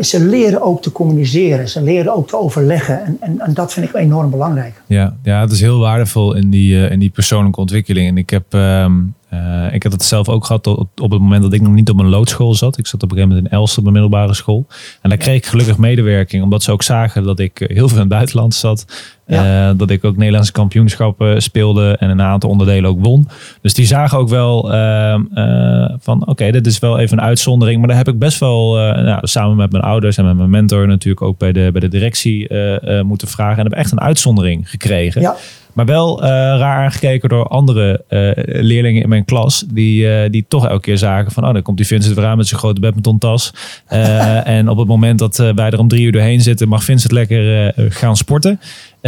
ze 0.00 0.24
leren 0.24 0.62
ook 0.62 0.82
te 0.82 0.92
communiceren. 0.92 1.68
Ze 1.68 1.82
leren 1.82 2.14
ook 2.14 2.28
te 2.28 2.38
overleggen. 2.38 3.04
En, 3.04 3.16
en, 3.20 3.40
en 3.40 3.54
dat 3.54 3.72
vind 3.72 3.88
ik 3.88 3.94
enorm 3.94 4.30
belangrijk. 4.30 4.82
Ja, 4.86 5.14
ja, 5.22 5.40
het 5.40 5.50
is 5.50 5.60
heel 5.60 5.78
waardevol 5.78 6.34
in 6.34 6.50
die, 6.50 6.74
uh, 6.74 6.90
in 6.90 6.98
die 6.98 7.10
persoonlijke 7.10 7.60
ontwikkeling. 7.60 8.08
En 8.08 8.18
ik 8.18 8.30
heb, 8.30 8.44
um, 8.52 9.14
uh, 9.34 9.74
ik 9.74 9.82
heb 9.82 9.92
het 9.92 10.02
zelf 10.02 10.28
ook 10.28 10.44
gehad 10.44 10.66
op, 10.66 10.88
op 11.00 11.10
het 11.10 11.20
moment 11.20 11.42
dat 11.42 11.52
ik 11.52 11.60
nog 11.60 11.72
niet 11.72 11.90
op 11.90 11.98
een 11.98 12.08
loodschool 12.08 12.54
zat. 12.54 12.78
Ik 12.78 12.86
zat 12.86 13.02
op 13.02 13.10
een 13.10 13.16
gegeven 13.16 13.36
moment 13.36 13.52
in 13.52 13.58
Elst 13.58 13.78
op 13.78 13.86
een 13.86 13.92
middelbare 13.92 14.34
school. 14.34 14.66
En 15.02 15.08
daar 15.08 15.18
kreeg 15.18 15.36
ik 15.36 15.46
gelukkig 15.46 15.78
medewerking, 15.78 16.42
omdat 16.42 16.62
ze 16.62 16.72
ook 16.72 16.82
zagen 16.82 17.22
dat 17.22 17.38
ik 17.38 17.58
heel 17.58 17.88
veel 17.88 17.96
in 17.96 18.02
het 18.02 18.08
buitenland 18.08 18.54
zat. 18.54 18.86
Ja. 19.26 19.70
Uh, 19.70 19.78
dat 19.78 19.90
ik 19.90 20.04
ook 20.04 20.16
Nederlandse 20.16 20.52
kampioenschappen 20.52 21.42
speelde 21.42 21.96
en 21.98 22.10
een 22.10 22.22
aantal 22.22 22.50
onderdelen 22.50 22.90
ook 22.90 23.04
won. 23.04 23.28
Dus 23.60 23.74
die 23.74 23.86
zagen 23.86 24.18
ook 24.18 24.28
wel 24.28 24.74
uh, 24.74 25.18
uh, 25.34 25.94
van 25.98 26.20
oké, 26.20 26.30
okay, 26.30 26.50
dit 26.50 26.66
is 26.66 26.78
wel 26.78 26.98
even 26.98 27.18
een 27.18 27.24
uitzondering. 27.24 27.78
Maar 27.78 27.88
daar 27.88 27.96
heb 27.96 28.08
ik 28.08 28.18
best 28.18 28.38
wel 28.38 28.74
nou, 28.74 29.18
samen 29.22 29.56
met 29.56 29.72
mijn 29.72 29.84
ouders 29.84 30.16
en 30.16 30.24
met 30.24 30.36
mijn 30.36 30.50
mentor 30.50 30.86
natuurlijk 30.86 31.22
ook 31.22 31.38
bij 31.38 31.52
de, 31.52 31.68
bij 31.72 31.80
de 31.80 31.88
directie 31.88 32.54
moeten 33.02 33.28
vragen. 33.28 33.56
En 33.56 33.64
heb 33.64 33.72
echt 33.72 33.92
een 33.92 34.00
uitzondering 34.00 34.70
gekregen. 34.70 35.20
Ja. 35.20 35.36
Maar 35.74 35.86
wel 35.86 36.22
raar 36.22 36.84
aangekeken 36.84 37.28
door 37.28 37.48
andere 37.48 38.04
leerlingen 38.44 39.02
in 39.02 39.08
mijn 39.08 39.24
klas. 39.24 39.64
Die, 39.72 40.30
die 40.30 40.44
toch 40.48 40.68
elke 40.68 40.80
keer 40.80 40.98
zagen 40.98 41.32
van 41.32 41.46
oh, 41.46 41.52
dan 41.52 41.62
komt 41.62 41.76
die 41.76 41.86
Vincent 41.86 42.14
weer 42.14 42.26
aan 42.26 42.36
met 42.36 42.46
zijn 42.46 42.60
grote 42.60 42.80
badmintontas. 42.80 43.52
en 44.56 44.68
op 44.68 44.78
het 44.78 44.88
moment 44.88 45.18
dat 45.18 45.36
wij 45.36 45.70
er 45.70 45.78
om 45.78 45.88
drie 45.88 46.04
uur 46.04 46.12
doorheen 46.12 46.40
zitten, 46.40 46.68
mag 46.68 46.84
Vincent 46.84 47.12
lekker 47.12 47.72
gaan 47.76 48.16
sporten. 48.16 48.60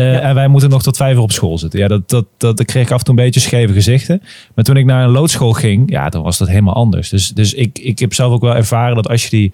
Ja. 0.02 0.20
En 0.20 0.34
wij 0.34 0.48
moeten 0.48 0.70
nog 0.70 0.82
tot 0.82 0.96
vijf 0.96 1.16
uur 1.16 1.22
op 1.22 1.32
school 1.32 1.58
zitten. 1.58 1.80
Ja, 1.80 1.88
dat, 1.88 2.08
dat, 2.08 2.26
dat, 2.36 2.56
dat 2.56 2.66
kreeg 2.66 2.84
ik 2.84 2.90
af 2.90 2.98
en 2.98 3.04
toe 3.04 3.14
een 3.18 3.24
beetje 3.24 3.40
scheve 3.40 3.72
gezichten. 3.72 4.22
Maar 4.54 4.64
toen 4.64 4.76
ik 4.76 4.84
naar 4.84 5.04
een 5.04 5.10
loodschool 5.10 5.52
ging, 5.52 5.90
ja, 5.90 6.08
dan 6.08 6.22
was 6.22 6.38
dat 6.38 6.48
helemaal 6.48 6.74
anders. 6.74 7.08
Dus, 7.08 7.28
dus 7.28 7.54
ik, 7.54 7.78
ik 7.78 7.98
heb 7.98 8.14
zelf 8.14 8.32
ook 8.32 8.40
wel 8.40 8.56
ervaren 8.56 8.94
dat 8.94 9.08
als 9.08 9.22
je 9.22 9.30
die 9.30 9.52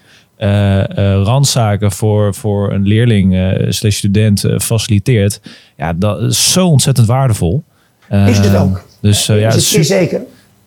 randzaken 1.24 1.92
voor, 1.92 2.34
voor 2.34 2.72
een 2.72 2.86
leerling 2.86 3.34
uh, 3.34 3.70
slash 3.70 3.96
student 3.96 4.44
faciliteert, 4.58 5.40
ja, 5.76 5.92
dat 5.92 6.20
is 6.20 6.52
zo 6.52 6.66
ontzettend 6.66 7.06
waardevol. 7.06 7.62
is 8.08 8.38
het 8.38 8.56
ook. 8.56 8.84
Dus, 9.00 9.26
ja, 9.26 9.48
is 9.48 9.54
het 9.54 9.64
super, 9.64 9.84
zeker. 9.84 10.20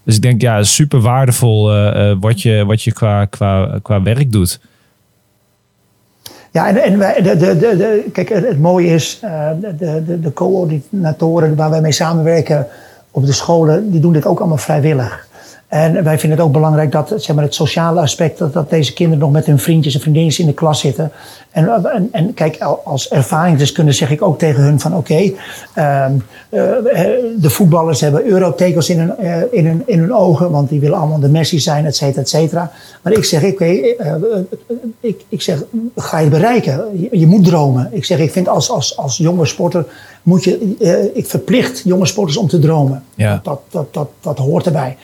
Dus 0.03 0.15
ik 0.15 0.21
denk, 0.21 0.41
ja, 0.41 0.63
super 0.63 0.99
waardevol 0.99 1.71
wat 2.19 2.41
je, 2.41 2.65
wat 2.65 2.83
je 2.83 2.93
qua, 2.93 3.25
qua, 3.25 3.79
qua 3.81 4.01
werk 4.01 4.31
doet. 4.31 4.59
Ja, 6.55 6.67
en, 6.67 6.83
en 6.83 6.97
wij, 6.97 7.21
de, 7.21 7.38
de, 7.38 7.57
de, 7.57 8.05
kijk, 8.11 8.30
het, 8.30 8.59
mooie 8.59 8.88
is, 8.88 9.19
eh, 9.21 9.49
de, 9.61 9.76
de, 10.05 10.19
de 10.19 10.34
coördinatoren 10.34 11.55
waar 11.55 11.69
wij 11.69 11.82
mee 11.82 11.91
samenwerken 11.91 12.67
op 13.11 13.26
de 13.26 13.32
scholen, 13.32 13.91
die 13.91 13.99
doen 13.99 14.13
dit 14.13 14.26
ook 14.26 14.39
allemaal 14.39 14.57
vrijwillig. 14.57 15.28
En 15.68 16.03
wij 16.03 16.20
vinden 16.20 16.38
het 16.38 16.47
ook 16.47 16.53
belangrijk 16.53 16.91
dat 16.91 17.13
zeg 17.18 17.36
maar, 17.36 17.43
het 17.43 17.55
sociale 17.55 18.01
aspect, 18.01 18.38
dat, 18.38 18.53
dat 18.53 18.70
deze 18.70 18.93
kinderen 18.93 19.20
nog 19.20 19.32
met 19.32 19.45
hun 19.45 19.59
vriendjes 19.59 19.93
en 19.93 19.99
vriendinnetjes 20.01 20.45
in 20.45 20.51
de 20.51 20.57
klas 20.57 20.80
zitten. 20.80 21.11
En, 21.51 21.86
en, 21.93 22.09
en 22.11 22.34
kijk, 22.34 22.61
al- 22.61 22.82
als 22.84 23.09
ervaringsdeskundige 23.09 23.97
zeg 23.97 24.11
ik 24.11 24.22
ook 24.22 24.39
tegen 24.39 24.63
hun 24.63 24.80
van 24.80 24.95
oké, 24.95 25.32
ehm, 25.74 26.11
eh, 26.49 26.61
de 27.38 27.49
voetballers 27.49 28.01
hebben 28.01 28.26
eurotekels 28.26 28.89
in 28.89 28.99
hun, 28.99 29.18
eh, 29.18 29.41
in, 29.51 29.66
hun, 29.66 29.84
in 29.86 29.99
hun 29.99 30.13
ogen, 30.13 30.51
want 30.51 30.70
die 30.70 30.80
willen 30.80 30.97
allemaal 30.97 31.20
de 31.20 31.30
Messi 31.30 31.59
zijn, 31.59 31.86
et 31.86 31.95
cetera, 31.95 32.22
et 32.22 32.30
cetera. 32.30 32.72
Maar 33.01 33.13
ik 33.13 33.24
zeg, 33.24 33.43
oké, 33.43 33.66
eh, 33.66 34.11
eh, 34.11 34.18
ik, 34.99 35.22
ik 35.30 35.41
zeg, 35.41 35.63
ga 35.95 36.20
je 36.20 36.30
bereiken? 36.30 36.84
Je, 37.11 37.20
je 37.20 37.28
moet 37.28 37.45
dromen. 37.45 37.89
Ik 37.91 38.05
zeg, 38.05 38.20
ik 38.20 38.32
vind 38.32 38.47
als, 38.47 38.70
als, 38.70 38.97
als 38.97 39.18
jonge 39.18 39.45
sporter 39.45 39.86
moet 40.24 40.43
je, 40.43 40.76
eh, 40.80 41.18
ik 41.18 41.28
verplicht 41.28 41.82
jonge 41.86 42.05
sporters 42.05 42.38
om 42.38 42.47
te 42.47 42.59
dromen. 42.59 43.03
Ja. 43.16 43.39
Dat, 43.43 43.59
dat, 43.70 43.93
dat, 43.93 44.07
dat 44.22 44.38
hoort 44.38 44.66
erbij. 44.66 44.97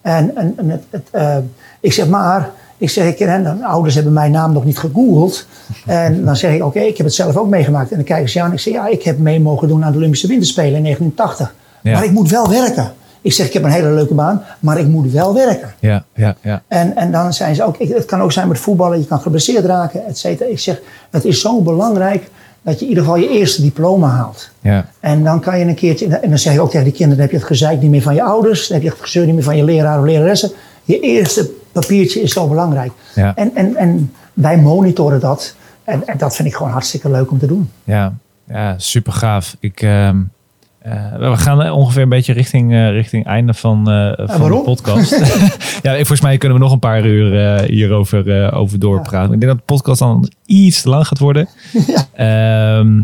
En, 0.00 0.36
en, 0.36 0.54
en 0.56 0.70
het, 0.70 0.82
het, 0.90 1.08
eh, 1.10 1.36
ik 1.80 1.92
zeg 1.92 2.08
maar, 2.08 2.50
ik 2.78 2.90
zeg, 2.90 3.06
ik, 3.06 3.18
de 3.18 3.58
ouders 3.62 3.94
hebben 3.94 4.12
mijn 4.12 4.30
naam 4.30 4.52
nog 4.52 4.64
niet 4.64 4.78
gegoogeld. 4.78 5.46
En 5.86 6.24
dan 6.24 6.36
zeg 6.36 6.54
ik, 6.54 6.64
oké, 6.64 6.80
ik 6.80 6.96
heb 6.96 7.06
het 7.06 7.14
zelf 7.14 7.36
ook 7.36 7.48
meegemaakt. 7.48 7.90
En 7.90 7.96
dan 7.96 8.04
kijken 8.04 8.28
ze 8.30 8.40
aan 8.40 8.46
en 8.46 8.52
ik 8.52 8.60
zeg, 8.60 8.72
ja, 8.74 8.86
ik 8.86 9.02
heb 9.02 9.18
mee 9.18 9.40
mogen 9.40 9.68
doen 9.68 9.84
aan 9.84 9.92
de 9.92 9.98
Olympische 9.98 10.26
Winterspelen 10.26 10.74
in 10.76 10.82
1980. 10.82 11.54
Ja. 11.82 11.92
Maar 11.92 12.04
ik 12.04 12.10
moet 12.10 12.30
wel 12.30 12.48
werken. 12.48 12.92
Ik 13.20 13.32
zeg, 13.32 13.46
ik 13.46 13.52
heb 13.52 13.62
een 13.64 13.70
hele 13.70 13.90
leuke 13.90 14.14
baan, 14.14 14.42
maar 14.60 14.78
ik 14.78 14.86
moet 14.86 15.12
wel 15.12 15.34
werken. 15.34 15.74
Ja, 15.78 16.04
ja, 16.14 16.36
ja. 16.42 16.62
En, 16.68 16.96
en 16.96 17.12
dan 17.12 17.32
zijn 17.32 17.54
ze 17.54 17.64
ook, 17.64 17.76
ik- 17.76 17.94
het 17.94 18.04
kan 18.04 18.20
ook 18.22 18.32
zijn 18.32 18.48
met 18.48 18.58
voetballen, 18.58 18.98
je 18.98 19.06
kan 19.06 19.20
geblesseerd 19.20 19.64
raken, 19.64 20.06
et 20.06 20.18
cetera. 20.18 20.50
Ik 20.50 20.58
zeg, 20.58 20.80
het 21.10 21.24
is 21.24 21.40
zo 21.40 21.60
belangrijk 21.60 22.30
dat 22.68 22.78
je 22.78 22.84
in 22.84 22.88
ieder 22.88 23.04
geval 23.04 23.20
je 23.20 23.28
eerste 23.28 23.62
diploma 23.62 24.08
haalt. 24.08 24.50
ja. 24.60 24.86
En 25.00 25.24
dan 25.24 25.40
kan 25.40 25.58
je 25.58 25.64
een 25.64 25.74
keertje, 25.74 26.16
en 26.16 26.28
dan 26.28 26.38
zeg 26.38 26.52
je 26.52 26.60
ook 26.60 26.70
tegen 26.70 26.84
die 26.84 26.92
kinderen, 26.92 27.16
dan 27.16 27.24
heb 27.24 27.30
je 27.30 27.46
het 27.46 27.56
gezeik 27.56 27.80
niet 27.80 27.90
meer 27.90 28.02
van 28.02 28.14
je 28.14 28.22
ouders, 28.22 28.66
dan 28.66 28.76
heb 28.76 28.86
je 28.86 28.90
het 28.92 29.00
gezeur 29.00 29.26
niet 29.26 29.34
meer 29.34 29.44
van 29.44 29.56
je 29.56 29.64
leraar 29.64 29.98
of 29.98 30.04
leraressen. 30.04 30.50
Je 30.84 31.00
eerste 31.00 31.50
papiertje 31.72 32.20
is 32.20 32.32
zo 32.32 32.48
belangrijk. 32.48 32.92
Ja. 33.14 33.34
En, 33.36 33.54
en, 33.54 33.76
en 33.76 34.12
wij 34.32 34.58
monitoren 34.58 35.20
dat. 35.20 35.54
En, 35.84 36.06
en 36.06 36.18
dat 36.18 36.36
vind 36.36 36.48
ik 36.48 36.54
gewoon 36.54 36.72
hartstikke 36.72 37.10
leuk 37.10 37.30
om 37.30 37.38
te 37.38 37.46
doen. 37.46 37.70
Ja, 37.84 38.12
ja 38.48 38.74
super 38.78 39.12
gaaf. 39.12 39.56
Ik, 39.60 39.82
ehm, 39.82 40.16
eh, 40.78 41.16
we 41.30 41.36
gaan 41.36 41.70
ongeveer 41.70 42.02
een 42.02 42.08
beetje 42.08 42.32
richting, 42.32 42.72
eh, 42.72 42.90
richting 42.90 43.26
einde 43.26 43.54
van, 43.54 43.90
eh, 43.90 44.12
van 44.16 44.50
de 44.50 44.60
podcast. 44.64 45.10
ja, 45.82 45.94
volgens 45.94 46.20
mij 46.20 46.38
kunnen 46.38 46.58
we 46.58 46.64
nog 46.64 46.72
een 46.72 46.78
paar 46.78 47.06
uur 47.06 47.46
eh, 47.46 47.68
hierover 47.68 48.44
eh, 48.44 48.58
over 48.58 48.78
doorpraten. 48.78 49.34
Ik 49.34 49.40
denk 49.40 49.52
dat 49.52 49.66
de 49.66 49.74
podcast 49.74 49.98
dan 49.98 50.30
iets 50.46 50.82
te 50.82 50.88
lang 50.88 51.06
gaat 51.06 51.18
worden. 51.18 51.48
Ehm, 52.14 53.00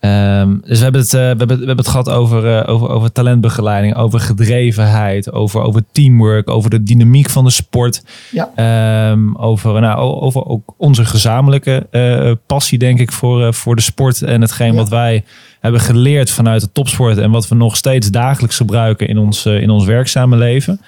ehm, 0.00 0.56
dus 0.64 0.78
we 0.78 0.82
hebben, 0.82 1.00
het, 1.00 1.14
eh, 1.14 1.20
we, 1.20 1.26
hebben, 1.26 1.46
we 1.46 1.54
hebben 1.54 1.76
het 1.76 1.88
gehad 1.88 2.10
over, 2.10 2.58
eh, 2.58 2.74
over, 2.74 2.88
over 2.88 3.12
talentbegeleiding, 3.12 3.96
over 3.96 4.20
gedrevenheid, 4.20 5.32
over, 5.32 5.60
over 5.62 5.82
teamwork, 5.92 6.50
over 6.50 6.70
de 6.70 6.82
dynamiek 6.82 7.30
van 7.30 7.44
de 7.44 7.50
sport. 7.50 8.02
Ja. 8.30 8.50
Ehm, 8.54 9.36
over, 9.36 9.80
nou, 9.80 9.98
over 9.98 10.46
ook 10.46 10.74
onze 10.76 11.04
gezamenlijke 11.04 11.86
eh, 11.90 12.32
passie, 12.46 12.78
denk 12.78 12.98
ik, 12.98 13.12
voor, 13.12 13.46
eh, 13.46 13.52
voor 13.52 13.76
de 13.76 13.82
sport. 13.82 14.22
En 14.22 14.40
hetgeen 14.40 14.74
wat 14.74 14.88
wij 14.88 15.24
hebben 15.60 15.80
geleerd 15.80 16.30
vanuit 16.30 16.60
de 16.60 16.72
topsport. 16.72 17.18
En 17.18 17.30
wat 17.30 17.48
we 17.48 17.54
nog 17.54 17.76
steeds 17.76 18.10
dagelijks 18.10 18.56
gebruiken 18.56 19.08
in 19.08 19.18
ons, 19.18 19.46
eh, 19.46 19.60
in 19.62 19.70
ons 19.70 19.84
werkzame 19.84 20.36
leven. 20.36 20.72
ik 20.74 20.80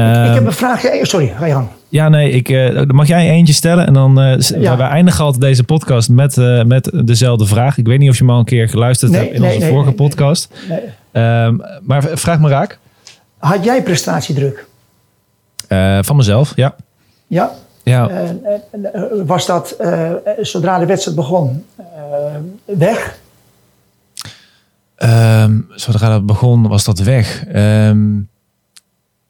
Ehm, 0.00 0.32
heb 0.32 0.46
een 0.46 0.52
vraagje. 0.52 0.88
eh, 0.88 1.04
Sorry, 1.04 1.32
ga 1.38 1.46
je 1.46 1.52
gang. 1.52 1.68
ja, 1.88 2.08
nee, 2.08 2.30
ik, 2.30 2.48
eh, 2.48 2.82
mag 2.86 3.06
jij 3.08 3.30
eentje 3.30 3.52
stellen. 3.54 3.86
En 3.86 3.92
dan 3.92 4.14
Ja. 4.58 4.76
wij 4.76 4.88
eindigen 4.88 5.24
altijd 5.24 5.42
deze 5.42 5.64
podcast 5.64 6.08
met, 6.08 6.36
met 6.66 6.90
dezelfde 7.04 7.46
vraag. 7.46 7.78
Ik 7.78 7.86
weet 7.86 7.98
niet 7.98 8.08
of 8.10 8.16
je 8.18 8.24
hem 8.24 8.32
al 8.32 8.38
een 8.38 8.44
keer 8.44 8.68
geluisterd 8.68 9.10
Nee, 9.10 9.20
hebt 9.20 9.32
in 9.34 9.40
nee, 9.40 9.50
onze 9.54 9.62
nee, 9.64 9.72
vorige 9.74 9.92
podcast. 9.92 10.48
Nee. 10.68 10.80
Ehm, 11.12 11.56
maar 11.82 12.02
vraag 12.14 12.38
me 12.40 12.48
raak. 12.48 12.78
Had 13.38 13.64
jij 13.64 13.82
prestatiedruk? 13.82 14.66
Van 16.00 16.16
mezelf, 16.16 16.52
ja. 16.56 16.74
Ja. 17.26 17.50
Ja, 17.84 18.10
was 19.24 19.46
dat 19.46 19.76
zodra 20.40 20.78
de 20.78 20.86
wedstrijd 20.86 21.16
begon 21.16 21.64
weg? 22.64 23.18
Ehm, 25.02 25.60
zodra 25.68 26.08
dat 26.08 26.26
begon, 26.26 26.68
was 26.68 26.84
dat 26.84 26.98
weg. 26.98 27.44
Ehm, 27.46 28.18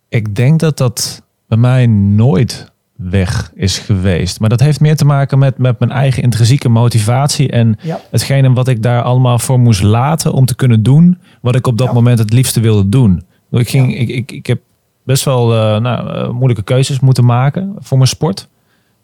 ik 0.08 0.34
denk 0.34 0.60
dat 0.60 0.78
dat 0.78 1.22
bij 1.48 1.58
mij 1.58 1.86
nooit 1.86 2.70
weg 2.96 3.50
is 3.54 3.78
geweest. 3.78 4.40
Maar 4.40 4.48
dat 4.48 4.60
heeft 4.60 4.80
meer 4.80 4.96
te 4.96 5.04
maken 5.04 5.38
met, 5.38 5.58
met 5.58 5.78
mijn 5.78 5.90
eigen 5.90 6.22
intrinsieke 6.22 6.68
motivatie. 6.68 7.50
En 7.50 7.76
Ja. 7.82 8.00
hetgene 8.10 8.52
wat 8.52 8.68
ik 8.68 8.82
daar 8.82 9.02
allemaal 9.02 9.38
voor 9.38 9.58
moest 9.60 9.82
laten 9.82 10.32
om 10.32 10.46
te 10.46 10.54
kunnen 10.54 10.82
doen. 10.82 11.18
Wat 11.40 11.54
ik 11.54 11.66
op 11.66 11.78
dat 11.78 11.86
Ja. 11.86 11.92
moment 11.92 12.18
het 12.18 12.32
liefste 12.32 12.60
wilde 12.60 12.88
doen. 12.88 13.22
Ik, 13.50 13.68
ging, 13.68 13.92
Ja. 13.92 13.98
ik, 13.98 14.08
ik, 14.08 14.32
ik 14.32 14.46
heb 14.46 14.60
best 15.02 15.24
wel 15.24 15.54
eh, 15.54 15.80
nou, 15.80 16.08
eh, 16.16 16.30
moeilijke 16.30 16.62
keuzes 16.62 17.00
moeten 17.00 17.24
maken 17.24 17.74
voor 17.78 17.96
mijn 17.96 18.08
sport. 18.08 18.48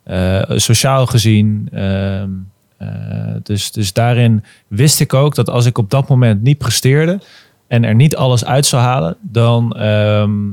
Eh, 0.05 0.43
sociaal 0.47 1.07
gezien. 1.07 1.69
Eh, 2.79 2.89
dus, 3.43 3.73
dus 3.73 3.93
daarin 3.93 4.45
wist 4.69 5.01
ik 5.01 5.15
ook 5.15 5.35
dat 5.35 5.51
als 5.51 5.67
ik 5.67 5.79
op 5.79 5.91
dat 5.91 6.09
moment 6.09 6.43
niet 6.43 6.59
presteerde 6.59 7.21
en 7.67 7.85
er 7.85 7.95
niet 7.95 8.17
alles 8.17 8.45
uit 8.45 8.67
zou 8.67 8.83
halen, 8.83 9.17
dan, 9.21 9.77
ehm, 9.77 10.47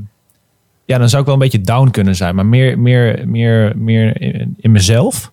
ja, 0.86 0.98
dan 0.98 1.10
zou 1.10 1.22
ik 1.22 1.26
wel 1.26 1.34
een 1.34 1.50
beetje 1.50 1.62
down 1.62 1.90
kunnen 1.90 2.16
zijn. 2.16 2.36
Maar 2.36 2.46
meer, 2.46 2.80
meer, 2.80 3.28
meer, 3.28 3.78
meer 3.78 4.22
in, 4.22 4.56
in 4.58 4.72
mezelf 4.72 5.32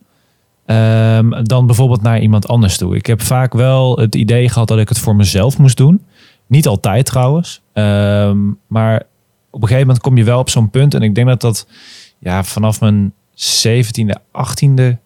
ehm, 0.66 1.43
dan 1.43 1.66
bijvoorbeeld 1.66 2.03
naar 2.03 2.20
iemand 2.20 2.49
anders 2.49 2.76
toe. 2.76 2.97
Ik 2.97 3.07
heb 3.07 3.22
vaak 3.22 3.53
wel 3.53 3.99
het 3.99 4.14
idee 4.14 4.49
gehad 4.49 4.68
dat 4.68 4.78
ik 4.78 4.88
het 4.88 4.99
voor 4.99 5.16
mezelf 5.16 5.59
moest 5.59 5.76
doen. 5.76 6.05
Niet 6.47 6.66
altijd 6.66 7.07
trouwens. 7.07 7.61
Ehm, 7.72 8.38
maar 8.66 9.03
op 9.51 9.62
een 9.62 9.68
gegeven 9.68 9.86
moment 9.86 10.01
kom 10.05 10.16
je 10.16 10.24
wel 10.24 10.38
op 10.38 10.51
zo'n 10.51 10.70
punt. 10.70 10.95
En 10.95 11.03
ik 11.03 11.14
denk 11.14 11.28
dat 11.28 11.40
dat 11.40 11.66
ja, 12.18 12.45
vanaf 12.45 12.80
mijn 12.80 13.12
17e, 13.34 14.14
18e. 14.32 15.01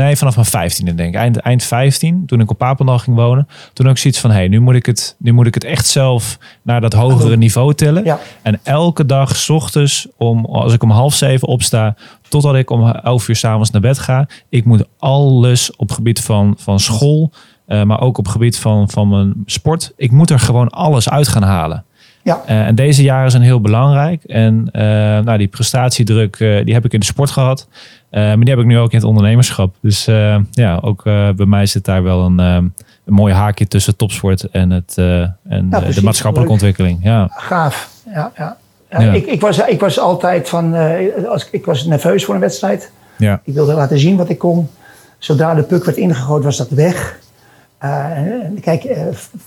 Nee, 0.00 0.16
vanaf 0.16 0.52
mijn 0.52 0.70
15e 0.70 0.94
denk 0.94 1.14
ik. 1.14 1.14
Eind, 1.14 1.36
eind 1.36 1.62
15, 1.62 2.26
toen 2.26 2.40
ik 2.40 2.50
op 2.50 2.58
Papendal 2.58 2.98
ging 2.98 3.16
wonen. 3.16 3.48
Toen 3.72 3.88
ook 3.88 3.98
zoiets 3.98 4.20
van, 4.20 4.30
hé, 4.30 4.36
hey, 4.36 4.48
nu, 4.48 4.60
moet 4.60 4.74
ik 4.74 4.86
het, 4.86 5.16
nu 5.18 5.32
moet 5.32 5.46
ik 5.46 5.54
het 5.54 5.64
echt 5.64 5.86
zelf 5.86 6.38
naar 6.62 6.80
dat 6.80 6.92
hogere 6.92 7.36
niveau 7.36 7.74
tillen. 7.74 8.04
Ja. 8.04 8.18
En 8.42 8.60
elke 8.62 9.06
dag, 9.06 9.36
s 9.36 9.48
ochtends, 9.48 10.08
om, 10.16 10.44
als 10.44 10.72
ik 10.72 10.82
om 10.82 10.90
half 10.90 11.14
zeven 11.14 11.48
opsta, 11.48 11.96
totdat 12.28 12.54
ik 12.54 12.70
om 12.70 12.88
elf 12.88 13.28
uur 13.28 13.36
s'avonds 13.36 13.70
naar 13.70 13.80
bed 13.80 13.98
ga. 13.98 14.28
Ik 14.48 14.64
moet 14.64 14.84
alles 14.98 15.76
op 15.76 15.90
gebied 15.90 16.20
van, 16.20 16.54
van 16.58 16.80
school, 16.80 17.32
eh, 17.66 17.82
maar 17.82 18.00
ook 18.00 18.18
op 18.18 18.28
gebied 18.28 18.58
van, 18.58 18.90
van 18.90 19.08
mijn 19.08 19.32
sport. 19.46 19.92
Ik 19.96 20.10
moet 20.10 20.30
er 20.30 20.40
gewoon 20.40 20.68
alles 20.68 21.10
uit 21.10 21.28
gaan 21.28 21.42
halen. 21.42 21.84
Ja. 22.22 22.42
Eh, 22.46 22.66
en 22.66 22.74
deze 22.74 23.02
jaren 23.02 23.30
zijn 23.30 23.42
heel 23.42 23.60
belangrijk. 23.60 24.24
En 24.24 24.68
eh, 24.72 24.82
nou, 25.24 25.38
die 25.38 25.48
prestatiedruk, 25.48 26.38
die 26.38 26.74
heb 26.74 26.84
ik 26.84 26.92
in 26.92 27.00
de 27.00 27.06
sport 27.06 27.30
gehad. 27.30 27.68
Eh, 28.10 28.22
maar 28.22 28.38
die 28.40 28.48
heb 28.50 28.58
ik 28.58 28.66
nu 28.66 28.78
ook 28.78 28.90
in 28.90 28.98
het 28.98 29.06
ondernemerschap. 29.06 29.74
Dus 29.80 30.06
eh, 30.06 30.36
ja, 30.50 30.78
ook 30.82 31.06
eh, 31.06 31.30
bij 31.30 31.46
mij 31.46 31.66
zit 31.66 31.84
daar 31.84 32.02
wel 32.02 32.24
een, 32.24 32.38
een 32.38 32.72
mooi 33.04 33.34
haakje 33.34 33.66
tussen 33.68 33.96
topsport 33.96 34.50
en, 34.50 34.70
het, 34.70 34.94
en 34.98 35.70
de 35.70 36.00
maatschappelijke 36.02 36.40
Leuk. 36.40 36.48
ontwikkeling. 36.48 36.98
Ja, 37.02 37.28
Gaaf. 37.30 37.90
Ja, 38.14 38.32
ja. 38.36 38.56
Ik, 39.12 39.26
ik, 39.26 39.40
was, 39.40 39.58
ik 39.58 39.80
was 39.80 39.98
altijd 39.98 40.48
van, 40.48 40.74
als, 41.28 41.48
ik 41.50 41.64
was 41.64 41.84
nerveus 41.84 42.24
voor 42.24 42.34
een 42.34 42.40
wedstrijd. 42.40 42.92
ja, 43.18 43.40
Ik 43.44 43.54
wilde 43.54 43.74
laten 43.74 43.98
zien 43.98 44.16
wat 44.16 44.28
ik 44.28 44.38
kon. 44.38 44.68
Zodra 45.18 45.54
de 45.54 45.62
puck 45.62 45.84
werd 45.84 45.96
ingegooid, 45.96 46.44
was 46.44 46.56
dat 46.56 46.68
weg. 46.70 47.18
Kijk, 48.60 48.96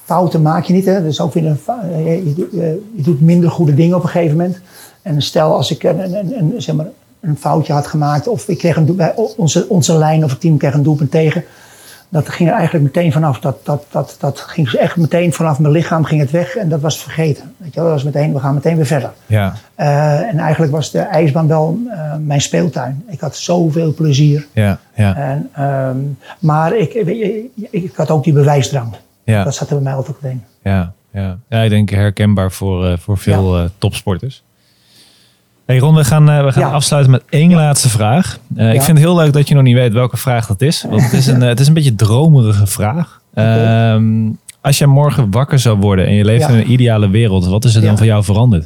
fouten 0.04 0.42
maak 0.42 0.64
je 0.64 0.74
niet. 0.74 0.86
Hè? 0.86 1.04
Dus 1.04 1.22
ook 1.22 1.34
weer 1.34 1.46
een, 1.46 1.60
je, 2.06 2.34
doet- 2.36 2.52
je 2.96 3.02
doet 3.04 3.22
minder 3.22 3.52
goede 3.52 3.74
dingen 3.74 3.98
op 3.98 4.04
een 4.04 4.10
gegeven 4.10 4.38
moment. 4.38 4.60
En 5.02 5.22
stel 5.22 5.56
als 5.56 5.72
ik 5.72 5.84
een, 5.84 6.00
een, 6.00 6.38
een, 6.38 6.54
zeg 6.58 6.76
maar, 6.76 6.88
een 7.24 7.38
foutje 7.38 7.74
had 7.74 7.88
gemaakt, 7.88 8.28
of 8.28 8.48
ik 8.48 8.58
kreeg 8.58 8.76
een 8.76 8.96
bij 8.96 9.14
onze, 9.38 9.70
onze 9.70 9.98
lijn 9.98 10.24
of 10.24 10.30
het 10.32 10.40
team 10.40 10.58
kreeg 10.58 10.74
een 10.74 10.84
doelpunt 10.84 11.12
tegen. 11.12 11.44
Dat 12.10 12.30
ging 12.30 12.50
er 12.50 12.56
eigenlijk 12.56 12.86
meteen 12.86 13.12
vanaf. 13.12 13.40
Dat, 13.40 13.66
dat, 13.66 13.86
dat, 13.92 14.16
dat 14.20 14.40
ging 14.40 14.72
echt 14.74 14.96
meteen 14.96 15.34
vanaf 15.34 15.60
mijn 15.60 15.74
lichaam 15.74 16.04
ging 16.04 16.22
het 16.22 16.32
weg 16.32 16.56
en 16.56 16.70
dat 16.70 16.82
was 16.82 16.98
vergeten. 16.98 17.54
Weet 17.58 17.74
je 17.74 17.80
wel? 17.80 17.90
Dat 17.90 18.04
was 18.04 18.14
meteen, 18.14 18.34
we 18.34 18.40
gaan 18.40 18.54
meteen 18.54 18.76
weer 18.76 18.86
verder. 18.86 19.12
ja, 19.26 19.54
Eh, 19.76 20.20
en 20.20 20.38
eigenlijk 20.38 20.72
was 20.72 20.92
de 20.92 21.00
ijsbaan 21.00 21.48
wel 21.48 21.80
eh, 21.92 22.16
mijn 22.20 22.42
speeltuin. 22.42 23.04
Ik 23.08 23.20
had 23.20 23.36
zoveel 23.36 23.94
plezier. 23.94 24.48
ja, 24.54 24.80
ja, 24.96 25.16
En, 25.16 25.50
ehm, 25.54 25.98
maar 26.40 26.76
ik, 26.76 26.94
ik, 26.94 27.46
ik 27.72 27.96
had 27.96 28.10
ook 28.12 28.24
die 28.24 28.34
bewijsdrang. 28.34 28.94
ja, 29.24 29.44
Dat 29.44 29.56
zat 29.56 29.70
er 29.70 29.76
bij 29.76 29.84
mij 29.84 29.94
altijd 29.94 30.18
in. 30.22 30.44
ja, 30.64 30.94
ja. 31.12 31.38
Ja, 31.50 31.62
ik 31.62 31.70
denk 31.70 31.90
herkenbaar 31.90 32.52
voor, 32.52 32.86
eh, 32.88 32.98
voor 32.98 33.18
veel 33.18 33.58
eh, 33.58 33.64
topsporters. 33.78 34.44
Hey 35.66 35.78
Ron, 35.78 35.96
we 35.96 36.04
gaan, 36.04 36.30
eh, 36.30 36.44
we 36.46 36.52
gaan 36.52 36.62
Ja. 36.64 36.72
afsluiten 36.72 37.12
met 37.12 37.24
één 37.30 37.54
laatste 37.54 37.90
vraag. 37.90 38.38
Eh, 38.56 38.74
Ik 38.74 38.82
vind 38.82 38.98
het 38.98 39.06
heel 39.08 39.16
leuk 39.16 39.34
dat 39.34 39.48
je 39.48 39.54
nog 39.56 39.64
niet 39.64 39.76
weet 39.76 39.94
welke 39.94 40.18
vraag 40.18 40.48
dat 40.48 40.62
is. 40.62 40.86
Want 40.90 41.02
het 41.04 41.14
is 41.14 41.28
een, 41.28 41.42
het 41.54 41.60
is 41.60 41.68
een 41.68 41.74
beetje 41.74 41.90
een 41.90 41.96
dromerige 41.96 42.68
vraag. 42.68 43.22
Ehm, 43.34 44.30
als 44.62 44.78
je 44.78 44.88
morgen 44.88 45.32
wakker 45.32 45.60
zou 45.60 45.78
worden 45.78 46.06
en 46.06 46.14
je 46.14 46.26
leeft 46.26 46.48
in 46.50 46.56
een 46.56 46.72
ideale 46.72 47.10
wereld, 47.10 47.46
wat 47.46 47.66
is 47.66 47.76
er 47.76 47.82
dan 47.82 47.98
voor 47.98 48.06
jou 48.06 48.24
veranderd? 48.24 48.66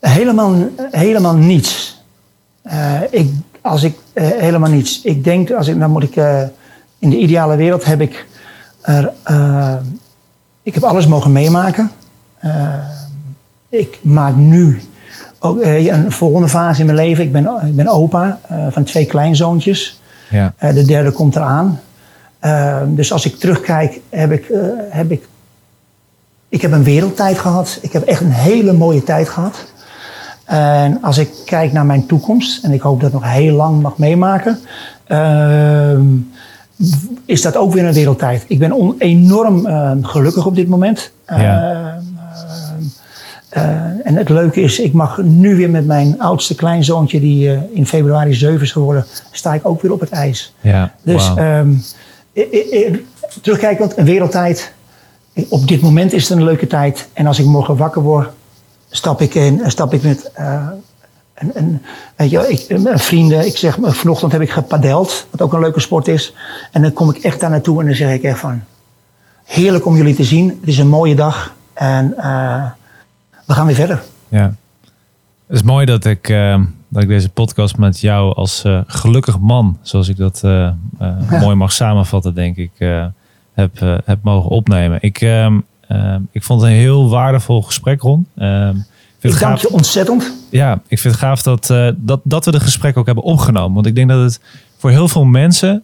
Helemaal, 0.00 0.54
helemaal 0.90 1.34
niets. 1.36 2.02
Eh, 2.62 3.00
ik, 3.10 3.30
als 3.60 3.82
ik 3.82 3.96
helemaal 4.14 4.70
niets. 4.70 5.02
Ik 5.02 5.24
denk, 5.24 5.50
als 5.50 5.68
ik, 5.68 5.78
dan 5.78 5.90
moet 5.90 6.02
ik, 6.02 6.16
in 6.98 7.10
de 7.10 7.18
ideale 7.18 7.56
wereld 7.56 7.84
heb 7.84 8.00
ik, 8.00 8.26
er, 8.82 9.12
ik 10.62 10.74
heb 10.74 10.82
alles 10.82 11.06
mogen 11.06 11.32
meemaken. 11.32 11.90
Ik 13.70 13.98
maak 14.02 14.36
nu 14.36 14.80
ook 15.38 15.60
eh, 15.60 15.86
een 15.86 16.12
volgende 16.12 16.48
fase 16.48 16.80
in 16.80 16.86
mijn 16.86 16.98
leven. 16.98 17.24
Ik 17.24 17.32
ben, 17.32 17.48
ik 17.66 17.76
ben 17.76 17.88
opa 17.88 18.38
eh, 18.48 18.66
van 18.70 18.84
twee 18.84 19.06
kleinzoontjes. 19.06 20.00
Ja. 20.30 20.54
Eh, 20.56 20.74
de 20.74 20.84
derde 20.84 21.10
komt 21.10 21.36
eraan. 21.36 21.80
Dus 22.86 23.12
als 23.12 23.26
ik 23.26 23.36
terugkijk, 23.36 24.00
heb 24.08 24.32
ik, 24.32 24.52
heb 24.90 25.10
ik. 25.10 25.28
Ik 26.48 26.62
heb 26.62 26.72
een 26.72 26.84
wereldtijd 26.84 27.38
gehad. 27.38 27.78
Ik 27.82 27.92
heb 27.92 28.02
echt 28.02 28.20
een 28.20 28.30
hele 28.30 28.72
mooie 28.72 29.02
tijd 29.02 29.28
gehad. 29.28 29.72
En 30.44 31.02
als 31.02 31.18
ik 31.18 31.30
kijk 31.44 31.72
naar 31.72 31.86
mijn 31.86 32.06
toekomst, 32.06 32.64
en 32.64 32.72
ik 32.72 32.80
hoop 32.80 33.00
dat 33.00 33.08
ik 33.08 33.14
nog 33.14 33.32
heel 33.32 33.54
lang 33.54 33.82
mag 33.82 33.98
meemaken, 33.98 34.58
uh, 35.08 35.98
is 37.24 37.42
dat 37.42 37.56
ook 37.56 37.72
weer 37.72 37.84
een 37.84 37.92
wereldtijd. 37.92 38.44
Ik 38.48 38.58
ben 38.58 38.94
enorm 38.98 39.66
gelukkig 40.04 40.46
op 40.46 40.54
dit 40.54 40.68
moment. 40.68 41.12
Ja. 41.26 41.89
Uh, 43.56 43.62
en 44.06 44.16
het 44.16 44.28
leuke 44.28 44.60
is, 44.60 44.78
ik 44.78 44.92
mag 44.92 45.18
nu 45.22 45.56
weer 45.56 45.70
met 45.70 45.86
mijn 45.86 46.20
oudste 46.20 46.54
kleinzoontje, 46.54 47.20
die 47.20 47.48
uh, 47.48 47.60
in 47.72 47.86
februari 47.86 48.34
7 48.34 48.60
is 48.60 48.72
geworden, 48.72 49.06
sta 49.30 49.54
ik 49.54 49.66
ook 49.66 49.82
weer 49.82 49.92
op 49.92 50.00
het 50.00 50.10
ijs. 50.10 50.54
Ja, 50.60 50.94
dus 51.02 51.28
wow. 51.28 51.38
um, 51.38 51.82
terugkijkend, 53.42 53.96
een 53.96 54.04
wereldtijd. 54.04 54.72
Op 55.48 55.68
dit 55.68 55.80
moment 55.80 56.12
is 56.12 56.28
het 56.28 56.38
een 56.38 56.44
leuke 56.44 56.66
tijd. 56.66 57.08
En 57.12 57.26
als 57.26 57.38
ik 57.38 57.44
morgen 57.44 57.76
wakker 57.76 58.02
word, 58.02 58.28
stap 58.90 59.20
ik, 59.20 59.34
in, 59.34 59.62
stap 59.66 59.94
ik 59.94 60.02
met 60.02 60.30
uh, 60.38 60.68
een, 61.34 61.50
een, 61.54 61.82
weet 62.16 62.30
je, 62.30 62.48
ik, 62.48 62.64
een 62.68 62.98
vrienden. 62.98 63.46
Ik 63.46 63.56
zeg, 63.56 63.78
vanochtend 63.80 64.32
heb 64.32 64.40
ik 64.40 64.50
gepadeld, 64.50 65.26
wat 65.30 65.42
ook 65.42 65.52
een 65.52 65.60
leuke 65.60 65.80
sport 65.80 66.08
is. 66.08 66.34
En 66.72 66.82
dan 66.82 66.92
kom 66.92 67.10
ik 67.10 67.16
echt 67.16 67.40
daar 67.40 67.50
naartoe 67.50 67.80
en 67.80 67.86
dan 67.86 67.94
zeg 67.94 68.14
ik 68.14 68.22
echt 68.22 68.38
van, 68.38 68.62
heerlijk 69.44 69.86
om 69.86 69.96
jullie 69.96 70.14
te 70.14 70.24
zien. 70.24 70.48
Het 70.48 70.68
is 70.68 70.78
een 70.78 70.88
mooie 70.88 71.14
dag. 71.14 71.54
En 71.72 72.14
we 73.50 73.56
gaan 73.56 73.66
weer 73.66 73.74
verder. 73.74 74.02
Ja. 74.28 74.54
Het 75.46 75.56
is 75.56 75.62
mooi 75.62 75.86
dat 75.86 76.04
ik, 76.04 76.28
uh, 76.28 76.60
dat 76.88 77.02
ik 77.02 77.08
deze 77.08 77.28
podcast 77.28 77.76
met 77.76 78.00
jou 78.00 78.34
als 78.34 78.64
uh, 78.64 78.80
gelukkig 78.86 79.38
man, 79.38 79.78
zoals 79.82 80.08
ik 80.08 80.16
dat 80.16 80.42
uh, 80.44 80.70
ja. 80.98 81.16
mooi 81.40 81.54
mag 81.54 81.72
samenvatten, 81.72 82.34
denk 82.34 82.56
ik, 82.56 82.70
heb, 83.54 83.78
heb 84.04 84.18
mogen 84.22 84.50
opnemen. 84.50 84.98
Ik, 85.00 85.20
ehm, 85.20 85.58
ik 86.30 86.42
vond 86.42 86.60
het 86.60 86.70
een 86.70 86.76
heel 86.76 87.08
waardevol 87.08 87.62
gesprek, 87.62 88.00
Ron. 88.00 88.26
Ehm, 88.36 88.76
ik 89.20 89.38
dank 89.38 89.58
je 89.58 89.70
ontzettend. 89.70 90.32
Ja, 90.50 90.80
ik 90.88 90.98
vind 90.98 91.14
het 91.14 91.22
gaaf 91.22 91.42
dat, 91.42 91.66
dat, 91.96 92.20
dat 92.22 92.44
we 92.44 92.50
de 92.50 92.60
gesprek 92.60 92.96
ook 92.96 93.06
hebben 93.06 93.24
opgenomen. 93.24 93.74
Want 93.74 93.86
ik 93.86 93.94
denk 93.94 94.08
dat 94.08 94.22
het 94.22 94.40
voor 94.76 94.90
heel 94.90 95.08
veel 95.08 95.24
mensen 95.24 95.82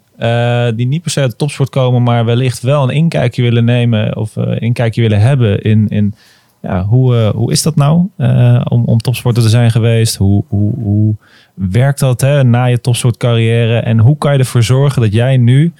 die 0.77 0.87
niet 0.87 1.03
per 1.03 1.11
se 1.11 1.21
uit 1.21 1.31
de 1.31 1.37
topsport 1.37 1.71
komen, 1.71 2.03
maar 2.03 2.25
wellicht 2.25 2.62
wel 2.62 2.83
een 2.83 2.95
inkijkje 2.95 3.43
willen 3.43 3.64
nemen 3.64 4.17
of 4.17 4.37
een 4.37 4.59
inkijkje 4.59 5.01
willen 5.01 5.21
hebben 5.21 5.62
in, 5.62 5.89
in 5.89 6.14
ja, 6.62 6.84
hoe, 6.84 7.14
uh, 7.14 7.28
hoe 7.28 7.52
is 7.52 7.62
dat 7.62 7.76
nou 7.76 8.09
uh, 8.18 8.61
om, 8.68 8.84
om 8.84 8.98
topsporter 8.98 9.42
te 9.42 9.48
zijn 9.48 9.70
geweest? 9.70 10.16
Hoe, 10.16 10.44
hoe, 10.48 10.72
hoe 10.74 11.14
werkt 11.54 11.98
dat 11.98 12.20
hè, 12.20 12.44
na 12.44 12.64
je 12.64 12.80
topsportcarrière? 12.80 13.78
En 13.78 13.98
hoe 13.98 14.18
kan 14.18 14.32
je 14.32 14.38
ervoor 14.38 14.62
zorgen 14.62 15.02
dat 15.02 15.12
jij 15.12 15.36
nu, 15.36 15.72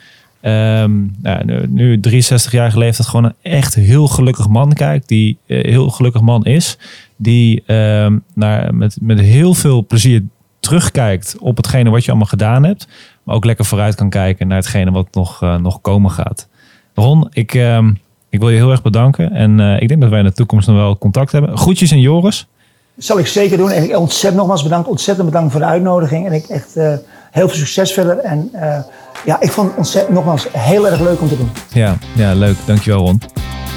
nou, 0.42 1.44
nu, 1.44 1.66
nu 1.68 2.00
63 2.00 2.52
jaar 2.52 2.78
leeftijd, 2.78 3.08
gewoon 3.08 3.24
een 3.24 3.52
echt 3.52 3.74
heel 3.74 4.06
gelukkig 4.06 4.48
man 4.48 4.72
kijkt, 4.72 5.08
die 5.08 5.38
uh, 5.46 5.64
heel 5.64 5.88
gelukkig 5.88 6.20
man 6.20 6.44
is, 6.44 6.78
die 7.16 7.72
um, 7.74 8.24
naar, 8.34 8.74
met, 8.74 8.98
met 9.00 9.20
heel 9.20 9.54
veel 9.54 9.86
plezier 9.86 10.22
terugkijkt 10.60 11.36
op 11.38 11.56
hetgene 11.56 11.90
wat 11.90 12.04
je 12.04 12.10
allemaal 12.10 12.28
gedaan 12.28 12.64
hebt, 12.64 12.88
maar 13.22 13.34
ook 13.34 13.44
lekker 13.44 13.64
vooruit 13.64 13.94
kan 13.94 14.10
kijken 14.10 14.48
naar 14.48 14.58
hetgene 14.58 14.90
wat 14.90 15.14
nog, 15.14 15.40
nog 15.40 15.80
komen 15.80 16.10
gaat. 16.10 16.48
Ron, 16.94 17.28
ik. 17.32 17.54
Um, 17.54 17.98
ik 18.37 18.43
wil 18.43 18.51
je 18.51 18.57
heel 18.57 18.70
erg 18.70 18.82
bedanken. 18.82 19.32
En 19.32 19.59
uh, 19.59 19.80
ik 19.80 19.89
denk 19.89 20.01
dat 20.01 20.11
wij 20.11 20.18
in 20.18 20.24
de 20.24 20.32
toekomst 20.32 20.66
nog 20.66 20.76
wel 20.76 20.99
contact 20.99 21.32
hebben. 21.32 21.59
Groetjes 21.59 21.93
in 21.93 22.01
Joris. 22.01 22.47
Dat 22.95 23.05
zal 23.05 23.18
ik 23.18 23.26
zeker 23.26 23.57
doen. 23.57 23.70
En 23.70 23.82
ik 23.82 23.97
ontzettend 23.97 24.37
nogmaals 24.37 24.62
bedankt. 24.62 24.89
Ontzettend 24.89 25.26
bedankt 25.26 25.53
voor 25.53 25.61
de 25.61 25.66
uitnodiging. 25.66 26.26
En 26.26 26.32
ik 26.32 26.45
echt 26.45 26.76
uh, 26.76 26.93
heel 27.30 27.49
veel 27.49 27.59
succes 27.59 27.93
verder. 27.93 28.18
En 28.18 28.51
uh, 28.55 28.78
ja, 29.24 29.41
ik 29.41 29.51
vond 29.51 29.68
het 29.68 29.76
ontzettend 29.76 30.14
nogmaals 30.14 30.47
heel 30.53 30.89
erg 30.89 31.01
leuk 31.01 31.20
om 31.20 31.28
te 31.28 31.37
doen. 31.37 31.51
Ja, 31.72 31.97
ja 32.16 32.34
leuk. 32.34 32.57
Dankjewel 32.66 33.01
Ron. 33.01 33.20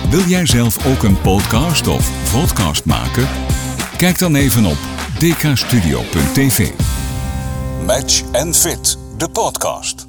Wil 0.09 0.23
jij 0.27 0.45
zelf 0.45 0.87
ook 0.87 1.03
een 1.03 1.21
podcast 1.21 1.87
of 1.87 2.11
podcast 2.41 2.85
maken? 2.85 3.27
Kijk 3.97 4.19
dan 4.19 4.35
even 4.35 4.65
op 4.65 4.77
dkstudio.tv. 5.19 6.69
Match 7.85 8.23
and 8.31 8.57
Fit, 8.57 8.97
de 9.17 9.29
podcast. 9.29 10.08